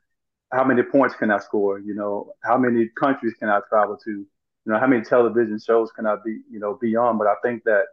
how 0.53 0.65
many 0.65 0.83
points 0.83 1.15
can 1.15 1.31
I 1.31 1.39
score? 1.39 1.79
You 1.79 1.95
know, 1.95 2.33
how 2.45 2.59
many 2.59 2.89
countries 2.99 3.35
can 3.39 3.49
I 3.49 3.61
travel 3.69 3.97
to? 4.05 4.11
You 4.11 4.73
know, 4.73 4.79
how 4.79 4.87
many 4.87 5.03
television 5.05 5.59
shows 5.59 5.91
can 5.93 6.07
I 6.07 6.17
be, 6.25 6.41
you 6.51 6.61
know, 6.61 6.79
be 6.81 6.97
on? 6.97 7.19
But 7.19 7.29
I 7.29 7.35
think 7.43 7.65
that 7.65 7.85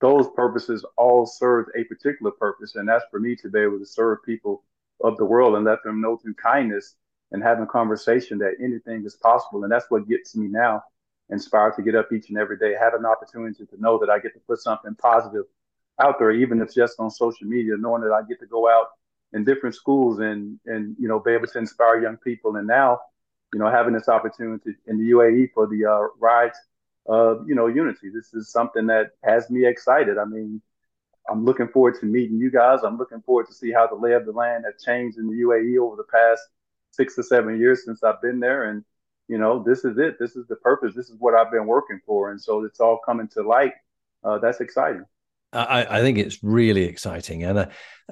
those 0.00 0.28
purposes 0.34 0.84
all 0.96 1.26
serve 1.26 1.66
a 1.76 1.84
particular 1.84 2.30
purpose, 2.32 2.74
and 2.76 2.88
that's 2.88 3.04
for 3.10 3.20
me 3.20 3.34
to 3.36 3.48
be 3.48 3.60
able 3.60 3.78
to 3.78 3.86
serve 3.86 4.22
people 4.24 4.62
of 5.02 5.16
the 5.16 5.24
world 5.24 5.56
and 5.56 5.64
let 5.64 5.82
them 5.84 6.00
know 6.00 6.16
through 6.16 6.34
kindness 6.34 6.96
and 7.32 7.42
having 7.42 7.66
conversation 7.66 8.38
that 8.38 8.54
anything 8.62 9.04
is 9.04 9.16
possible. 9.16 9.62
And 9.64 9.72
that's 9.72 9.86
what 9.90 10.08
gets 10.08 10.36
me 10.36 10.46
now 10.48 10.82
inspired 11.30 11.74
to 11.76 11.82
get 11.82 11.94
up 11.94 12.12
each 12.12 12.28
and 12.28 12.38
every 12.38 12.56
day, 12.56 12.74
have 12.78 12.94
an 12.94 13.04
opportunity 13.04 13.66
to 13.66 13.80
know 13.80 13.98
that 13.98 14.10
I 14.10 14.18
get 14.18 14.34
to 14.34 14.40
put 14.40 14.58
something 14.60 14.94
positive 14.94 15.44
out 16.00 16.18
there, 16.18 16.30
even 16.30 16.58
if 16.58 16.66
it's 16.66 16.74
just 16.74 17.00
on 17.00 17.10
social 17.10 17.46
media, 17.46 17.74
knowing 17.78 18.02
that 18.02 18.12
I 18.12 18.22
get 18.22 18.38
to 18.40 18.46
go 18.46 18.68
out 18.68 18.88
in 19.32 19.44
different 19.44 19.74
schools 19.74 20.20
and 20.20 20.58
and 20.66 20.94
you 20.98 21.08
know 21.08 21.18
be 21.18 21.32
able 21.32 21.46
to 21.48 21.58
inspire 21.58 22.00
young 22.00 22.16
people. 22.18 22.56
And 22.56 22.66
now, 22.66 23.00
you 23.52 23.58
know, 23.58 23.70
having 23.70 23.94
this 23.94 24.08
opportunity 24.08 24.74
in 24.86 24.98
the 24.98 25.10
UAE 25.10 25.52
for 25.52 25.66
the 25.66 25.84
uh, 25.84 26.06
rides 26.18 26.58
of 27.08 27.48
you 27.48 27.54
know 27.54 27.66
unity, 27.66 28.10
this 28.12 28.34
is 28.34 28.50
something 28.50 28.86
that 28.86 29.10
has 29.24 29.50
me 29.50 29.66
excited. 29.66 30.18
I 30.18 30.24
mean, 30.24 30.60
I'm 31.28 31.44
looking 31.44 31.68
forward 31.68 31.98
to 32.00 32.06
meeting 32.06 32.38
you 32.38 32.50
guys. 32.50 32.80
I'm 32.84 32.98
looking 32.98 33.22
forward 33.22 33.46
to 33.48 33.54
see 33.54 33.72
how 33.72 33.86
the 33.86 33.94
lay 33.94 34.12
of 34.12 34.26
the 34.26 34.32
land 34.32 34.64
has 34.64 34.82
changed 34.82 35.18
in 35.18 35.26
the 35.26 35.42
UAE 35.42 35.78
over 35.78 35.96
the 35.96 36.04
past 36.04 36.42
six 36.92 37.14
to 37.16 37.22
seven 37.22 37.58
years 37.58 37.84
since 37.84 38.02
I've 38.02 38.22
been 38.22 38.40
there. 38.40 38.70
And, 38.70 38.84
you 39.28 39.38
know, 39.38 39.62
this 39.62 39.84
is 39.84 39.98
it. 39.98 40.18
This 40.18 40.36
is 40.36 40.46
the 40.46 40.56
purpose. 40.56 40.94
This 40.94 41.10
is 41.10 41.16
what 41.18 41.34
I've 41.34 41.50
been 41.50 41.66
working 41.66 42.00
for. 42.06 42.30
And 42.30 42.40
so 42.40 42.64
it's 42.64 42.80
all 42.80 42.98
coming 43.04 43.28
to 43.28 43.42
light. 43.42 43.72
Uh, 44.24 44.38
that's 44.38 44.60
exciting. 44.60 45.04
I, 45.52 45.86
I, 45.98 46.00
think 46.00 46.18
it's 46.18 46.42
really 46.42 46.84
exciting. 46.84 47.44
And 47.44 47.58
uh, 47.58 47.66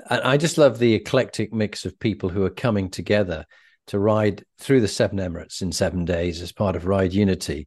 I 0.08 0.36
just 0.36 0.56
love 0.56 0.78
the 0.78 0.94
eclectic 0.94 1.52
mix 1.52 1.84
of 1.84 1.98
people 1.98 2.28
who 2.28 2.44
are 2.44 2.50
coming 2.50 2.88
together 2.88 3.44
to 3.88 3.98
ride 3.98 4.44
through 4.58 4.80
the 4.80 4.88
seven 4.88 5.18
Emirates 5.18 5.60
in 5.60 5.72
seven 5.72 6.04
days 6.04 6.40
as 6.40 6.52
part 6.52 6.76
of 6.76 6.86
Ride 6.86 7.12
Unity. 7.12 7.66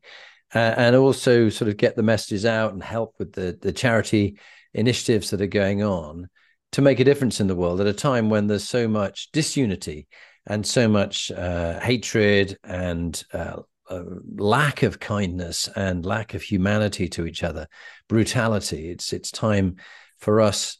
Uh, 0.55 0.73
and 0.77 0.95
also 0.95 1.49
sort 1.49 1.69
of 1.69 1.75
get 1.75 1.95
the 1.95 2.03
messages 2.03 2.45
out 2.45 2.71
and 2.71 2.81
help 2.81 3.15
with 3.19 3.33
the, 3.33 3.57
the 3.61 3.73
charity 3.73 4.39
initiatives 4.73 5.29
that 5.29 5.41
are 5.41 5.47
going 5.47 5.83
on 5.83 6.29
to 6.71 6.81
make 6.81 6.99
a 6.99 7.03
difference 7.03 7.39
in 7.39 7.47
the 7.47 7.55
world 7.55 7.81
at 7.81 7.87
a 7.87 7.93
time 7.93 8.29
when 8.29 8.47
there's 8.47 8.67
so 8.67 8.87
much 8.87 9.31
disunity 9.31 10.07
and 10.45 10.65
so 10.65 10.87
much 10.87 11.31
uh, 11.31 11.79
hatred 11.79 12.57
and 12.63 13.23
uh, 13.33 13.57
uh, 13.89 14.03
lack 14.35 14.83
of 14.83 14.99
kindness 14.99 15.69
and 15.75 16.05
lack 16.05 16.33
of 16.33 16.41
humanity 16.41 17.07
to 17.09 17.25
each 17.25 17.43
other, 17.43 17.67
brutality. 18.07 18.89
It's 18.89 19.13
it's 19.13 19.31
time 19.31 19.77
for 20.17 20.41
us, 20.41 20.77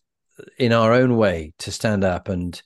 in 0.58 0.73
our 0.73 0.93
own 0.93 1.17
way, 1.17 1.53
to 1.60 1.71
stand 1.71 2.03
up 2.03 2.30
and 2.30 2.62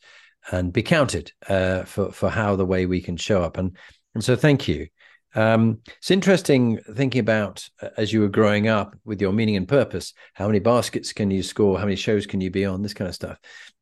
and 0.51 0.73
be 0.73 0.83
counted 0.83 1.31
uh, 1.47 1.83
for 1.83 2.11
for 2.11 2.29
how 2.29 2.55
the 2.55 2.65
way 2.65 2.85
we 2.85 3.01
can 3.01 3.17
show 3.17 3.43
up. 3.43 3.57
And 3.57 3.75
and 4.13 4.23
so, 4.23 4.35
thank 4.35 4.67
you. 4.67 4.87
Um, 5.33 5.79
it's 5.97 6.11
interesting 6.11 6.77
thinking 6.95 7.19
about 7.19 7.67
uh, 7.81 7.89
as 7.97 8.11
you 8.11 8.21
were 8.21 8.27
growing 8.27 8.67
up 8.67 8.95
with 9.05 9.21
your 9.21 9.31
meaning 9.31 9.55
and 9.55 9.67
purpose. 9.67 10.13
How 10.33 10.47
many 10.47 10.59
baskets 10.59 11.13
can 11.13 11.31
you 11.31 11.43
score? 11.43 11.77
How 11.77 11.85
many 11.85 11.95
shows 11.95 12.25
can 12.25 12.41
you 12.41 12.51
be 12.51 12.65
on? 12.65 12.81
This 12.81 12.93
kind 12.93 13.07
of 13.07 13.15
stuff. 13.15 13.39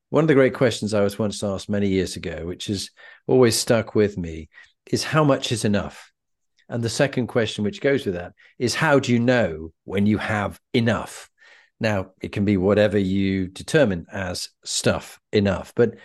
One 0.09 0.23
of 0.23 0.27
the 0.27 0.33
great 0.33 0.53
questions 0.53 0.93
I 0.93 1.01
was 1.01 1.19
once 1.19 1.43
asked 1.43 1.69
many 1.69 1.87
years 1.87 2.15
ago, 2.15 2.45
which 2.45 2.67
has 2.67 2.89
always 3.27 3.55
stuck 3.55 3.95
with 3.95 4.17
me, 4.17 4.49
is 4.91 5.03
how 5.03 5.23
much 5.23 5.51
is 5.51 5.65
enough? 5.65 6.11
And 6.67 6.83
the 6.83 6.89
second 6.89 7.27
question, 7.27 7.63
which 7.63 7.81
goes 7.81 8.05
with 8.05 8.15
that, 8.15 8.33
is 8.57 8.75
how 8.75 8.99
do 8.99 9.11
you 9.11 9.19
know 9.19 9.71
when 9.85 10.05
you 10.05 10.17
have 10.17 10.59
enough? 10.73 11.29
Now, 11.79 12.11
it 12.21 12.31
can 12.31 12.45
be 12.45 12.57
whatever 12.57 12.97
you 12.97 13.47
determine 13.47 14.05
as 14.11 14.49
stuff 14.63 15.19
enough, 15.31 15.73
but 15.75 15.95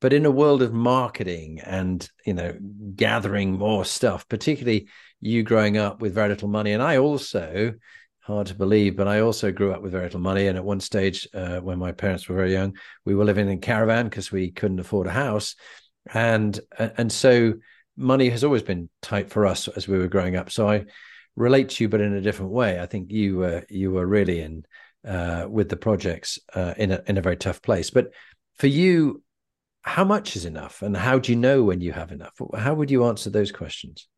but 0.00 0.12
in 0.12 0.26
a 0.26 0.30
world 0.30 0.62
of 0.62 0.72
marketing 0.72 1.60
and 1.60 2.08
you 2.26 2.34
know 2.34 2.56
gathering 2.94 3.52
more 3.52 3.84
stuff, 3.84 4.28
particularly 4.28 4.88
you 5.20 5.42
growing 5.42 5.76
up 5.76 6.00
with 6.00 6.14
very 6.14 6.28
little 6.28 6.48
money, 6.48 6.72
and 6.72 6.82
I 6.82 6.98
also 6.98 7.74
hard 8.20 8.46
to 8.46 8.54
believe, 8.54 8.96
but 8.96 9.08
I 9.08 9.20
also 9.20 9.50
grew 9.50 9.72
up 9.72 9.82
with 9.82 9.92
very 9.92 10.04
little 10.04 10.20
money. 10.20 10.46
And 10.46 10.56
at 10.56 10.64
one 10.64 10.80
stage, 10.80 11.26
uh, 11.34 11.58
when 11.58 11.78
my 11.78 11.92
parents 11.92 12.28
were 12.28 12.36
very 12.36 12.52
young, 12.52 12.76
we 13.04 13.14
were 13.14 13.24
living 13.24 13.48
in 13.48 13.58
a 13.58 13.60
caravan 13.60 14.06
because 14.06 14.30
we 14.30 14.50
couldn't 14.50 14.80
afford 14.80 15.06
a 15.06 15.10
house, 15.10 15.56
and 16.12 16.58
and 16.78 17.12
so 17.12 17.54
money 17.96 18.30
has 18.30 18.44
always 18.44 18.62
been 18.62 18.88
tight 19.02 19.30
for 19.30 19.46
us 19.46 19.68
as 19.68 19.86
we 19.86 19.98
were 19.98 20.08
growing 20.08 20.36
up. 20.36 20.50
So 20.50 20.68
I 20.68 20.86
relate 21.36 21.70
to 21.70 21.84
you, 21.84 21.88
but 21.88 22.00
in 22.00 22.14
a 22.14 22.20
different 22.20 22.52
way. 22.52 22.80
I 22.80 22.86
think 22.86 23.10
you 23.10 23.38
were 23.38 23.64
you 23.68 23.90
were 23.90 24.06
really 24.06 24.40
in 24.40 24.64
uh, 25.06 25.46
with 25.48 25.68
the 25.68 25.76
projects 25.76 26.38
uh, 26.54 26.74
in 26.76 26.92
a 26.92 27.02
in 27.06 27.18
a 27.18 27.22
very 27.22 27.36
tough 27.36 27.62
place. 27.62 27.90
But 27.90 28.12
for 28.56 28.66
you, 28.66 29.22
how 29.82 30.04
much 30.04 30.36
is 30.36 30.44
enough, 30.44 30.82
and 30.82 30.96
how 30.96 31.18
do 31.18 31.32
you 31.32 31.36
know 31.36 31.62
when 31.64 31.80
you 31.80 31.92
have 31.92 32.12
enough? 32.12 32.40
How 32.56 32.74
would 32.74 32.90
you 32.90 33.04
answer 33.04 33.30
those 33.30 33.52
questions? 33.52 34.08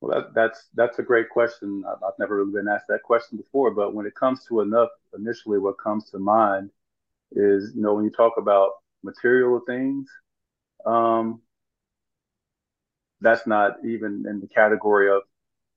Well, 0.00 0.20
that, 0.20 0.34
that's 0.34 0.68
that's 0.74 0.98
a 0.98 1.02
great 1.02 1.28
question. 1.28 1.84
I've, 1.88 2.02
I've 2.02 2.18
never 2.18 2.36
really 2.36 2.52
been 2.52 2.68
asked 2.68 2.86
that 2.88 3.02
question 3.04 3.38
before. 3.38 3.70
But 3.72 3.94
when 3.94 4.06
it 4.06 4.14
comes 4.14 4.44
to 4.46 4.60
enough, 4.60 4.88
initially, 5.16 5.58
what 5.58 5.78
comes 5.78 6.10
to 6.10 6.18
mind 6.18 6.70
is 7.32 7.72
you 7.74 7.82
know 7.82 7.94
when 7.94 8.04
you 8.04 8.10
talk 8.10 8.34
about 8.36 8.70
material 9.02 9.60
things, 9.66 10.08
um, 10.86 11.40
that's 13.20 13.46
not 13.46 13.76
even 13.84 14.24
in 14.28 14.40
the 14.40 14.48
category 14.48 15.10
of 15.10 15.22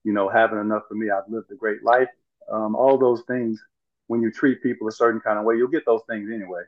you 0.03 0.13
know 0.13 0.29
having 0.29 0.59
enough 0.59 0.83
for 0.87 0.95
me. 0.95 1.09
I've 1.09 1.29
lived 1.29 1.51
a 1.51 1.55
great 1.55 1.83
life. 1.83 2.09
Um, 2.51 2.75
all 2.75 2.97
those 2.97 3.23
things, 3.27 3.59
when 4.07 4.21
you 4.21 4.31
treat 4.31 4.61
people 4.61 4.87
a 4.87 4.91
certain 4.91 5.21
kind 5.21 5.39
of 5.39 5.45
way, 5.45 5.55
you'll 5.55 5.67
get 5.67 5.85
those 5.85 6.01
things 6.09 6.29
anyway. 6.33 6.61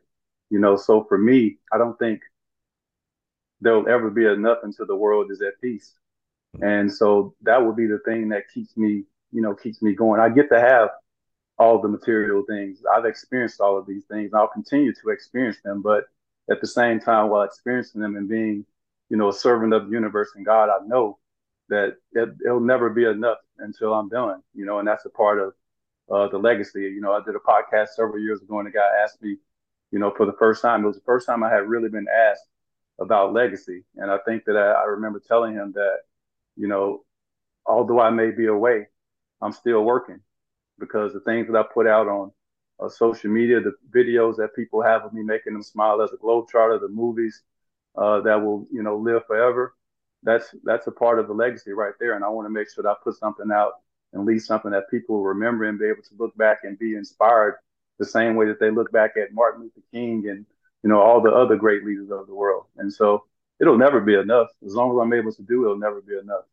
You 0.50 0.60
know, 0.60 0.78
so 0.78 1.04
for 1.04 1.18
me, 1.18 1.58
I 1.72 1.78
don't 1.78 1.98
think 2.00 2.22
there'll 3.62 3.90
ever 3.90 4.10
be 4.10 4.26
enough 4.26 4.60
until 4.64 4.86
the 4.86 4.96
world 4.96 5.32
is 5.32 5.42
at 5.42 5.60
peace. 5.62 5.94
And 6.62 6.92
so 6.92 7.36
that 7.42 7.64
would 7.64 7.76
be 7.76 7.88
the 7.88 8.00
thing 8.06 8.30
that 8.30 8.44
keeps 8.54 8.76
me, 8.78 9.04
you 9.32 9.42
know, 9.42 9.54
keeps 9.54 9.82
me 9.82 9.94
going. 9.94 10.22
I 10.22 10.30
get 10.30 10.50
to 10.50 10.60
have 10.60 10.90
all 11.60 11.82
the 11.82 11.88
material 11.88 12.44
things. 12.48 12.82
I've 12.96 13.06
experienced 13.06 13.60
all 13.60 13.78
of 13.78 13.86
these 13.86 14.06
things. 14.06 14.34
I'll 14.34 14.48
continue 14.48 14.94
to 14.94 15.10
experience 15.10 15.58
them, 15.64 15.82
but 15.82 16.06
at 16.50 16.62
the 16.62 16.68
same 16.68 17.00
time, 17.00 17.30
while 17.30 17.44
experiencing 17.44 18.02
them 18.02 18.16
and 18.16 18.30
being, 18.30 18.66
you 19.10 19.18
know, 19.18 19.30
a 19.30 19.34
servant 19.34 19.74
of 19.74 19.88
the 19.88 19.92
universe 19.92 20.30
and 20.36 20.46
God, 20.46 20.70
I 20.70 20.86
know 20.86 21.18
that 21.70 21.98
it, 22.14 22.30
will 22.46 22.60
never 22.60 22.90
be 22.90 23.06
enough 23.06 23.40
until 23.60 23.94
I'm 23.94 24.10
done. 24.10 24.42
You 24.54 24.66
know, 24.66 24.80
and 24.80 24.88
that's 24.88 25.06
a 25.06 25.10
part 25.10 25.40
of 25.40 25.54
uh, 26.10 26.30
the 26.30 26.38
legacy. 26.38 26.82
You 26.82 27.02
know, 27.02 27.12
I 27.12 27.22
did 27.26 27.36
a 27.36 27.40
podcast 27.40 27.90
several 27.90 28.20
years 28.20 28.42
ago, 28.42 28.60
and 28.60 28.68
a 28.68 28.72
guy 28.72 28.88
asked 29.04 29.22
me, 29.22 29.38
you 29.92 30.00
know, 30.00 30.12
for 30.16 30.26
the 30.26 30.34
first 30.40 30.62
time. 30.62 30.84
It 30.84 30.88
was 30.88 30.98
the 30.98 31.04
first 31.06 31.28
time 31.28 31.44
I 31.44 31.50
had 31.52 31.68
really 31.68 31.90
been 31.90 32.08
asked 32.32 32.46
about 33.00 33.34
legacy, 33.34 33.84
and 33.96 34.12
I 34.12 34.18
think 34.26 34.46
that 34.46 34.58
I, 34.58 34.82
I 34.82 34.84
remember 34.86 35.22
telling 35.26 35.54
him 35.54 35.74
that 35.76 36.00
you 36.56 36.68
know, 36.68 37.04
although 37.66 38.00
I 38.00 38.10
may 38.10 38.32
be 38.32 38.48
away, 38.48 38.88
I'm 39.42 39.52
still 39.52 39.84
working 39.84 40.20
because 40.80 41.14
the 41.14 41.22
things 41.22 41.48
that 41.48 41.58
I 41.58 41.64
put 41.74 41.88
out 41.88 42.08
on 42.08 42.32
uh, 42.80 42.90
social 42.90 43.32
media, 43.32 43.60
the 43.62 43.74
videos 43.96 44.38
that 44.38 44.56
people 44.56 44.82
have 44.84 45.04
of 45.04 45.14
me 45.14 45.24
making 45.24 45.54
them 45.54 45.64
smile 45.64 46.02
as 46.02 46.12
a 46.14 46.18
globetrotter, 46.18 46.80
the 46.80 46.90
movies 46.90 47.44
uh, 47.98 48.22
that 48.22 48.36
will, 48.36 48.68
you 48.72 48.84
know, 48.84 48.98
live 48.98 49.26
forever. 49.26 49.76
That's 50.24 50.54
that's 50.64 50.88
a 50.88 50.92
part 50.92 51.20
of 51.20 51.28
the 51.28 51.34
legacy 51.34 51.72
right 51.72 51.94
there, 52.00 52.16
and 52.16 52.26
I 52.26 52.30
want 52.30 52.48
to 52.48 52.50
make 52.50 52.68
sure 52.74 52.84
that 52.84 52.90
I 52.90 52.96
put 53.04 53.16
something 53.16 53.52
out 53.54 53.74
and 54.14 54.26
leave 54.26 54.42
something 54.42 54.72
that 54.72 54.90
people 54.90 55.18
will 55.18 55.26
remember 55.26 55.66
and 55.66 55.80
be 55.80 55.86
able 55.86 56.04
to 56.04 56.16
look 56.18 56.36
back 56.38 56.60
and 56.64 56.80
be 56.80 56.96
inspired 56.96 57.56
the 58.00 58.06
same 58.06 58.36
way 58.36 58.48
that 58.48 58.60
they 58.60 58.72
look 58.72 58.92
back 58.92 59.12
at 59.18 59.34
Martin 59.34 59.64
Luther 59.64 59.82
King 59.92 60.28
and 60.30 60.46
you 60.84 60.90
know 60.90 61.02
all 61.02 61.22
the 61.22 61.32
other 61.32 61.56
great 61.56 61.84
leaders 61.84 62.10
of 62.12 62.28
the 62.28 62.36
world. 62.36 62.66
And 62.78 62.92
so 62.92 63.26
it'll 63.60 63.78
never 63.78 64.02
be 64.02 64.16
enough. 64.16 64.50
As 64.66 64.74
long 64.74 64.92
as 64.92 65.02
I'm 65.02 65.14
able 65.14 65.34
to 65.34 65.42
do 65.42 65.64
it, 65.64 65.66
it'll 65.66 65.78
never 65.78 66.02
be 66.02 66.18
enough. 66.18 66.46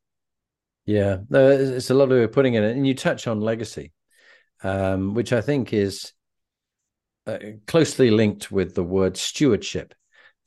Yeah, 0.87 1.19
it's 1.31 1.91
a 1.91 1.95
lovely 1.95 2.19
way 2.19 2.25
of 2.25 2.33
putting 2.33 2.55
it. 2.55 2.63
And 2.63 2.87
you 2.87 2.95
touch 2.95 3.27
on 3.27 3.41
legacy, 3.41 3.93
um, 4.63 5.15
which 5.15 5.33
I 5.33 5.41
think 5.41 5.73
is 5.73 6.13
uh, 7.27 7.39
closely 7.67 8.11
linked 8.11 8.53
with 8.53 8.75
the 8.75 8.85
word 8.85 9.17
stewardship. 9.17 9.95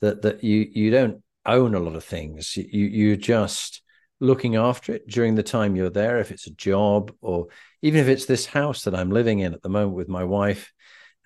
That 0.02 0.22
that 0.22 0.44
you 0.44 0.68
you 0.72 0.92
don't 0.92 1.24
own 1.46 1.74
a 1.74 1.80
lot 1.80 1.96
of 1.96 2.04
things. 2.04 2.56
You 2.56 2.86
you're 2.86 3.16
just 3.16 3.82
looking 4.20 4.56
after 4.56 4.94
it 4.94 5.08
during 5.08 5.36
the 5.36 5.44
time 5.44 5.76
you're 5.76 5.90
there. 5.90 6.20
If 6.20 6.32
it's 6.32 6.46
a 6.46 6.52
job, 6.52 7.12
or 7.22 7.48
even 7.82 8.00
if 8.00 8.08
it's 8.08 8.26
this 8.26 8.46
house 8.46 8.84
that 8.84 8.94
I'm 8.94 9.10
living 9.10 9.40
in 9.40 9.54
at 9.54 9.64
the 9.64 9.70
moment 9.70 9.96
with 9.96 10.08
my 10.08 10.24
wife, 10.24 10.72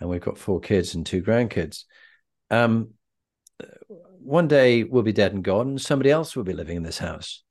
and 0.02 0.10
we've 0.10 0.20
got 0.20 0.38
four 0.38 0.60
kids 0.60 0.96
and 0.96 1.06
two 1.06 1.24
grandkids. 1.24 1.86
Um, 2.50 2.90
one 4.20 4.48
day 4.48 4.84
we'll 4.84 5.04
be 5.04 5.14
dead 5.14 5.34
and 5.34 5.44
gone, 5.44 5.70
and 5.70 5.82
somebody 5.82 6.12
else 6.12 6.36
will 6.36 6.44
be 6.44 6.54
living 6.54 6.78
in 6.78 6.84
this 6.84 6.98
house. 6.98 7.44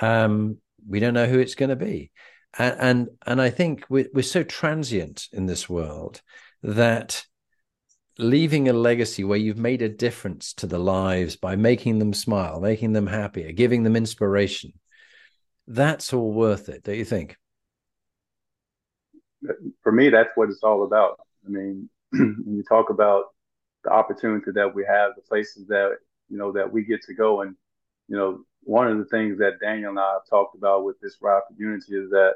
Um, 0.00 0.58
we 0.86 1.00
don't 1.00 1.14
know 1.14 1.26
who 1.26 1.38
it's 1.38 1.54
going 1.54 1.70
to 1.70 1.76
be, 1.76 2.10
and 2.58 2.76
and, 2.78 3.08
and 3.26 3.40
I 3.40 3.48
think 3.50 3.86
we're, 3.88 4.08
we're 4.12 4.22
so 4.22 4.42
transient 4.42 5.28
in 5.32 5.46
this 5.46 5.68
world 5.68 6.20
that 6.62 7.24
leaving 8.18 8.68
a 8.68 8.72
legacy 8.72 9.24
where 9.24 9.38
you've 9.38 9.56
made 9.56 9.82
a 9.82 9.88
difference 9.88 10.52
to 10.54 10.66
the 10.66 10.78
lives 10.78 11.36
by 11.36 11.56
making 11.56 11.98
them 11.98 12.12
smile, 12.12 12.60
making 12.60 12.92
them 12.92 13.06
happier, 13.06 13.52
giving 13.52 13.82
them 13.82 13.96
inspiration, 13.96 14.72
that's 15.66 16.12
all 16.12 16.32
worth 16.32 16.68
it, 16.68 16.82
don't 16.82 16.98
you 16.98 17.04
think? 17.04 17.36
For 19.82 19.92
me, 19.92 20.10
that's 20.10 20.28
what 20.34 20.50
it's 20.50 20.62
all 20.62 20.84
about. 20.84 21.18
I 21.46 21.50
mean, 21.50 21.88
you 22.46 22.62
talk 22.68 22.90
about 22.90 23.26
the 23.84 23.90
opportunity 23.90 24.50
that 24.52 24.74
we 24.74 24.84
have, 24.84 25.12
the 25.16 25.22
places 25.22 25.66
that 25.68 25.96
you 26.28 26.38
know 26.38 26.52
that 26.52 26.72
we 26.72 26.84
get 26.84 27.02
to 27.04 27.14
go, 27.14 27.42
and 27.42 27.56
you 28.08 28.16
know, 28.16 28.44
one 28.62 28.88
of 28.88 28.98
the 28.98 29.04
things 29.06 29.38
that 29.38 29.60
Daniel 29.60 29.90
and 29.90 29.98
I 29.98 30.12
have 30.12 30.28
talked 30.28 30.56
about 30.56 30.84
with 30.84 31.00
this 31.00 31.16
Ride 31.20 31.42
for 31.48 31.54
Unity 31.60 31.94
is 31.96 32.10
that 32.10 32.34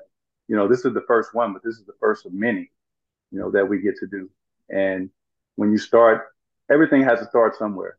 you 0.48 0.56
know 0.56 0.68
this 0.68 0.84
is 0.84 0.94
the 0.94 1.04
first 1.06 1.34
one, 1.34 1.52
but 1.52 1.62
this 1.62 1.76
is 1.76 1.84
the 1.86 1.96
first 2.00 2.26
of 2.26 2.32
many, 2.32 2.70
you 3.30 3.38
know, 3.38 3.50
that 3.50 3.68
we 3.68 3.80
get 3.80 3.96
to 3.98 4.06
do. 4.06 4.30
And 4.68 5.10
when 5.56 5.70
you 5.72 5.78
start, 5.78 6.28
everything 6.70 7.02
has 7.02 7.20
to 7.20 7.26
start 7.26 7.56
somewhere. 7.56 7.98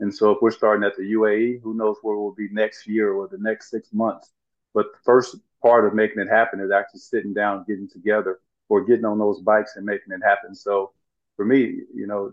And 0.00 0.14
so 0.14 0.30
if 0.30 0.38
we're 0.42 0.50
starting 0.50 0.84
at 0.84 0.96
the 0.96 1.12
UAE, 1.12 1.62
who 1.62 1.74
knows 1.74 1.96
where 2.02 2.16
we'll 2.16 2.34
be 2.34 2.48
next 2.50 2.86
year 2.86 3.12
or 3.12 3.28
the 3.28 3.38
next 3.38 3.70
six 3.70 3.92
months. 3.92 4.30
But 4.74 4.92
the 4.92 4.98
first 5.04 5.36
part 5.62 5.86
of 5.86 5.94
making 5.94 6.20
it 6.20 6.28
happen 6.28 6.60
is 6.60 6.70
actually 6.70 7.00
sitting 7.00 7.32
down, 7.32 7.64
getting 7.66 7.88
together, 7.88 8.40
or 8.68 8.84
getting 8.84 9.06
on 9.06 9.18
those 9.18 9.40
bikes 9.40 9.76
and 9.76 9.86
making 9.86 10.12
it 10.12 10.20
happen. 10.22 10.54
So 10.54 10.92
for 11.36 11.44
me, 11.44 11.80
you 11.94 12.06
know, 12.06 12.32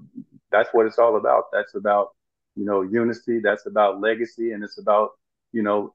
that's 0.52 0.70
what 0.72 0.86
it's 0.86 0.98
all 0.98 1.18
about. 1.18 1.46
That's 1.52 1.76
about, 1.76 2.10
you 2.56 2.66
know, 2.66 2.82
unity. 2.82 3.40
That's 3.44 3.66
about 3.66 4.00
legacy. 4.00 4.52
And 4.52 4.64
it's 4.64 4.78
about, 4.80 5.12
you 5.52 5.62
know, 5.62 5.94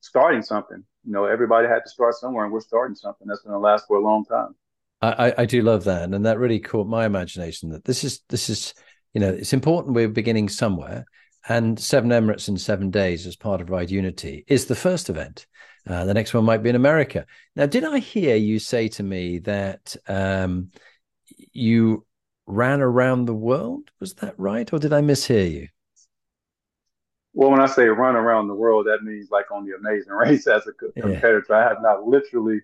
starting 0.00 0.42
something. 0.42 0.82
You 1.04 1.12
know, 1.12 1.24
everybody 1.24 1.68
had 1.68 1.80
to 1.84 1.90
start 1.90 2.14
somewhere 2.14 2.44
and 2.44 2.52
we're 2.52 2.60
starting 2.60 2.96
something 2.96 3.26
that's 3.28 3.40
going 3.40 3.52
to 3.52 3.58
last 3.58 3.86
for 3.86 3.96
a 3.96 4.02
long 4.02 4.24
time. 4.24 4.54
I, 5.02 5.34
I 5.38 5.44
do 5.44 5.60
love 5.60 5.84
that. 5.84 6.02
And 6.02 6.24
that 6.24 6.38
really 6.38 6.58
caught 6.58 6.88
my 6.88 7.04
imagination 7.04 7.70
that 7.70 7.84
this 7.84 8.02
is, 8.02 8.22
this 8.28 8.48
is, 8.48 8.72
you 9.12 9.20
know, 9.20 9.28
it's 9.28 9.52
important 9.52 9.94
we're 9.94 10.08
beginning 10.08 10.48
somewhere. 10.48 11.04
And 11.48 11.78
Seven 11.78 12.10
Emirates 12.10 12.48
in 12.48 12.56
seven 12.56 12.90
days 12.90 13.26
as 13.26 13.36
part 13.36 13.60
of 13.60 13.70
Ride 13.70 13.90
Unity 13.90 14.44
is 14.48 14.66
the 14.66 14.74
first 14.74 15.10
event. 15.10 15.46
Uh, 15.86 16.04
the 16.04 16.14
next 16.14 16.34
one 16.34 16.44
might 16.44 16.62
be 16.62 16.70
in 16.70 16.76
America. 16.76 17.26
Now, 17.54 17.66
did 17.66 17.84
I 17.84 17.98
hear 17.98 18.34
you 18.34 18.58
say 18.58 18.88
to 18.88 19.02
me 19.02 19.38
that 19.40 19.94
um, 20.08 20.70
you 21.52 22.05
ran 22.46 22.80
around 22.80 23.26
the 23.26 23.34
world? 23.34 23.90
Was 24.00 24.14
that 24.14 24.38
right, 24.38 24.72
or 24.72 24.78
did 24.78 24.92
I 24.92 25.00
mishear 25.00 25.50
you? 25.50 25.68
Well, 27.34 27.50
when 27.50 27.60
I 27.60 27.66
say 27.66 27.84
run 27.84 28.16
around 28.16 28.48
the 28.48 28.54
world, 28.54 28.86
that 28.86 29.02
means 29.02 29.30
like 29.30 29.50
on 29.50 29.66
the 29.66 29.76
Amazing 29.76 30.12
Race 30.12 30.46
as 30.46 30.66
a 30.66 30.72
competitor. 30.72 31.44
Yeah. 31.50 31.56
I 31.56 31.62
have 31.62 31.82
not 31.82 32.06
literally. 32.06 32.60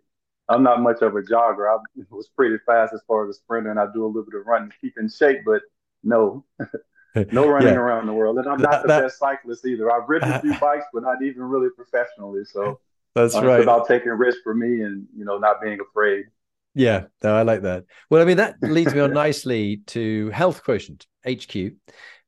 I'm 0.49 0.63
not 0.63 0.81
much 0.81 1.03
of 1.03 1.15
a 1.15 1.23
jogger. 1.23 1.71
I 1.71 1.79
was 2.11 2.29
pretty 2.29 2.57
fast 2.67 2.93
as 2.93 3.01
far 3.07 3.29
as 3.29 3.37
a 3.37 3.39
sprinter, 3.39 3.71
and 3.71 3.79
I 3.79 3.87
do 3.93 4.05
a 4.05 4.07
little 4.07 4.25
bit 4.25 4.41
of 4.41 4.47
running 4.47 4.71
to 4.71 4.77
keep 4.81 4.95
in 4.99 5.09
shape. 5.09 5.41
But 5.45 5.63
no, 6.03 6.45
no 7.31 7.49
running 7.49 7.75
yeah. 7.75 7.81
around 7.81 8.07
the 8.07 8.13
world. 8.13 8.39
And 8.39 8.49
I'm 8.49 8.61
not 8.61 8.83
the 8.83 8.89
that, 8.89 9.03
best 9.03 9.19
cyclist 9.19 9.67
either. 9.67 9.91
I've 9.91 10.09
ridden 10.09 10.33
a 10.33 10.41
few 10.41 10.59
bikes, 10.59 10.87
but 10.93 11.03
not 11.03 11.23
even 11.23 11.43
really 11.43 11.69
professionally. 11.77 12.45
So 12.45 12.81
that's 13.15 13.35
uh, 13.35 13.45
right. 13.45 13.61
About 13.61 13.87
taking 13.87 14.11
risks 14.13 14.41
for 14.43 14.55
me 14.55 14.83
and 14.83 15.07
you 15.15 15.25
know 15.25 15.39
not 15.39 15.61
being 15.61 15.79
afraid. 15.81 16.27
Yeah, 16.75 17.05
no, 17.23 17.37
I 17.37 17.43
like 17.43 17.63
that. 17.63 17.85
Well, 18.09 18.23
I 18.23 18.25
mean 18.25 18.39
that 18.39 18.57
leads 18.63 18.95
me 18.95 19.01
on 19.01 19.13
nicely 19.13 19.83
to 19.89 20.31
health 20.31 20.63
quotient 20.65 21.07
HQ. 21.27 21.73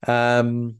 Um, 0.06 0.76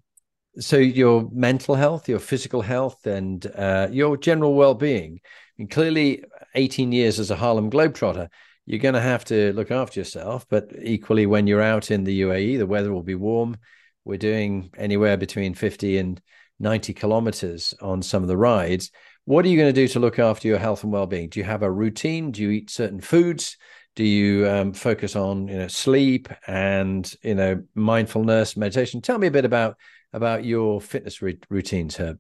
so 0.58 0.76
your 0.76 1.28
mental 1.32 1.74
health, 1.74 2.08
your 2.08 2.18
physical 2.18 2.62
health, 2.62 3.06
and 3.06 3.44
uh, 3.54 3.88
your 3.90 4.16
general 4.16 4.54
well-being. 4.54 5.20
And 5.58 5.70
clearly, 5.70 6.24
18 6.54 6.92
years 6.92 7.18
as 7.18 7.30
a 7.30 7.36
Harlem 7.36 7.70
Globetrotter, 7.70 8.28
you're 8.66 8.80
going 8.80 8.94
to 8.94 9.00
have 9.00 9.24
to 9.26 9.52
look 9.52 9.70
after 9.70 10.00
yourself. 10.00 10.46
But 10.48 10.72
equally, 10.82 11.26
when 11.26 11.46
you're 11.46 11.62
out 11.62 11.90
in 11.90 12.04
the 12.04 12.22
UAE, 12.22 12.58
the 12.58 12.66
weather 12.66 12.92
will 12.92 13.02
be 13.02 13.14
warm. 13.14 13.56
We're 14.04 14.18
doing 14.18 14.70
anywhere 14.76 15.16
between 15.16 15.54
50 15.54 15.98
and 15.98 16.20
90 16.60 16.94
kilometers 16.94 17.74
on 17.80 18.02
some 18.02 18.22
of 18.22 18.28
the 18.28 18.36
rides. 18.36 18.90
What 19.26 19.46
are 19.46 19.48
you 19.48 19.56
going 19.56 19.72
to 19.72 19.80
do 19.80 19.88
to 19.88 20.00
look 20.00 20.18
after 20.18 20.48
your 20.48 20.58
health 20.58 20.82
and 20.82 20.92
well-being? 20.92 21.30
Do 21.30 21.40
you 21.40 21.44
have 21.44 21.62
a 21.62 21.70
routine? 21.70 22.30
Do 22.30 22.42
you 22.42 22.50
eat 22.50 22.68
certain 22.68 23.00
foods? 23.00 23.56
Do 23.96 24.04
you 24.04 24.46
um, 24.48 24.72
focus 24.74 25.16
on 25.16 25.48
you 25.48 25.56
know 25.56 25.68
sleep 25.68 26.28
and 26.46 27.10
you 27.22 27.34
know 27.34 27.62
mindfulness, 27.74 28.56
meditation? 28.56 29.00
Tell 29.00 29.18
me 29.18 29.28
a 29.28 29.30
bit 29.30 29.44
about 29.44 29.76
about 30.12 30.44
your 30.44 30.80
fitness 30.80 31.22
routines, 31.22 31.96
Herb. 31.96 32.18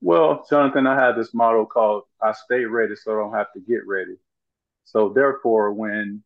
Well, 0.00 0.44
Jonathan, 0.48 0.86
I 0.86 0.98
have 0.98 1.16
this 1.16 1.34
motto 1.34 1.66
called 1.66 2.04
"I 2.20 2.32
stay 2.32 2.64
ready, 2.64 2.96
so 2.96 3.12
I 3.12 3.22
don't 3.22 3.34
have 3.34 3.52
to 3.52 3.60
get 3.60 3.86
ready." 3.86 4.16
So 4.86 5.10
therefore, 5.10 5.72
when 5.72 6.22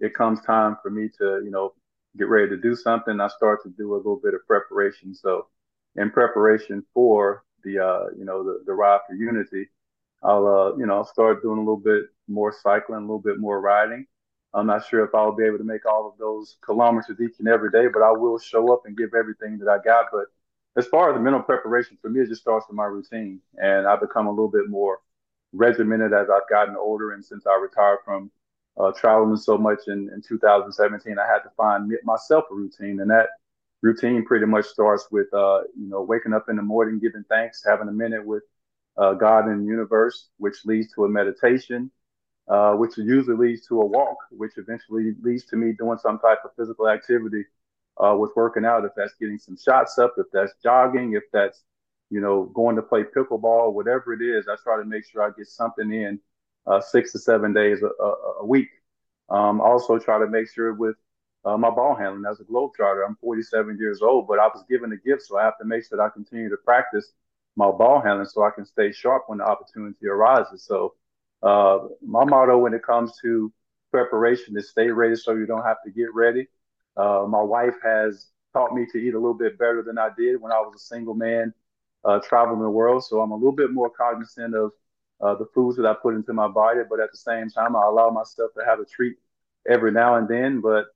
it 0.00 0.14
comes 0.14 0.42
time 0.42 0.76
for 0.82 0.90
me 0.90 1.08
to, 1.18 1.40
you 1.42 1.50
know, 1.50 1.72
get 2.18 2.28
ready 2.28 2.50
to 2.50 2.56
do 2.56 2.74
something, 2.74 3.18
I 3.18 3.28
start 3.28 3.62
to 3.62 3.70
do 3.70 3.94
a 3.94 3.96
little 3.96 4.20
bit 4.22 4.34
of 4.34 4.46
preparation. 4.46 5.14
So 5.14 5.46
in 5.96 6.10
preparation 6.10 6.84
for 6.92 7.44
the, 7.64 7.78
uh, 7.78 8.04
you 8.16 8.24
know, 8.24 8.42
the, 8.44 8.62
the 8.66 8.72
ride 8.72 9.00
for 9.06 9.14
unity, 9.14 9.68
I'll, 10.22 10.46
uh, 10.46 10.76
you 10.76 10.86
know, 10.86 11.02
start 11.02 11.42
doing 11.42 11.58
a 11.58 11.60
little 11.60 11.76
bit 11.76 12.04
more 12.28 12.54
cycling, 12.62 12.98
a 12.98 13.02
little 13.02 13.18
bit 13.18 13.38
more 13.38 13.60
riding. 13.60 14.06
I'm 14.54 14.66
not 14.66 14.86
sure 14.86 15.04
if 15.04 15.14
I'll 15.14 15.34
be 15.34 15.44
able 15.44 15.58
to 15.58 15.64
make 15.64 15.84
all 15.84 16.08
of 16.08 16.16
those 16.18 16.56
kilometers 16.64 17.20
each 17.20 17.40
and 17.40 17.48
every 17.48 17.70
day, 17.70 17.88
but 17.92 18.02
I 18.02 18.12
will 18.12 18.38
show 18.38 18.72
up 18.72 18.82
and 18.86 18.96
give 18.96 19.12
everything 19.14 19.58
that 19.58 19.68
I 19.68 19.78
got. 19.82 20.06
But 20.12 20.26
as 20.76 20.86
far 20.86 21.10
as 21.10 21.16
the 21.16 21.20
mental 21.20 21.42
preparation 21.42 21.98
for 22.00 22.08
me, 22.08 22.20
it 22.20 22.28
just 22.28 22.42
starts 22.42 22.66
with 22.68 22.76
my 22.76 22.84
routine. 22.84 23.40
And 23.56 23.86
I've 23.86 24.00
become 24.00 24.26
a 24.26 24.30
little 24.30 24.50
bit 24.50 24.68
more 24.68 25.00
regimented 25.52 26.12
as 26.12 26.28
I've 26.30 26.48
gotten 26.48 26.76
older. 26.76 27.12
And 27.12 27.24
since 27.24 27.46
I 27.46 27.58
retired 27.60 27.98
from 28.04 28.30
uh, 28.78 28.92
traveling 28.92 29.36
so 29.36 29.58
much 29.58 29.80
in, 29.88 30.08
in 30.14 30.22
2017, 30.26 31.18
I 31.18 31.26
had 31.26 31.40
to 31.40 31.50
find 31.56 31.92
myself 32.04 32.44
a 32.50 32.54
routine. 32.54 33.00
And 33.00 33.10
that 33.10 33.28
routine 33.84 34.24
pretty 34.24 34.46
much 34.46 34.64
starts 34.66 35.08
with, 35.10 35.32
uh, 35.34 35.60
you 35.76 35.88
know, 35.88 36.02
waking 36.02 36.32
up 36.32 36.46
in 36.48 36.56
the 36.56 36.62
morning, 36.62 36.98
giving 36.98 37.24
thanks, 37.28 37.62
having 37.66 37.88
a 37.88 37.92
minute 37.92 38.24
with 38.24 38.42
uh, 38.96 39.12
God 39.14 39.46
and 39.46 39.62
the 39.62 39.70
universe, 39.70 40.28
which 40.38 40.64
leads 40.64 40.92
to 40.94 41.04
a 41.04 41.08
meditation, 41.08 41.90
uh, 42.48 42.72
which 42.72 42.96
usually 42.96 43.36
leads 43.36 43.66
to 43.68 43.80
a 43.80 43.86
walk, 43.86 44.16
which 44.30 44.52
eventually 44.56 45.12
leads 45.22 45.44
to 45.46 45.56
me 45.56 45.72
doing 45.78 45.98
some 45.98 46.18
type 46.18 46.38
of 46.44 46.50
physical 46.56 46.88
activity 46.88 47.44
uh, 48.02 48.16
with 48.18 48.30
working 48.34 48.64
out. 48.64 48.84
If 48.84 48.92
that's 48.96 49.14
getting 49.20 49.38
some 49.38 49.56
shots 49.56 49.98
up, 49.98 50.14
if 50.16 50.26
that's 50.32 50.52
jogging, 50.62 51.12
if 51.12 51.24
that's 51.32 51.62
you 52.10 52.20
know, 52.20 52.44
going 52.54 52.76
to 52.76 52.82
play 52.82 53.02
pickleball, 53.02 53.72
whatever 53.72 54.12
it 54.12 54.22
is, 54.22 54.46
I 54.48 54.56
try 54.62 54.76
to 54.76 54.84
make 54.84 55.04
sure 55.04 55.22
I 55.22 55.30
get 55.36 55.48
something 55.48 55.92
in 55.92 56.20
uh, 56.66 56.80
six 56.80 57.12
to 57.12 57.18
seven 57.18 57.52
days 57.52 57.82
a, 57.82 57.88
a, 58.02 58.08
a 58.42 58.46
week. 58.46 58.68
Um, 59.28 59.60
also 59.60 59.98
try 59.98 60.18
to 60.18 60.28
make 60.28 60.48
sure 60.48 60.74
with 60.74 60.96
uh, 61.44 61.56
my 61.56 61.70
ball 61.70 61.94
handling 61.94 62.24
as 62.30 62.40
a 62.40 62.44
globetrotter, 62.44 63.06
I'm 63.06 63.16
47 63.16 63.78
years 63.78 64.02
old, 64.02 64.26
but 64.26 64.38
I 64.38 64.46
was 64.46 64.64
given 64.68 64.92
a 64.92 64.96
gift, 64.96 65.22
so 65.22 65.38
I 65.38 65.44
have 65.44 65.58
to 65.58 65.64
make 65.64 65.84
sure 65.86 65.98
that 65.98 66.04
I 66.04 66.08
continue 66.08 66.48
to 66.50 66.56
practice 66.56 67.12
my 67.56 67.70
ball 67.70 68.00
handling 68.00 68.26
so 68.26 68.42
I 68.42 68.50
can 68.50 68.64
stay 68.64 68.92
sharp 68.92 69.24
when 69.26 69.38
the 69.38 69.44
opportunity 69.44 70.06
arises. 70.06 70.64
So 70.64 70.94
uh, 71.42 71.78
my 72.04 72.24
motto 72.24 72.58
when 72.58 72.74
it 72.74 72.82
comes 72.82 73.12
to 73.22 73.52
preparation 73.92 74.56
is 74.56 74.70
stay 74.70 74.88
ready 74.88 75.16
so 75.16 75.34
you 75.34 75.46
don't 75.46 75.64
have 75.64 75.76
to 75.84 75.90
get 75.90 76.12
ready. 76.14 76.48
Uh, 76.96 77.26
my 77.28 77.42
wife 77.42 77.74
has 77.82 78.28
taught 78.52 78.74
me 78.74 78.86
to 78.92 78.98
eat 78.98 79.14
a 79.14 79.18
little 79.18 79.34
bit 79.34 79.58
better 79.58 79.82
than 79.82 79.98
I 79.98 80.08
did 80.16 80.40
when 80.40 80.52
I 80.52 80.60
was 80.60 80.74
a 80.76 80.84
single 80.84 81.14
man 81.14 81.52
uh, 82.04 82.20
traveling 82.20 82.60
the 82.60 82.70
world. 82.70 83.04
So 83.04 83.20
I'm 83.20 83.32
a 83.32 83.36
little 83.36 83.52
bit 83.52 83.72
more 83.72 83.90
cognizant 83.90 84.54
of 84.54 84.72
uh, 85.20 85.34
the 85.36 85.46
foods 85.54 85.76
that 85.76 85.86
I 85.86 85.94
put 85.94 86.14
into 86.14 86.32
my 86.32 86.48
body, 86.48 86.80
but 86.88 87.00
at 87.00 87.10
the 87.12 87.18
same 87.18 87.50
time, 87.50 87.76
I 87.76 87.82
allow 87.84 88.10
myself 88.10 88.52
to 88.58 88.64
have 88.64 88.80
a 88.80 88.84
treat 88.84 89.16
every 89.68 89.92
now 89.92 90.16
and 90.16 90.28
then. 90.28 90.60
But 90.60 90.86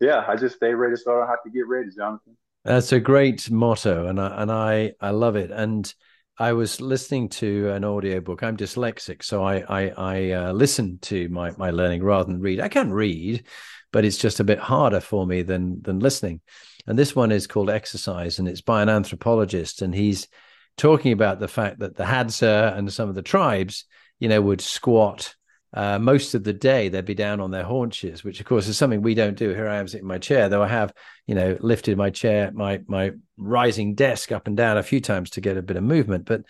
yeah, 0.00 0.24
I 0.26 0.36
just 0.36 0.56
stay 0.56 0.74
ready 0.74 0.96
so 0.96 1.12
I 1.12 1.18
don't 1.20 1.28
have 1.28 1.42
to 1.44 1.50
get 1.50 1.66
ready, 1.66 1.88
Jonathan. 1.96 2.36
That's 2.64 2.92
a 2.92 3.00
great 3.00 3.50
motto, 3.50 4.08
and 4.08 4.20
I, 4.20 4.42
and 4.42 4.50
I 4.50 4.92
I 5.00 5.10
love 5.10 5.36
it. 5.36 5.50
And 5.50 5.92
I 6.38 6.52
was 6.52 6.80
listening 6.80 7.28
to 7.30 7.70
an 7.70 7.84
audiobook. 7.84 8.42
I'm 8.42 8.56
dyslexic, 8.56 9.22
so 9.22 9.44
I 9.44 9.58
I, 9.68 9.88
I 9.96 10.30
uh, 10.32 10.52
listen 10.52 10.98
to 11.02 11.28
my 11.28 11.52
my 11.56 11.70
learning 11.70 12.02
rather 12.02 12.30
than 12.30 12.40
read. 12.40 12.60
I 12.60 12.68
can 12.68 12.92
read, 12.92 13.46
but 13.92 14.04
it's 14.04 14.18
just 14.18 14.40
a 14.40 14.44
bit 14.44 14.58
harder 14.58 15.00
for 15.00 15.26
me 15.26 15.42
than 15.42 15.80
than 15.82 16.00
listening. 16.00 16.40
And 16.86 16.98
this 16.98 17.16
one 17.16 17.32
is 17.32 17.46
called 17.46 17.70
Exercise, 17.70 18.38
and 18.38 18.48
it's 18.48 18.62
by 18.62 18.82
an 18.82 18.88
anthropologist, 18.88 19.82
and 19.82 19.94
he's 19.94 20.28
talking 20.76 21.12
about 21.12 21.40
the 21.40 21.48
fact 21.48 21.78
that 21.78 21.96
the 21.96 22.04
Hadza 22.04 22.76
and 22.76 22.92
some 22.92 23.08
of 23.08 23.14
the 23.14 23.22
tribes, 23.22 23.84
you 24.18 24.28
know, 24.28 24.42
would 24.42 24.60
squat 24.60 25.34
uh, 25.76 25.98
most 25.98 26.34
of 26.34 26.42
the 26.42 26.52
day. 26.52 26.88
They'd 26.88 27.04
be 27.04 27.14
down 27.14 27.40
on 27.40 27.52
their 27.52 27.62
haunches, 27.62 28.24
which 28.24 28.40
of 28.40 28.46
course 28.46 28.66
is 28.66 28.76
something 28.76 29.02
we 29.02 29.14
don't 29.14 29.36
do. 29.36 29.50
Here 29.50 29.68
I 29.68 29.76
am 29.76 29.86
sitting 29.86 30.04
in 30.04 30.08
my 30.08 30.18
chair, 30.18 30.48
though 30.48 30.62
I 30.62 30.68
have, 30.68 30.92
you 31.26 31.34
know, 31.34 31.56
lifted 31.60 31.96
my 31.96 32.10
chair, 32.10 32.50
my 32.52 32.80
my 32.88 33.12
rising 33.36 33.94
desk 33.94 34.32
up 34.32 34.48
and 34.48 34.56
down 34.56 34.78
a 34.78 34.82
few 34.82 35.00
times 35.00 35.30
to 35.30 35.40
get 35.40 35.56
a 35.56 35.62
bit 35.62 35.76
of 35.76 35.84
movement. 35.84 36.24
But 36.24 36.42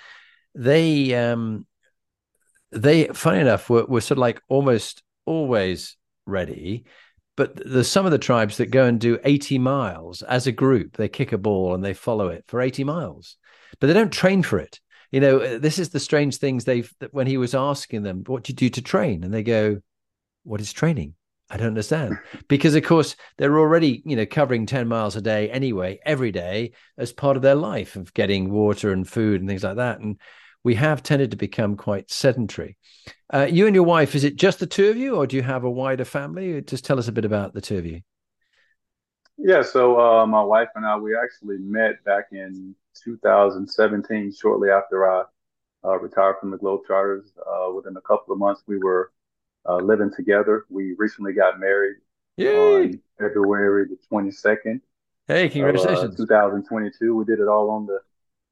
they, 0.55 1.14
um, 1.14 1.66
they, 2.72 3.09
funny 3.09 3.41
enough, 3.41 3.68
were, 3.68 3.85
were 3.85 4.01
sort 4.01 4.16
of 4.16 4.22
like 4.22 4.41
almost 4.49 5.03
always 5.27 5.97
ready 6.24 6.85
but 7.37 7.61
there's 7.66 7.91
some 7.91 8.07
of 8.07 8.12
the 8.12 8.18
tribes 8.18 8.57
that 8.57 8.70
go 8.70 8.87
and 8.87 8.99
do 8.99 9.18
80 9.22 9.59
miles 9.59 10.22
as 10.22 10.47
a 10.47 10.53
group 10.53 10.97
they 10.97 11.09
kick 11.09 11.33
a 11.33 11.39
ball 11.39 11.74
and 11.74 11.85
they 11.85 11.95
follow 11.95 12.29
it 12.29 12.45
for 12.47 12.61
80 12.61 12.85
miles 12.85 13.37
but 13.81 13.87
they 13.87 13.93
don't 13.93 14.12
train 14.12 14.43
for 14.43 14.59
it. 14.59 14.81
You 15.11 15.21
know, 15.21 15.39
uh, 15.39 15.59
this 15.59 15.79
is 15.79 15.91
the 15.91 16.01
strange 16.01 16.37
things 16.37 16.65
they've 16.65 16.93
when 17.11 17.27
he 17.27 17.37
was 17.37 17.55
asking 17.55 18.03
them, 18.03 18.25
"What 18.27 18.45
do 18.45 18.53
you 18.53 18.57
do 18.57 18.69
to 18.71 18.83
train?" 18.83 19.25
and 19.25 19.33
they 19.33 19.43
go, 19.43 19.81
"What 20.45 20.61
is 20.61 20.73
training?" 20.73 21.15
I 21.49 21.57
don't 21.57 21.69
understand 21.69 22.19
because, 22.49 22.75
of 22.75 22.83
course, 22.83 23.15
they're 23.39 23.59
already 23.59 24.03
you 24.05 24.17
know 24.17 24.27
covering 24.27 24.67
ten 24.67 24.89
miles 24.89 25.17
a 25.17 25.21
day 25.21 25.49
anyway, 25.51 26.01
every 26.05 26.33
day 26.33 26.73
as 26.99 27.13
part 27.13 27.37
of 27.37 27.43
their 27.43 27.55
life 27.55 27.97
of 27.97 28.13
getting 28.15 28.51
water 28.51 28.93
and 28.93 29.09
food 29.09 29.41
and 29.41 29.49
things 29.49 29.63
like 29.63 29.77
that. 29.77 30.01
And 30.01 30.19
we 30.65 30.75
have 30.75 31.05
tended 31.05 31.31
to 31.31 31.37
become 31.37 31.77
quite 31.77 32.11
sedentary. 32.11 32.77
Uh, 33.33 33.47
you 33.49 33.67
and 33.67 33.75
your 33.77 33.85
wife, 33.85 34.17
is 34.17 34.25
it 34.25 34.35
just 34.35 34.59
the 34.59 34.67
two 34.67 34.89
of 34.89 34.97
you, 34.97 35.15
or 35.15 35.27
do 35.27 35.37
you 35.37 35.43
have 35.43 35.63
a 35.63 35.71
wider 35.71 36.05
family? 36.05 36.61
Just 36.63 36.85
tell 36.85 36.99
us 36.99 37.07
a 37.07 37.13
bit 37.13 37.25
about 37.25 37.55
the 37.55 37.61
two 37.61 37.79
of 37.79 37.87
you. 37.87 38.01
Yeah, 39.39 39.63
so 39.63 40.01
uh, 40.01 40.27
my 40.27 40.43
wife 40.43 40.69
and 40.75 40.85
I, 40.85 40.97
we 40.97 41.17
actually 41.17 41.59
met 41.59 42.03
back 42.05 42.29
in 42.33 42.75
2017, 43.05 44.33
shortly 44.33 44.71
after 44.71 45.11
I 45.11 45.25
uh, 45.85 45.99
retired 45.99 46.37
from 46.41 46.51
the 46.51 46.59
Globetrotters. 46.59 47.27
Uh, 47.39 47.73
within 47.73 47.97
a 47.97 48.01
couple 48.01 48.33
of 48.33 48.39
months, 48.39 48.63
we 48.67 48.79
were 48.79 49.13
uh, 49.69 49.77
living 49.77 50.11
together. 50.15 50.65
We 50.71 50.95
recently 50.99 51.33
got 51.33 51.61
married 51.61 51.97
Yay! 52.37 52.53
on 52.55 53.01
February 53.19 53.87
the 53.87 53.99
22nd 54.11 54.81
Hey, 55.29 55.49
of 55.61 55.77
uh, 55.77 56.09
congratulations. 56.09 56.17
2022. 56.17 57.17
We 57.17 57.25
did 57.25 57.41
it 57.41 57.49
all 57.49 57.71
on 57.71 57.87
the 57.87 58.01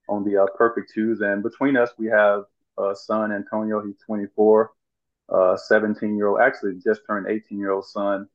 on 0.09 0.25
the 0.25 0.37
uh, 0.43 0.47
perfect 0.57 0.93
twos, 0.95 1.21
and 1.21 1.43
between 1.43 1.77
us, 1.77 1.91
we 1.99 2.07
have 2.09 2.45
a 2.79 2.95
son, 2.95 3.33
Antonio. 3.33 3.83
He's 3.85 3.97
24, 4.07 4.73
uh, 5.31 5.57
17 5.57 6.17
year 6.17 6.29
old, 6.29 6.41
actually 6.41 6.75
just 6.85 7.03
turned 7.07 7.27
18 7.29 7.59
year 7.59 7.71
old 7.73 7.87
son, 7.87 8.29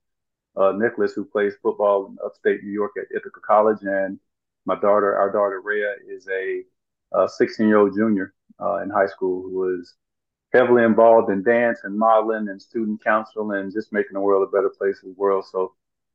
uh, 0.55 0.71
Nicholas, 0.73 1.13
who 1.13 1.25
plays 1.25 1.53
football 1.61 2.07
in 2.07 2.17
upstate 2.25 2.63
New 2.63 2.71
York 2.71 2.91
at 2.97 3.05
Ithaca 3.15 3.39
College, 3.45 3.79
and 3.83 4.19
my 4.69 4.79
daughter, 4.79 5.17
our 5.17 5.31
daughter 5.31 5.61
Reya, 5.65 5.93
is 6.07 6.27
a 6.29 7.27
16 7.27 7.67
year 7.67 7.77
old 7.77 7.95
junior 7.95 8.33
uh, 8.61 8.77
in 8.83 8.89
high 8.89 9.07
school 9.07 9.41
who 9.41 9.57
was 9.57 9.95
heavily 10.53 10.83
involved 10.83 11.31
in 11.31 11.43
dance 11.43 11.79
and 11.83 11.97
modeling 11.97 12.47
and 12.49 12.61
student 12.61 13.03
council 13.03 13.51
and 13.51 13.73
just 13.73 13.91
making 13.91 14.13
the 14.13 14.19
world 14.19 14.47
a 14.47 14.51
better 14.51 14.71
place 14.77 14.99
in 15.03 15.09
the 15.09 15.15
world. 15.15 15.45
So, 15.51 15.73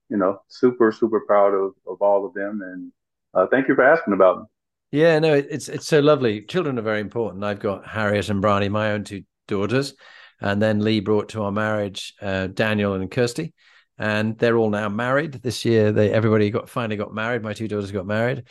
you 0.08 0.16
know, 0.16 0.40
super, 0.48 0.92
super 0.92 1.20
proud 1.20 1.52
of, 1.52 1.72
of 1.86 2.00
all 2.00 2.24
of 2.24 2.34
them. 2.34 2.62
And 2.62 2.92
uh, 3.34 3.46
thank 3.50 3.68
you 3.68 3.74
for 3.74 3.84
asking 3.84 4.14
about 4.14 4.36
them. 4.36 4.46
Yeah, 4.92 5.18
no, 5.18 5.34
it's 5.34 5.68
it's 5.68 5.88
so 5.88 5.98
lovely. 5.98 6.42
Children 6.42 6.78
are 6.78 6.82
very 6.82 7.00
important. 7.00 7.42
I've 7.42 7.58
got 7.58 7.84
Harriet 7.84 8.28
and 8.28 8.40
Bryony, 8.40 8.68
my 8.68 8.92
own 8.92 9.02
two 9.02 9.24
daughters, 9.48 9.94
and 10.40 10.62
then 10.62 10.84
Lee 10.84 11.00
brought 11.00 11.30
to 11.30 11.42
our 11.42 11.50
marriage 11.50 12.14
uh, 12.22 12.46
Daniel 12.46 12.94
and 12.94 13.10
Kirsty, 13.10 13.54
and 13.98 14.38
they're 14.38 14.56
all 14.56 14.70
now 14.70 14.88
married. 14.88 15.34
This 15.34 15.64
year, 15.64 15.92
they 15.92 16.10
everybody 16.10 16.50
got 16.50 16.68
finally 16.68 16.96
got 16.96 17.14
married. 17.14 17.42
My 17.42 17.52
two 17.52 17.68
daughters 17.68 17.92
got 17.92 18.06
married, 18.06 18.44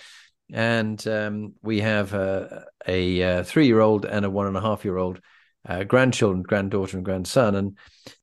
and 0.51 1.05
um, 1.07 1.53
we 1.61 1.81
have 1.81 2.13
a, 2.13 2.65
a, 2.87 3.21
a 3.21 3.43
three-year-old 3.43 4.05
and 4.05 4.25
a 4.25 4.29
one 4.29 4.47
and 4.47 4.57
a 4.57 4.61
half-year-old 4.61 5.19
uh, 5.67 5.83
grandchildren, 5.83 6.43
granddaughter, 6.43 6.97
and 6.97 7.05
grandson. 7.05 7.55
And 7.55 7.77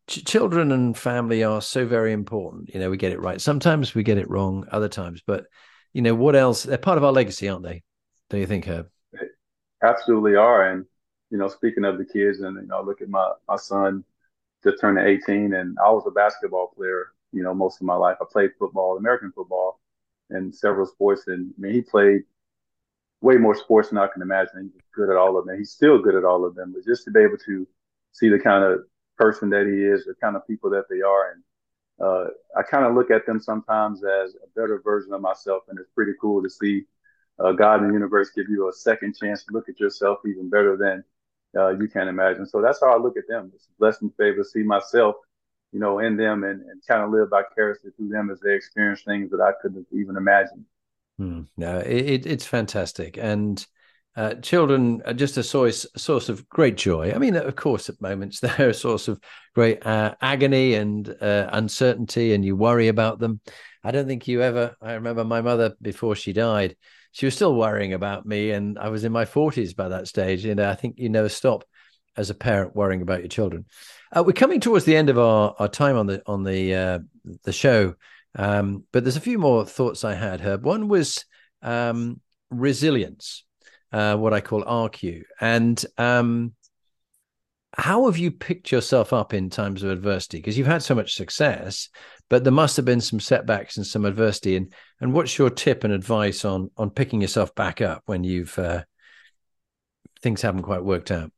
ch- 0.06 0.24
children 0.24 0.72
and 0.72 0.96
family 0.96 1.44
are 1.44 1.62
so 1.62 1.86
very 1.86 2.12
important. 2.12 2.74
You 2.74 2.80
know, 2.80 2.90
we 2.90 2.96
get 2.96 3.12
it 3.12 3.20
right. 3.20 3.40
Sometimes 3.40 3.94
we 3.94 4.02
get 4.02 4.18
it 4.18 4.30
wrong. 4.30 4.66
Other 4.70 4.88
times, 4.88 5.22
but 5.26 5.46
you 5.92 6.02
know, 6.02 6.14
what 6.14 6.36
else? 6.36 6.62
They're 6.62 6.78
part 6.78 6.98
of 6.98 7.04
our 7.04 7.12
legacy, 7.12 7.48
aren't 7.48 7.64
they? 7.64 7.82
Do 8.28 8.38
you 8.38 8.46
think, 8.46 8.64
Herb? 8.64 8.86
They 9.12 9.26
absolutely 9.82 10.36
are. 10.36 10.70
And, 10.70 10.84
you 11.30 11.38
know, 11.38 11.48
speaking 11.48 11.84
of 11.84 11.98
the 11.98 12.04
kids, 12.04 12.38
and, 12.38 12.56
you 12.60 12.68
know, 12.68 12.80
look 12.80 13.00
at 13.00 13.08
my, 13.08 13.32
my 13.48 13.56
son 13.56 14.04
just 14.62 14.80
turned 14.80 14.98
18, 14.98 15.54
and 15.54 15.76
I 15.84 15.90
was 15.90 16.04
a 16.06 16.10
basketball 16.10 16.72
player, 16.76 17.12
you 17.32 17.42
know, 17.42 17.54
most 17.54 17.80
of 17.80 17.86
my 17.86 17.94
life. 17.94 18.16
I 18.20 18.24
played 18.30 18.50
football, 18.58 18.96
American 18.96 19.32
football, 19.32 19.80
and 20.30 20.54
several 20.54 20.86
sports. 20.86 21.24
And 21.26 21.52
I 21.56 21.60
mean, 21.60 21.72
he 21.72 21.82
played 21.82 22.22
way 23.20 23.36
more 23.36 23.54
sports 23.54 23.88
than 23.88 23.98
I 23.98 24.08
can 24.08 24.22
imagine. 24.22 24.70
He's 24.72 24.82
good 24.94 25.10
at 25.10 25.16
all 25.16 25.38
of 25.38 25.46
them. 25.46 25.58
He's 25.58 25.70
still 25.70 25.98
good 25.98 26.14
at 26.14 26.24
all 26.24 26.44
of 26.44 26.54
them. 26.54 26.72
But 26.72 26.84
just 26.84 27.04
to 27.04 27.10
be 27.10 27.20
able 27.20 27.38
to 27.38 27.66
see 28.12 28.28
the 28.28 28.38
kind 28.38 28.64
of 28.64 28.80
person 29.16 29.50
that 29.50 29.66
he 29.66 29.84
is, 29.84 30.04
the 30.04 30.14
kind 30.14 30.36
of 30.36 30.46
people 30.46 30.70
that 30.70 30.84
they 30.88 31.00
are, 31.00 31.32
and 31.32 31.42
uh, 32.00 32.30
I 32.56 32.62
kind 32.62 32.86
of 32.86 32.94
look 32.94 33.10
at 33.10 33.26
them 33.26 33.40
sometimes 33.40 34.02
as 34.02 34.34
a 34.34 34.48
better 34.58 34.80
version 34.82 35.12
of 35.12 35.20
myself, 35.20 35.64
and 35.68 35.78
it's 35.78 35.90
pretty 35.94 36.12
cool 36.20 36.42
to 36.42 36.48
see 36.48 36.84
uh, 37.38 37.52
God 37.52 37.80
and 37.80 37.90
the 37.90 37.94
universe 37.94 38.30
give 38.34 38.48
you 38.48 38.68
a 38.68 38.72
second 38.72 39.16
chance 39.18 39.44
to 39.44 39.52
look 39.52 39.68
at 39.68 39.80
yourself 39.80 40.20
even 40.26 40.48
better 40.48 40.76
than 40.76 41.04
uh, 41.56 41.70
you 41.70 41.88
can't 41.88 42.08
imagine. 42.08 42.46
So 42.46 42.60
that's 42.60 42.80
how 42.80 42.92
I 42.92 42.98
look 42.98 43.16
at 43.16 43.28
them. 43.28 43.50
It's 43.54 43.66
a 43.66 43.78
blessing 43.78 44.12
be 44.18 44.32
see 44.42 44.62
myself, 44.62 45.16
you 45.72 45.80
know, 45.80 45.98
in 45.98 46.16
them 46.16 46.44
and, 46.44 46.62
and 46.62 46.80
kind 46.86 47.02
of 47.02 47.10
live 47.10 47.30
vicariously 47.30 47.90
through 47.96 48.08
them 48.08 48.30
as 48.30 48.40
they 48.40 48.54
experience 48.54 49.02
things 49.02 49.30
that 49.30 49.40
I 49.40 49.52
couldn't 49.60 49.86
even 49.92 50.16
imagine. 50.16 50.64
Hmm. 51.18 51.42
No, 51.56 51.78
it, 51.78 52.26
it's 52.26 52.46
fantastic, 52.46 53.18
and 53.18 53.64
uh, 54.16 54.34
children 54.36 55.02
are 55.04 55.12
just 55.12 55.36
a 55.36 55.42
source 55.42 55.86
source 55.96 56.28
of 56.28 56.48
great 56.48 56.76
joy. 56.76 57.12
I 57.12 57.18
mean, 57.18 57.36
of 57.36 57.56
course, 57.56 57.88
at 57.88 58.00
moments 58.00 58.40
they're 58.40 58.70
a 58.70 58.74
source 58.74 59.06
of 59.06 59.20
great 59.54 59.84
uh, 59.84 60.14
agony 60.20 60.74
and 60.74 61.08
uh, 61.20 61.50
uncertainty, 61.52 62.32
and 62.32 62.44
you 62.44 62.56
worry 62.56 62.88
about 62.88 63.18
them. 63.18 63.40
I 63.84 63.90
don't 63.90 64.06
think 64.06 64.28
you 64.28 64.42
ever. 64.42 64.76
I 64.80 64.94
remember 64.94 65.24
my 65.24 65.42
mother 65.42 65.74
before 65.82 66.16
she 66.16 66.32
died. 66.32 66.76
She 67.12 67.26
was 67.26 67.34
still 67.34 67.54
worrying 67.54 67.92
about 67.92 68.26
me, 68.26 68.50
and 68.50 68.78
I 68.78 68.88
was 68.88 69.04
in 69.04 69.12
my 69.12 69.24
forties 69.24 69.74
by 69.74 69.88
that 69.88 70.08
stage. 70.08 70.44
You 70.44 70.54
know, 70.54 70.68
I 70.68 70.74
think 70.74 70.96
you 70.98 71.08
never 71.08 71.28
stop 71.28 71.64
as 72.16 72.30
a 72.30 72.34
parent 72.34 72.76
worrying 72.76 73.02
about 73.02 73.20
your 73.20 73.28
children. 73.28 73.66
Uh, 74.14 74.22
we're 74.24 74.32
coming 74.32 74.60
towards 74.60 74.84
the 74.84 74.96
end 74.96 75.10
of 75.10 75.18
our, 75.18 75.54
our 75.58 75.68
time 75.68 75.96
on 75.96 76.06
the 76.06 76.22
on 76.26 76.44
the 76.44 76.74
uh, 76.74 76.98
the 77.44 77.52
show. 77.52 77.94
Um, 78.36 78.84
but 78.92 79.04
there's 79.04 79.16
a 79.16 79.20
few 79.20 79.38
more 79.38 79.64
thoughts 79.64 80.04
I 80.04 80.14
had, 80.14 80.40
Herb. 80.40 80.64
One 80.64 80.88
was 80.88 81.24
um, 81.62 82.20
resilience, 82.50 83.44
uh, 83.92 84.16
what 84.16 84.32
I 84.32 84.40
call 84.40 84.62
RQ. 84.64 85.22
And 85.40 85.84
um, 85.98 86.54
how 87.76 88.06
have 88.06 88.18
you 88.18 88.30
picked 88.30 88.72
yourself 88.72 89.12
up 89.12 89.32
in 89.32 89.48
times 89.48 89.82
of 89.82 89.90
adversity? 89.90 90.38
Because 90.38 90.58
you've 90.58 90.66
had 90.66 90.82
so 90.82 90.94
much 90.94 91.14
success, 91.14 91.88
but 92.28 92.42
there 92.42 92.52
must 92.52 92.76
have 92.76 92.84
been 92.84 93.00
some 93.00 93.20
setbacks 93.20 93.76
and 93.76 93.86
some 93.86 94.04
adversity. 94.04 94.56
And 94.56 94.72
and 95.00 95.12
what's 95.12 95.38
your 95.38 95.50
tip 95.50 95.84
and 95.84 95.92
advice 95.92 96.44
on 96.44 96.70
on 96.76 96.90
picking 96.90 97.20
yourself 97.20 97.54
back 97.54 97.80
up 97.80 98.02
when 98.06 98.24
you've 98.24 98.58
uh, 98.58 98.82
things 100.22 100.42
haven't 100.42 100.62
quite 100.62 100.84
worked 100.84 101.10
out? 101.10 101.30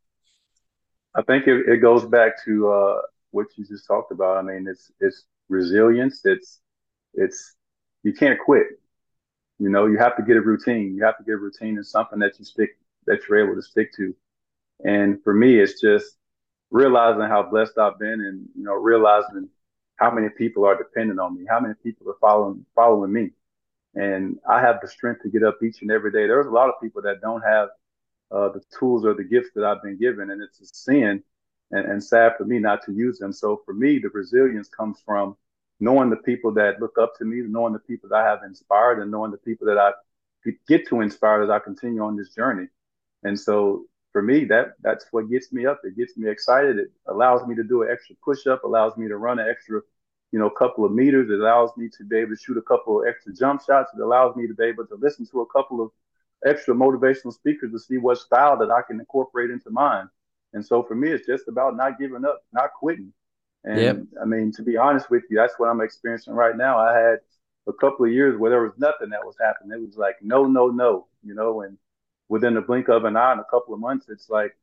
I 1.15 1.23
think 1.23 1.47
it, 1.47 1.69
it 1.69 1.77
goes 1.79 2.07
back 2.07 2.43
to 2.45 2.71
uh, 2.71 3.01
what 3.31 3.47
you 3.57 3.67
just 3.67 3.87
talked 3.87 4.13
about. 4.13 4.39
I 4.39 4.43
mean, 4.43 4.67
it's 4.69 4.91
it's 5.01 5.25
resilience. 5.49 6.23
It's 6.25 6.61
it's 7.13 7.55
you 8.03 8.15
can't 8.15 8.41
quit. 8.41 8.67
You 9.59 9.69
know, 9.69 9.87
you 9.87 9.99
have 9.99 10.17
to 10.17 10.23
get 10.23 10.39
a 10.39 10.41
routine. 10.41 10.95
You 10.97 11.05
have 11.05 11.19
to 11.19 11.25
get 11.25 11.35
a 11.35 11.37
routine 11.39 11.77
and 11.77 11.87
something 11.87 12.19
that 12.21 12.39
you 12.39 12.45
stick 12.47 12.71
that 13.07 13.21
you're 13.29 13.45
able 13.45 13.55
to 13.55 13.63
stick 13.63 13.93
to. 13.97 14.15
And 14.85 15.23
for 15.23 15.35
me, 15.35 15.61
it's 15.61 15.81
just 15.81 16.17
realizing 16.73 17.23
how 17.29 17.45
blessed 17.45 17.79
I've 17.79 17.99
been, 17.99 18.21
and 18.21 18.49
you 18.57 18.65
know, 18.65 18.75
realizing 18.75 19.49
how 19.97 20.11
many 20.11 20.29
people 20.31 20.65
are 20.65 20.77
dependent 20.77 21.21
on 21.21 21.37
me, 21.37 21.47
how 21.49 21.61
many 21.61 21.75
people 21.83 22.11
are 22.11 22.17
following 22.21 22.67
following 22.75 23.13
me, 23.13 23.31
and 23.95 24.39
I 24.49 24.61
have 24.61 24.81
the 24.81 24.89
strength 24.89 25.23
to 25.23 25.29
get 25.29 25.45
up 25.45 25.63
each 25.63 25.83
and 25.83 25.91
every 25.91 26.11
day. 26.11 26.27
There's 26.27 26.47
a 26.47 26.51
lot 26.51 26.69
of 26.69 26.81
people 26.83 27.03
that 27.03 27.21
don't 27.21 27.43
have 27.43 27.69
uh, 28.33 28.49
the 28.49 28.63
tools 28.79 29.05
or 29.05 29.15
the 29.15 29.25
gifts 29.25 29.51
that 29.55 29.65
I've 29.65 29.83
been 29.83 29.99
given, 29.99 30.31
and 30.31 30.43
it's 30.43 30.61
a 30.61 30.67
sin 30.67 31.23
and, 31.71 31.87
and 31.87 32.03
sad 32.03 32.33
for 32.39 32.45
me 32.45 32.59
not 32.59 32.85
to 32.87 32.93
use 32.93 33.19
them. 33.19 33.33
So 33.33 33.63
for 33.65 33.75
me, 33.75 33.99
the 33.99 34.09
resilience 34.09 34.69
comes 34.69 34.99
from 35.05 35.37
knowing 35.79 36.11
the 36.11 36.17
people 36.17 36.53
that 36.55 36.81
look 36.81 36.97
up 36.99 37.15
to 37.19 37.25
me, 37.25 37.43
knowing 37.43 37.75
the 37.75 37.79
people 37.81 38.09
that 38.09 38.17
I 38.17 38.25
have 38.25 38.45
inspired, 38.45 39.01
and 39.01 39.11
knowing 39.11 39.31
the 39.31 39.37
people 39.37 39.67
that 39.67 39.79
I 39.79 39.93
get 40.69 40.89
to 40.89 41.01
inspire 41.01 41.43
as 41.43 41.51
I 41.51 41.59
continue 41.59 42.03
on 42.03 42.17
this 42.17 42.35
journey. 42.35 42.69
And 43.25 43.39
so 43.39 43.85
for 44.13 44.23
me, 44.23 44.45
that 44.45 44.75
that's 44.83 45.07
what 45.11 45.31
gets 45.31 45.53
me 45.53 45.67
up. 45.67 45.81
It 45.85 45.97
gets 45.97 46.17
me 46.17 46.31
excited. 46.31 46.79
It 46.79 46.93
allows 47.07 47.47
me 47.47 47.55
to 47.55 47.65
do 47.65 47.83
an 47.83 47.89
extra 47.91 48.15
push 48.23 48.47
up, 48.47 48.65
allows 48.65 48.97
me 48.97 49.09
to 49.09 49.17
run 49.17 49.39
an 49.39 49.49
extra, 49.49 49.81
you 50.31 50.39
know, 50.39 50.51
couple 50.51 50.85
of 50.85 50.93
meters. 50.93 51.31
It 51.31 51.41
allows 51.41 51.71
me 51.77 51.89
to 51.97 52.05
be 52.05 52.19
able 52.19 52.37
to 52.37 52.41
shoot 52.41 52.59
a 52.59 52.63
couple 52.63 53.01
of 53.01 53.09
extra 53.09 53.33
jump 53.33 53.63
shots. 53.65 53.91
It 53.97 54.03
allows 54.03 54.37
me 54.37 54.47
to 54.47 54.55
be 54.55 54.65
able 54.65 54.87
to 54.87 54.97
listen 54.97 55.27
to 55.33 55.41
a 55.41 55.47
couple 55.47 55.83
of 55.83 55.91
extra 56.47 56.75
motivational 56.75 57.33
speakers 57.33 57.73
to 57.73 57.79
see 57.79 57.99
what 57.99 58.19
style 58.19 58.59
that 58.59 58.71
I 58.71 58.83
can 58.83 59.01
incorporate 59.01 59.51
into 59.51 59.71
mine. 59.71 60.09
And 60.53 60.65
so 60.65 60.83
for 60.83 60.95
me, 60.95 61.11
it's 61.11 61.27
just 61.27 61.49
about 61.49 61.77
not 61.77 61.99
giving 61.99 62.25
up, 62.25 62.43
not 62.53 62.73
quitting. 62.79 63.13
And 63.65 63.81
yep. 63.81 64.01
I 64.21 64.25
mean, 64.25 64.53
to 64.53 64.63
be 64.63 64.77
honest 64.77 65.09
with 65.11 65.23
you, 65.31 65.37
that's 65.37 65.55
what 65.59 65.69
I'm 65.69 65.81
experiencing 65.81 66.35
right 66.35 66.57
now. 66.57 66.79
I 66.79 66.99
had 66.99 67.19
a 67.69 67.73
couple 67.73 68.05
of 68.05 68.13
years 68.13 68.39
where 68.39 68.51
there 68.51 68.63
was 68.63 68.73
nothing 68.77 69.11
that 69.11 69.25
was 69.25 69.37
happening. 69.41 69.73
It 69.73 69.87
was 69.87 69.97
like 69.97 70.17
no, 70.21 70.45
no, 70.45 70.69
no, 70.69 71.07
you 71.25 71.35
know, 71.35 71.63
and 71.63 71.79
within 72.33 72.55
the 72.55 72.63
blink 72.63 72.89
of 72.89 73.05
an 73.05 73.15
eye 73.15 73.35
in 73.35 73.41
a 73.41 73.45
couple 73.45 73.75
of 73.75 73.81
months, 73.81 74.07
it's 74.09 74.31
like 74.31 74.57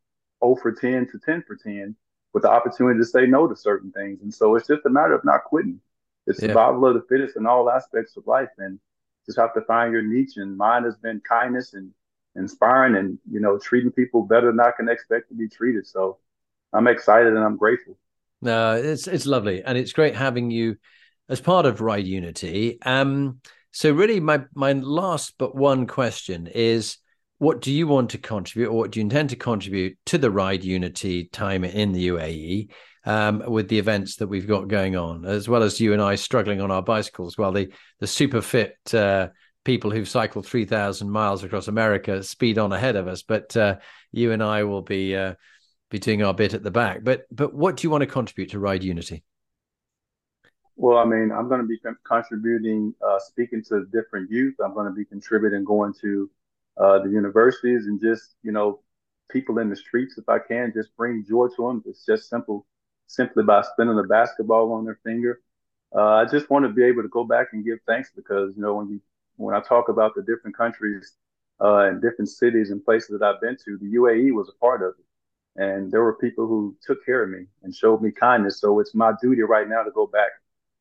0 0.44 0.56
for 0.56 0.72
10 0.72 1.08
to 1.12 1.20
10 1.24 1.44
for 1.46 1.56
10 1.56 1.96
with 2.34 2.42
the 2.42 2.50
opportunity 2.50 3.00
to 3.00 3.06
say 3.06 3.28
no 3.28 3.48
to 3.48 3.56
certain 3.56 3.92
things. 3.92 4.24
And 4.24 4.34
so 4.34 4.56
it's 4.56 4.66
just 4.66 4.88
a 4.88 4.90
matter 4.90 5.14
of 5.14 5.24
not 5.24 5.44
quitting. 5.44 5.80
It's 6.26 6.42
yep. 6.42 6.50
survival 6.50 6.88
of 6.88 6.96
the 6.96 7.06
fittest 7.08 7.38
in 7.38 7.46
all 7.46 7.70
aspects 7.70 8.18
of 8.18 8.26
life. 8.26 8.50
And 8.58 8.80
just 9.28 9.38
have 9.38 9.54
to 9.54 9.62
find 9.62 9.94
your 9.94 10.02
niche. 10.02 10.38
And 10.38 10.58
mine 10.58 10.84
has 10.84 10.96
been 10.96 11.22
kindness 11.22 11.76
and 11.76 11.92
inspiring 12.36 12.96
and, 12.96 13.20
you 13.30 13.40
know, 13.40 13.60
treating 13.60 13.92
people 13.92 14.24
better 14.24 14.48
than 14.48 14.60
I 14.60 14.72
can 14.76 14.90
expect 14.90 15.30
to 15.30 15.36
be 15.36 15.48
treated. 15.48 15.86
So 15.86 16.18
I'm 16.74 16.88
excited 16.88 17.34
and 17.34 17.46
I'm 17.46 17.56
grateful. 17.56 18.00
No, 18.42 18.78
it's 18.78 19.06
it's 19.06 19.26
lovely, 19.26 19.62
and 19.64 19.78
it's 19.78 19.92
great 19.92 20.16
having 20.16 20.50
you 20.50 20.78
as 21.28 21.42
part 21.42 21.66
of 21.66 21.82
Ride 21.82 22.08
Unity. 22.08 22.82
Um, 22.82 23.42
so 23.72 23.92
really, 23.92 24.22
my 24.22 24.46
my 24.56 24.72
last 24.72 25.34
but 25.38 25.56
one 25.56 25.88
question 25.88 26.48
is: 26.48 26.98
What 27.40 27.62
do 27.62 27.72
you 27.72 27.88
want 27.88 28.12
to 28.12 28.18
contribute, 28.18 28.70
or 28.70 28.78
what 28.78 28.92
do 28.92 29.00
you 29.00 29.06
intend 29.06 29.30
to 29.30 29.36
contribute 29.36 29.98
to 30.08 30.18
the 30.18 30.30
Ride 30.30 30.64
Unity 30.64 31.26
time 31.26 31.64
in 31.64 31.94
the 31.94 32.10
UAE? 32.10 32.70
Um, 33.06 33.42
with 33.48 33.70
the 33.70 33.80
events 33.80 34.18
that 34.18 34.28
we've 34.28 34.46
got 34.46 34.68
going 34.68 34.98
on, 34.98 35.26
as 35.26 35.48
well 35.48 35.64
as 35.64 35.80
you 35.80 35.94
and 35.94 36.02
I 36.02 36.16
struggling 36.16 36.60
on 36.60 36.70
our 36.70 36.82
bicycles, 36.84 37.38
while 37.38 37.54
the 37.54 37.72
the 38.00 38.08
super 38.08 38.42
fit 38.42 38.76
uh, 38.94 39.30
people 39.64 39.90
who've 39.90 40.08
cycled 40.08 40.46
three 40.46 40.66
thousand 40.66 41.10
miles 41.10 41.44
across 41.46 41.70
America 41.70 42.22
speed 42.24 42.58
on 42.58 42.74
ahead 42.74 42.98
of 42.98 43.08
us. 43.08 43.24
But 43.24 43.56
uh, 43.56 43.78
you 44.12 44.34
and 44.34 44.44
I 44.44 44.66
will 44.66 44.82
be 44.82 45.16
uh, 45.16 45.36
be 45.90 46.00
doing 46.00 46.24
our 46.24 46.34
bit 46.34 46.54
at 46.54 46.62
the 46.62 46.72
back. 46.72 47.04
But 47.04 47.24
but 47.32 47.54
what 47.54 47.78
do 47.78 47.88
you 47.88 47.90
want 47.90 48.02
to 48.02 48.08
contribute 48.08 48.52
to 48.52 48.60
Ride 48.60 48.84
Unity? 48.84 49.24
Well, 50.76 50.98
I 50.98 51.06
mean, 51.06 51.32
I'm 51.32 51.48
going 51.48 51.62
to 51.62 51.68
be 51.68 51.80
contributing, 52.06 52.94
uh, 53.06 53.20
speaking 53.20 53.64
to 53.70 53.86
different 53.86 54.30
youth. 54.30 54.56
I'm 54.64 54.74
going 54.74 54.88
to 54.88 54.94
be 54.94 55.06
contributing, 55.06 55.64
going 55.64 55.94
to 56.02 56.30
uh, 56.80 57.00
the 57.00 57.10
universities 57.10 57.88
and 57.88 58.02
just, 58.02 58.36
you 58.42 58.52
know, 58.52 58.80
people 59.30 59.60
in 59.60 59.70
the 59.70 59.76
streets 59.76 60.18
if 60.18 60.28
I 60.28 60.40
can, 60.40 60.72
just 60.74 60.96
bring 60.96 61.26
joy 61.28 61.48
to 61.56 61.68
them. 61.68 61.84
It's 61.86 62.06
just 62.06 62.30
simple, 62.30 62.66
simply 63.08 63.44
by 63.44 63.62
spinning 63.62 64.00
a 64.00 64.04
basketball 64.04 64.72
on 64.74 64.86
their 64.86 65.00
finger. 65.04 65.42
Uh, 65.96 66.16
I 66.16 66.26
just 66.26 66.50
want 66.50 66.66
to 66.66 66.70
be 66.70 66.84
able 66.84 67.02
to 67.02 67.10
go 67.10 67.24
back 67.24 67.48
and 67.54 67.66
give 67.66 67.80
thanks 67.88 68.12
because, 68.16 68.56
you 68.56 68.62
know, 68.62 68.76
when 68.76 68.90
you, 68.90 69.02
when 69.38 69.56
I 69.56 69.60
talk 69.60 69.90
about 69.90 70.14
the 70.16 70.22
different 70.22 70.56
countries 70.56 71.14
uh, 71.62 71.88
and 71.88 72.02
different 72.02 72.30
cities 72.30 72.72
and 72.72 72.84
places 72.84 73.20
that 73.20 73.26
I've 73.26 73.42
been 73.42 73.58
to, 73.66 73.78
the 73.78 73.96
UAE 73.96 74.34
was 74.34 74.50
a 74.50 74.60
part 74.60 74.82
of 74.82 74.94
it. 75.00 75.06
And 75.62 75.92
there 75.92 76.04
were 76.04 76.16
people 76.16 76.48
who 76.48 76.76
took 76.86 77.04
care 77.06 77.24
of 77.24 77.30
me 77.30 77.46
and 77.64 77.76
showed 77.76 78.02
me 78.02 78.12
kindness. 78.12 78.62
So 78.62 78.80
it's 78.80 78.96
my 78.96 79.14
duty 79.22 79.42
right 79.42 79.68
now 79.68 79.84
to 79.84 79.92
go 79.92 80.08
back 80.08 80.32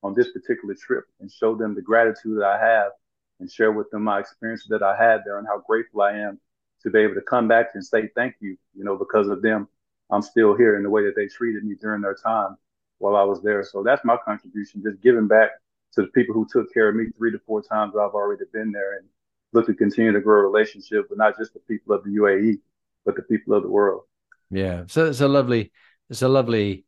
on 0.03 0.15
this 0.15 0.31
particular 0.31 0.75
trip 0.75 1.05
and 1.21 1.31
show 1.31 1.57
them 1.57 1.75
the 1.75 1.83
gratitude 1.83 2.39
that 2.39 2.45
I 2.45 2.59
have 2.65 2.93
and 3.41 3.51
share 3.51 3.73
with 3.73 3.91
them 3.91 4.05
my 4.05 4.19
experiences 4.19 4.69
that 4.69 4.83
I 4.83 4.97
had 4.97 5.23
there 5.25 5.39
and 5.39 5.47
how 5.47 5.63
grateful 5.67 6.03
I 6.03 6.13
am 6.13 6.41
to 6.83 6.91
be 6.91 7.01
able 7.01 7.15
to 7.15 7.23
come 7.23 7.49
back 7.49 7.71
and 7.75 7.85
say 7.85 8.09
thank 8.15 8.37
you. 8.41 8.57
You 8.75 8.85
know, 8.85 8.97
because 8.97 9.29
of 9.29 9.43
them, 9.43 9.69
I'm 10.11 10.23
still 10.23 10.57
here 10.57 10.77
in 10.77 10.83
the 10.83 10.91
way 10.91 11.05
that 11.05 11.15
they 11.17 11.27
treated 11.27 11.65
me 11.65 11.75
during 11.81 12.01
their 12.01 12.15
time 12.15 12.57
while 12.99 13.17
I 13.17 13.23
was 13.23 13.43
there. 13.43 13.63
So 13.65 13.83
that's 13.83 14.05
my 14.05 14.17
contribution, 14.25 14.83
just 14.83 15.01
giving 15.03 15.29
back 15.29 15.51
to 15.95 16.03
the 16.03 16.09
people 16.09 16.35
who 16.35 16.47
took 16.51 16.73
care 16.73 16.89
of 16.89 16.97
me 16.97 17.07
three 17.17 17.33
to 17.33 17.39
four 17.47 17.63
times 17.63 17.95
I've 17.95 18.15
already 18.15 18.45
been 18.53 18.73
there 18.73 18.99
and 18.99 19.07
look 19.53 19.67
to 19.67 19.75
continue 19.75 20.13
to 20.13 20.21
grow 20.21 20.41
a 20.41 20.47
relationship 20.47 21.07
with 21.09 21.19
not 21.19 21.39
just 21.39 21.55
the 21.55 21.61
people 21.61 21.95
of 21.95 22.05
the 22.05 22.11
UAE, 22.11 22.59
but 23.05 23.17
the 23.17 23.23
people 23.23 23.55
of 23.55 23.63
the 23.63 23.69
world. 23.69 24.03
Yeah. 24.51 24.85
So 24.87 25.07
it's 25.07 25.21
a 25.21 25.29
lovely, 25.29 25.73
it's 26.11 26.23
a 26.23 26.29
lovely 26.29 26.85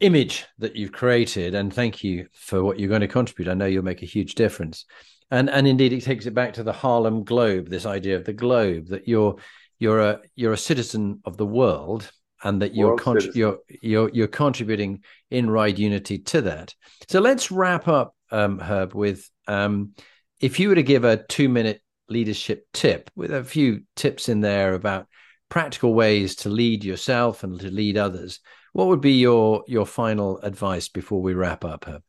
image 0.00 0.44
that 0.58 0.76
you've 0.76 0.92
created 0.92 1.54
and 1.54 1.72
thank 1.72 2.04
you 2.04 2.26
for 2.32 2.62
what 2.62 2.78
you're 2.78 2.88
going 2.88 3.00
to 3.00 3.08
contribute. 3.08 3.48
I 3.50 3.54
know 3.54 3.66
you'll 3.66 3.84
make 3.84 4.02
a 4.02 4.06
huge 4.06 4.34
difference. 4.34 4.84
And 5.30 5.50
and 5.50 5.66
indeed 5.66 5.92
it 5.92 6.04
takes 6.04 6.26
it 6.26 6.34
back 6.34 6.52
to 6.54 6.62
the 6.62 6.72
harlem 6.72 7.24
globe 7.24 7.68
this 7.68 7.86
idea 7.86 8.16
of 8.16 8.24
the 8.24 8.32
globe 8.32 8.88
that 8.88 9.08
you're 9.08 9.36
you're 9.78 10.00
a 10.00 10.20
you're 10.36 10.52
a 10.52 10.58
citizen 10.58 11.20
of 11.24 11.36
the 11.36 11.46
world 11.46 12.10
and 12.44 12.62
that 12.62 12.74
you're 12.74 12.96
con- 12.96 13.18
you're 13.34 13.58
you're 13.82 14.10
you're 14.12 14.28
contributing 14.28 15.02
in 15.30 15.50
ride 15.50 15.78
unity 15.78 16.18
to 16.18 16.42
that. 16.42 16.74
So 17.08 17.20
let's 17.20 17.50
wrap 17.50 17.88
up 17.88 18.14
um, 18.30 18.58
herb 18.58 18.94
with 18.94 19.28
um, 19.48 19.92
if 20.40 20.60
you 20.60 20.68
were 20.68 20.74
to 20.74 20.82
give 20.82 21.04
a 21.04 21.16
two 21.16 21.48
minute 21.48 21.80
leadership 22.08 22.66
tip 22.72 23.10
with 23.16 23.32
a 23.32 23.42
few 23.42 23.82
tips 23.96 24.28
in 24.28 24.40
there 24.40 24.74
about 24.74 25.08
practical 25.48 25.94
ways 25.94 26.36
to 26.36 26.48
lead 26.48 26.84
yourself 26.84 27.42
and 27.42 27.58
to 27.60 27.70
lead 27.70 27.96
others 27.96 28.40
what 28.76 28.88
would 28.88 29.00
be 29.00 29.12
your 29.12 29.64
your 29.66 29.86
final 29.86 30.38
advice 30.40 30.86
before 30.86 31.22
we 31.22 31.32
wrap 31.32 31.64
up, 31.64 31.86
Herb? 31.86 32.02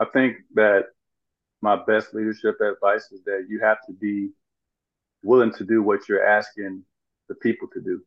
I 0.00 0.06
think 0.06 0.38
that 0.54 0.86
my 1.62 1.76
best 1.76 2.12
leadership 2.14 2.56
advice 2.60 3.12
is 3.12 3.22
that 3.26 3.46
you 3.48 3.60
have 3.60 3.78
to 3.86 3.92
be 3.92 4.30
willing 5.22 5.52
to 5.54 5.64
do 5.64 5.84
what 5.84 6.08
you're 6.08 6.26
asking 6.26 6.82
the 7.28 7.36
people 7.36 7.68
to 7.74 7.80
do. 7.80 8.02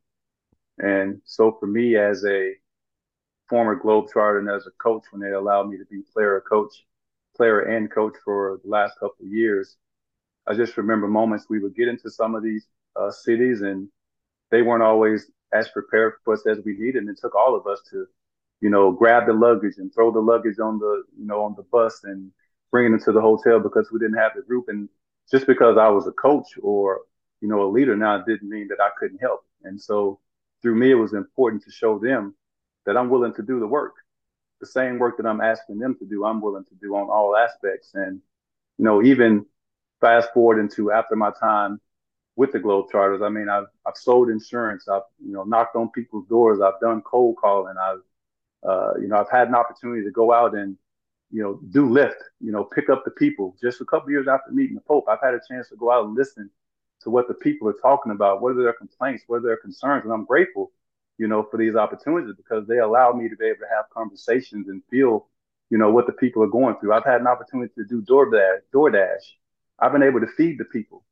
And 0.80 1.22
so 1.24 1.56
for 1.62 1.68
me 1.68 1.96
as 1.96 2.26
a 2.26 2.56
former 3.48 3.80
Globetrotter 3.80 4.40
and 4.40 4.50
as 4.50 4.68
a 4.68 4.72
coach, 4.84 5.04
when 5.12 5.22
they 5.22 5.32
allowed 5.32 5.70
me 5.70 5.78
to 5.78 5.86
be 5.86 6.02
player 6.14 6.44
coach, 6.50 6.74
player 7.38 7.62
and 7.62 7.90
coach 7.90 8.16
for 8.26 8.60
the 8.66 8.70
last 8.70 8.96
couple 8.96 9.26
of 9.26 9.32
years, 9.32 9.78
I 10.46 10.56
just 10.56 10.76
remember 10.76 11.08
moments 11.08 11.46
we 11.48 11.60
would 11.60 11.76
get 11.76 11.88
into 11.88 12.10
some 12.10 12.36
of 12.36 12.44
these 12.44 12.68
uh, 12.98 13.12
cities 13.12 13.62
and 13.62 13.88
they 14.52 14.62
weren't 14.62 14.84
always 14.84 15.32
as 15.54 15.70
prepared 15.70 16.14
for 16.24 16.34
us 16.34 16.46
as 16.48 16.60
we 16.66 16.74
needed. 16.78 17.04
And 17.04 17.10
it 17.10 17.20
took 17.22 17.36
all 17.36 17.56
of 17.56 17.68
us 17.68 17.82
to, 17.92 18.06
you 18.62 18.70
know, 18.70 18.92
grab 18.92 19.28
the 19.28 19.34
luggage 19.34 19.76
and 19.78 19.94
throw 19.94 20.12
the 20.12 20.20
luggage 20.20 20.60
on 20.60 20.80
the, 20.80 21.04
you 21.18 21.26
know, 21.26 21.44
on 21.44 21.54
the 21.56 21.64
bus 21.64 22.02
and 22.04 22.32
bring 22.72 22.92
it 22.92 22.96
into 22.96 23.12
the 23.12 23.22
hotel 23.22 23.60
because 23.60 23.92
we 23.92 24.00
didn't 24.00 24.18
have 24.18 24.32
the 24.36 24.42
group. 24.42 24.66
And 24.68 24.90
just 25.32 25.48
because 25.48 25.78
I 25.78 25.90
was 25.90 26.08
a 26.08 26.12
coach 26.12 26.48
or, 26.62 27.02
you 27.42 27.48
know, 27.48 27.64
a 27.64 27.70
leader 27.70 27.96
now 27.96 28.24
didn't 28.24 28.50
mean 28.50 28.68
that 28.70 28.82
I 28.82 28.90
couldn't 28.98 29.20
help. 29.20 29.46
And 29.64 29.80
so 29.80 30.20
through 30.62 30.76
me, 30.76 30.92
it 30.92 30.96
was 30.96 31.14
important 31.14 31.64
to 31.64 31.72
show 31.72 32.00
them 32.00 32.36
that 32.86 32.98
I'm 32.98 33.10
willing 33.10 33.34
to 33.36 33.44
do 33.44 33.60
the 33.60 33.68
work. 33.68 33.94
The 34.60 34.66
same 34.68 34.98
work 34.98 35.18
that 35.18 35.26
I'm 35.26 35.42
asking 35.42 35.80
them 35.80 35.96
to 36.00 36.06
do, 36.06 36.26
I'm 36.26 36.42
willing 36.42 36.64
to 36.66 36.76
do 36.82 36.96
on 36.96 37.10
all 37.10 37.36
aspects. 37.36 37.92
And, 37.94 38.22
you 38.78 38.86
know, 38.86 39.04
even 39.04 39.46
fast 40.00 40.34
forward 40.34 40.60
into 40.60 40.92
after 40.92 41.16
my 41.16 41.32
time 41.40 41.80
with 42.36 42.52
the 42.52 42.60
Globetrotters. 42.60 43.26
I 43.26 43.30
mean, 43.30 43.50
I've 43.50 43.68
I've 43.86 43.98
sold 43.98 44.30
insurance. 44.30 44.88
I've 44.88 45.04
you 45.24 45.34
know 45.34 45.44
knocked 45.44 45.76
on 45.76 45.90
people's 45.92 46.28
doors. 46.28 46.62
I've 46.62 46.80
done 46.82 47.02
cold 47.02 47.38
calling. 47.38 47.76
I've 47.78 48.02
uh, 48.68 48.94
you 49.00 49.08
know 49.08 49.18
I've 49.18 49.30
had 49.30 49.48
an 49.48 49.56
opportunity 49.56 50.04
to 50.04 50.12
go 50.12 50.34
out 50.34 50.56
and 50.56 50.78
you 51.32 51.44
know 51.44 51.60
do 51.72 51.90
lift. 51.90 52.22
You 52.40 52.52
know, 52.52 52.64
pick 52.64 52.90
up 52.90 53.04
the 53.06 53.12
people. 53.12 53.56
Just 53.62 53.82
a 53.82 53.86
couple 53.86 54.12
years 54.12 54.28
after 54.28 54.52
meeting 54.52 54.76
the 54.76 54.82
Pope, 54.82 55.06
I've 55.10 55.22
had 55.22 55.34
a 55.34 55.42
chance 55.48 55.70
to 55.70 55.76
go 55.76 55.92
out 55.92 56.06
and 56.06 56.16
listen 56.16 56.50
to 57.02 57.10
what 57.10 57.28
the 57.28 57.34
people 57.34 57.68
are 57.68 57.76
talking 57.82 58.12
about. 58.12 58.42
What 58.42 58.56
are 58.56 58.64
their 58.64 58.74
complaints? 58.74 59.24
What 59.28 59.38
are 59.38 59.42
their 59.42 59.58
concerns? 59.58 60.04
And 60.06 60.14
I'm 60.14 60.26
grateful, 60.26 60.72
you 61.18 61.28
know, 61.28 61.44
for 61.44 61.58
these 61.58 61.76
opportunities 61.76 62.36
because 62.36 62.68
they 62.68 62.80
allow 62.80 63.12
me 63.12 63.30
to 63.30 63.36
be 63.36 63.46
able 63.46 63.60
to 63.60 63.76
have 63.76 63.86
conversations 63.94 64.70
and 64.70 64.82
feel, 64.90 65.28
you 65.70 65.78
know, 65.78 65.92
what 65.92 66.08
the 66.08 66.14
people 66.14 66.44
are 66.44 66.48
going 66.48 66.76
through. 66.80 66.94
I've 66.94 67.06
had 67.06 67.22
an 67.22 67.28
opportunity 67.28 67.74
to 67.78 67.86
do 67.86 68.02
DoorDash. 68.02 68.60
DoorDash. 68.74 69.24
I've 69.80 69.92
been 69.92 70.04
able 70.04 70.22
to 70.22 70.28
feed 70.28 70.58
the 70.58 70.66
people. 70.66 71.04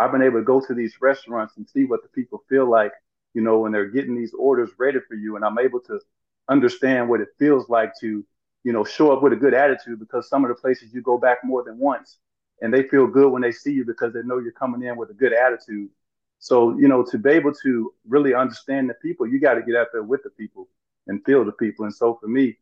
I've 0.00 0.12
been 0.12 0.22
able 0.22 0.40
to 0.40 0.44
go 0.44 0.60
to 0.60 0.74
these 0.74 0.96
restaurants 1.00 1.58
and 1.58 1.68
see 1.68 1.84
what 1.84 2.02
the 2.02 2.08
people 2.08 2.42
feel 2.48 2.68
like, 2.68 2.92
you 3.34 3.42
know, 3.42 3.58
when 3.58 3.72
they're 3.72 3.90
getting 3.90 4.16
these 4.16 4.32
orders 4.32 4.70
ready 4.78 4.98
for 5.06 5.14
you. 5.14 5.36
And 5.36 5.44
I'm 5.44 5.58
able 5.58 5.80
to 5.80 6.00
understand 6.48 7.08
what 7.08 7.20
it 7.20 7.28
feels 7.38 7.68
like 7.68 7.92
to, 8.00 8.24
you 8.64 8.72
know, 8.72 8.82
show 8.84 9.12
up 9.12 9.22
with 9.22 9.34
a 9.34 9.36
good 9.36 9.52
attitude 9.52 9.98
because 9.98 10.28
some 10.28 10.44
of 10.44 10.48
the 10.48 10.54
places 10.54 10.94
you 10.94 11.02
go 11.02 11.18
back 11.18 11.38
more 11.44 11.62
than 11.62 11.78
once 11.78 12.18
and 12.62 12.72
they 12.72 12.84
feel 12.84 13.06
good 13.06 13.30
when 13.30 13.42
they 13.42 13.52
see 13.52 13.72
you 13.72 13.84
because 13.84 14.14
they 14.14 14.22
know 14.22 14.38
you're 14.38 14.52
coming 14.52 14.82
in 14.82 14.96
with 14.96 15.10
a 15.10 15.14
good 15.14 15.34
attitude. 15.34 15.90
So, 16.38 16.78
you 16.78 16.88
know, 16.88 17.04
to 17.04 17.18
be 17.18 17.30
able 17.30 17.52
to 17.62 17.92
really 18.08 18.32
understand 18.32 18.88
the 18.88 18.94
people, 18.94 19.26
you 19.26 19.38
got 19.38 19.54
to 19.54 19.62
get 19.62 19.76
out 19.76 19.88
there 19.92 20.02
with 20.02 20.22
the 20.22 20.30
people 20.30 20.68
and 21.06 21.22
feel 21.26 21.44
the 21.44 21.52
people. 21.52 21.84
And 21.84 21.94
so 21.94 22.18
for 22.20 22.28
me, 22.28 22.56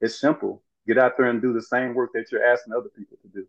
it's 0.00 0.20
simple. 0.20 0.62
Get 0.86 0.98
out 0.98 1.16
there 1.16 1.26
and 1.26 1.42
do 1.42 1.52
the 1.52 1.62
same 1.62 1.94
work 1.94 2.10
that 2.14 2.30
you're 2.30 2.44
asking 2.44 2.74
other 2.74 2.90
people 2.96 3.18
to 3.22 3.28
do. 3.28 3.46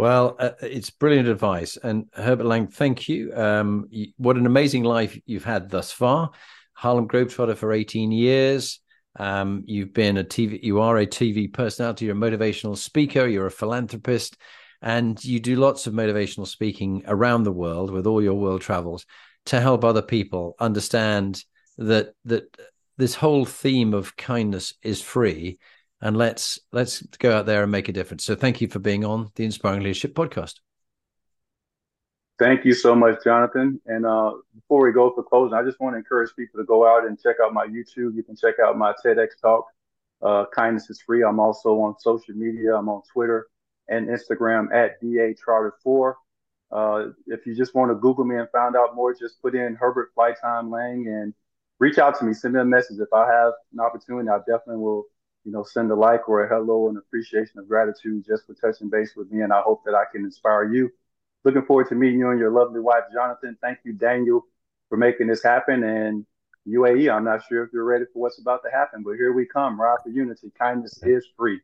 Well, 0.00 0.36
uh, 0.38 0.52
it's 0.62 0.88
brilliant 0.88 1.28
advice. 1.28 1.76
And 1.76 2.06
Herbert 2.14 2.46
Lang, 2.46 2.68
thank 2.68 3.06
you. 3.06 3.34
Um, 3.34 3.86
what 4.16 4.36
an 4.36 4.46
amazing 4.46 4.82
life 4.82 5.20
you've 5.26 5.44
had 5.44 5.68
thus 5.68 5.92
far. 5.92 6.30
Harlem 6.72 7.06
Globetrotter 7.06 7.54
for 7.54 7.74
18 7.74 8.10
years. 8.10 8.80
Um, 9.18 9.62
you've 9.66 9.92
been 9.92 10.16
a 10.16 10.24
TV, 10.24 10.58
you 10.62 10.80
are 10.80 10.96
a 10.96 11.06
TV 11.06 11.52
personality, 11.52 12.06
you're 12.06 12.16
a 12.16 12.18
motivational 12.18 12.78
speaker, 12.78 13.26
you're 13.26 13.44
a 13.44 13.50
philanthropist, 13.50 14.38
and 14.80 15.22
you 15.22 15.38
do 15.38 15.56
lots 15.56 15.86
of 15.86 15.92
motivational 15.92 16.46
speaking 16.46 17.02
around 17.06 17.42
the 17.42 17.52
world 17.52 17.90
with 17.90 18.06
all 18.06 18.22
your 18.22 18.38
world 18.38 18.62
travels 18.62 19.04
to 19.46 19.60
help 19.60 19.84
other 19.84 20.00
people 20.00 20.54
understand 20.58 21.44
that 21.76 22.14
that 22.24 22.44
this 22.96 23.16
whole 23.16 23.44
theme 23.44 23.92
of 23.92 24.16
kindness 24.16 24.72
is 24.82 25.02
free 25.02 25.58
and 26.00 26.16
let's 26.16 26.58
let's 26.72 27.02
go 27.18 27.36
out 27.36 27.46
there 27.46 27.62
and 27.62 27.72
make 27.72 27.88
a 27.88 27.92
difference. 27.92 28.24
So 28.24 28.34
thank 28.34 28.60
you 28.60 28.68
for 28.68 28.78
being 28.78 29.04
on 29.04 29.30
the 29.34 29.44
Inspiring 29.44 29.82
Leadership 29.82 30.14
podcast. 30.14 30.54
Thank 32.38 32.64
you 32.64 32.72
so 32.72 32.94
much, 32.94 33.22
Jonathan. 33.22 33.80
And 33.84 34.06
uh, 34.06 34.32
before 34.54 34.82
we 34.82 34.92
go 34.92 35.12
for 35.14 35.22
closing, 35.22 35.54
I 35.54 35.62
just 35.62 35.78
want 35.78 35.94
to 35.94 35.98
encourage 35.98 36.30
people 36.34 36.58
to 36.58 36.64
go 36.64 36.86
out 36.86 37.06
and 37.06 37.20
check 37.20 37.36
out 37.44 37.52
my 37.52 37.66
YouTube. 37.66 38.16
You 38.16 38.22
can 38.22 38.34
check 38.34 38.54
out 38.64 38.78
my 38.78 38.94
TEDx 39.04 39.28
talk. 39.42 39.66
Uh, 40.22 40.46
kindness 40.54 40.88
is 40.88 41.02
free. 41.02 41.22
I'm 41.22 41.38
also 41.38 41.78
on 41.80 41.98
social 41.98 42.34
media. 42.34 42.74
I'm 42.76 42.88
on 42.88 43.02
Twitter 43.12 43.48
and 43.88 44.08
Instagram 44.08 44.72
at 44.72 45.00
da 45.00 45.34
trotter 45.34 45.74
4 45.82 46.16
uh, 46.72 47.06
if 47.26 47.46
you 47.46 47.54
just 47.54 47.74
want 47.74 47.90
to 47.90 47.96
Google 47.96 48.24
me 48.24 48.36
and 48.36 48.48
find 48.50 48.76
out 48.76 48.94
more, 48.94 49.12
just 49.12 49.42
put 49.42 49.54
in 49.54 49.74
Herbert 49.74 50.10
Flight 50.14 50.36
Time 50.40 50.70
Lang 50.70 51.06
and 51.08 51.34
reach 51.78 51.98
out 51.98 52.18
to 52.18 52.24
me. 52.24 52.32
Send 52.32 52.54
me 52.54 52.60
a 52.60 52.64
message. 52.64 52.98
If 53.00 53.12
I 53.12 53.26
have 53.26 53.52
an 53.72 53.80
opportunity, 53.80 54.28
I 54.28 54.38
definitely 54.38 54.76
will 54.76 55.04
you 55.50 55.56
know, 55.56 55.64
send 55.64 55.90
a 55.90 55.94
like 55.96 56.28
or 56.28 56.44
a 56.44 56.48
hello 56.48 56.88
and 56.88 56.96
appreciation 56.96 57.58
of 57.58 57.66
gratitude 57.66 58.24
just 58.24 58.46
for 58.46 58.54
touching 58.54 58.88
base 58.88 59.14
with 59.16 59.32
me. 59.32 59.42
And 59.42 59.52
I 59.52 59.60
hope 59.62 59.82
that 59.84 59.96
I 59.96 60.04
can 60.12 60.24
inspire 60.24 60.72
you. 60.72 60.88
Looking 61.44 61.62
forward 61.62 61.88
to 61.88 61.96
meeting 61.96 62.20
you 62.20 62.30
and 62.30 62.38
your 62.38 62.52
lovely 62.52 62.78
wife, 62.78 63.02
Jonathan. 63.12 63.58
Thank 63.60 63.78
you, 63.82 63.92
Daniel, 63.92 64.46
for 64.88 64.96
making 64.96 65.26
this 65.26 65.42
happen. 65.42 65.82
And 65.82 66.24
UAE, 66.68 67.12
I'm 67.12 67.24
not 67.24 67.42
sure 67.48 67.64
if 67.64 67.70
you're 67.72 67.84
ready 67.84 68.04
for 68.12 68.20
what's 68.20 68.38
about 68.38 68.62
to 68.62 68.70
happen, 68.70 69.02
but 69.02 69.14
here 69.14 69.32
we 69.32 69.44
come. 69.44 69.80
Ride 69.80 69.98
for 70.04 70.10
unity. 70.10 70.52
Kindness 70.56 71.02
is 71.02 71.26
free. 71.36 71.60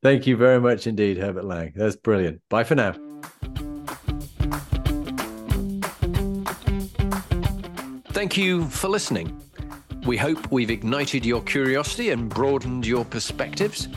Thank 0.00 0.28
you 0.28 0.36
very 0.36 0.60
much 0.60 0.86
indeed, 0.86 1.16
Herbert 1.16 1.46
Lang. 1.46 1.72
That's 1.74 1.96
brilliant. 1.96 2.42
Bye 2.48 2.62
for 2.62 2.76
now. 2.76 2.94
Thank 8.12 8.36
you 8.36 8.66
for 8.68 8.86
listening. 8.86 9.43
We 10.06 10.18
hope 10.18 10.52
we've 10.52 10.70
ignited 10.70 11.24
your 11.24 11.40
curiosity 11.42 12.10
and 12.10 12.28
broadened 12.28 12.86
your 12.86 13.06
perspectives. 13.06 13.88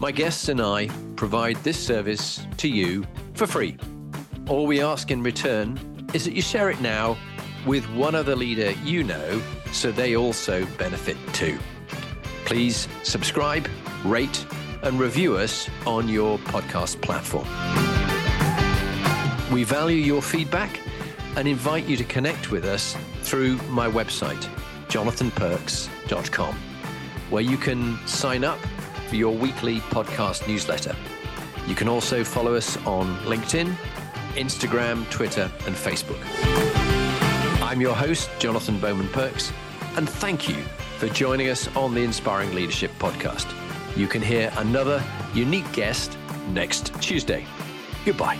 My 0.00 0.10
guests 0.10 0.48
and 0.48 0.60
I 0.60 0.88
provide 1.14 1.56
this 1.58 1.78
service 1.78 2.44
to 2.56 2.68
you 2.68 3.06
for 3.34 3.46
free. 3.46 3.76
All 4.48 4.66
we 4.66 4.80
ask 4.80 5.10
in 5.12 5.22
return 5.22 5.78
is 6.12 6.24
that 6.24 6.34
you 6.34 6.42
share 6.42 6.70
it 6.70 6.80
now 6.80 7.16
with 7.66 7.88
one 7.90 8.14
other 8.14 8.34
leader 8.34 8.72
you 8.84 9.04
know 9.04 9.40
so 9.70 9.92
they 9.92 10.16
also 10.16 10.66
benefit 10.76 11.16
too. 11.32 11.58
Please 12.44 12.88
subscribe, 13.02 13.68
rate, 14.04 14.44
and 14.82 14.98
review 14.98 15.36
us 15.36 15.68
on 15.86 16.08
your 16.08 16.38
podcast 16.38 17.00
platform. 17.00 17.46
We 19.52 19.64
value 19.64 19.98
your 19.98 20.22
feedback 20.22 20.80
and 21.36 21.46
invite 21.46 21.84
you 21.84 21.96
to 21.96 22.04
connect 22.04 22.50
with 22.50 22.64
us 22.64 22.96
through 23.22 23.56
my 23.68 23.88
website, 23.88 24.48
jonathanperks.com, 24.88 26.54
where 27.30 27.42
you 27.42 27.56
can 27.56 27.98
sign 28.06 28.44
up 28.44 28.58
for 29.08 29.16
your 29.16 29.34
weekly 29.34 29.80
podcast 29.80 30.46
newsletter. 30.46 30.94
You 31.66 31.74
can 31.74 31.88
also 31.88 32.24
follow 32.24 32.54
us 32.54 32.76
on 32.86 33.16
LinkedIn, 33.20 33.72
Instagram, 34.34 35.08
Twitter, 35.10 35.50
and 35.66 35.74
Facebook. 35.74 36.20
I'm 37.62 37.80
your 37.80 37.94
host, 37.94 38.30
Jonathan 38.38 38.78
Bowman 38.78 39.08
Perks, 39.08 39.52
and 39.96 40.08
thank 40.08 40.48
you 40.48 40.56
for 40.98 41.08
joining 41.08 41.48
us 41.48 41.68
on 41.76 41.94
the 41.94 42.02
Inspiring 42.02 42.54
Leadership 42.54 42.90
Podcast. 42.98 43.46
You 43.96 44.06
can 44.06 44.22
hear 44.22 44.52
another 44.56 45.02
unique 45.34 45.70
guest 45.72 46.16
next 46.52 46.94
Tuesday. 47.00 47.46
Goodbye. 48.04 48.38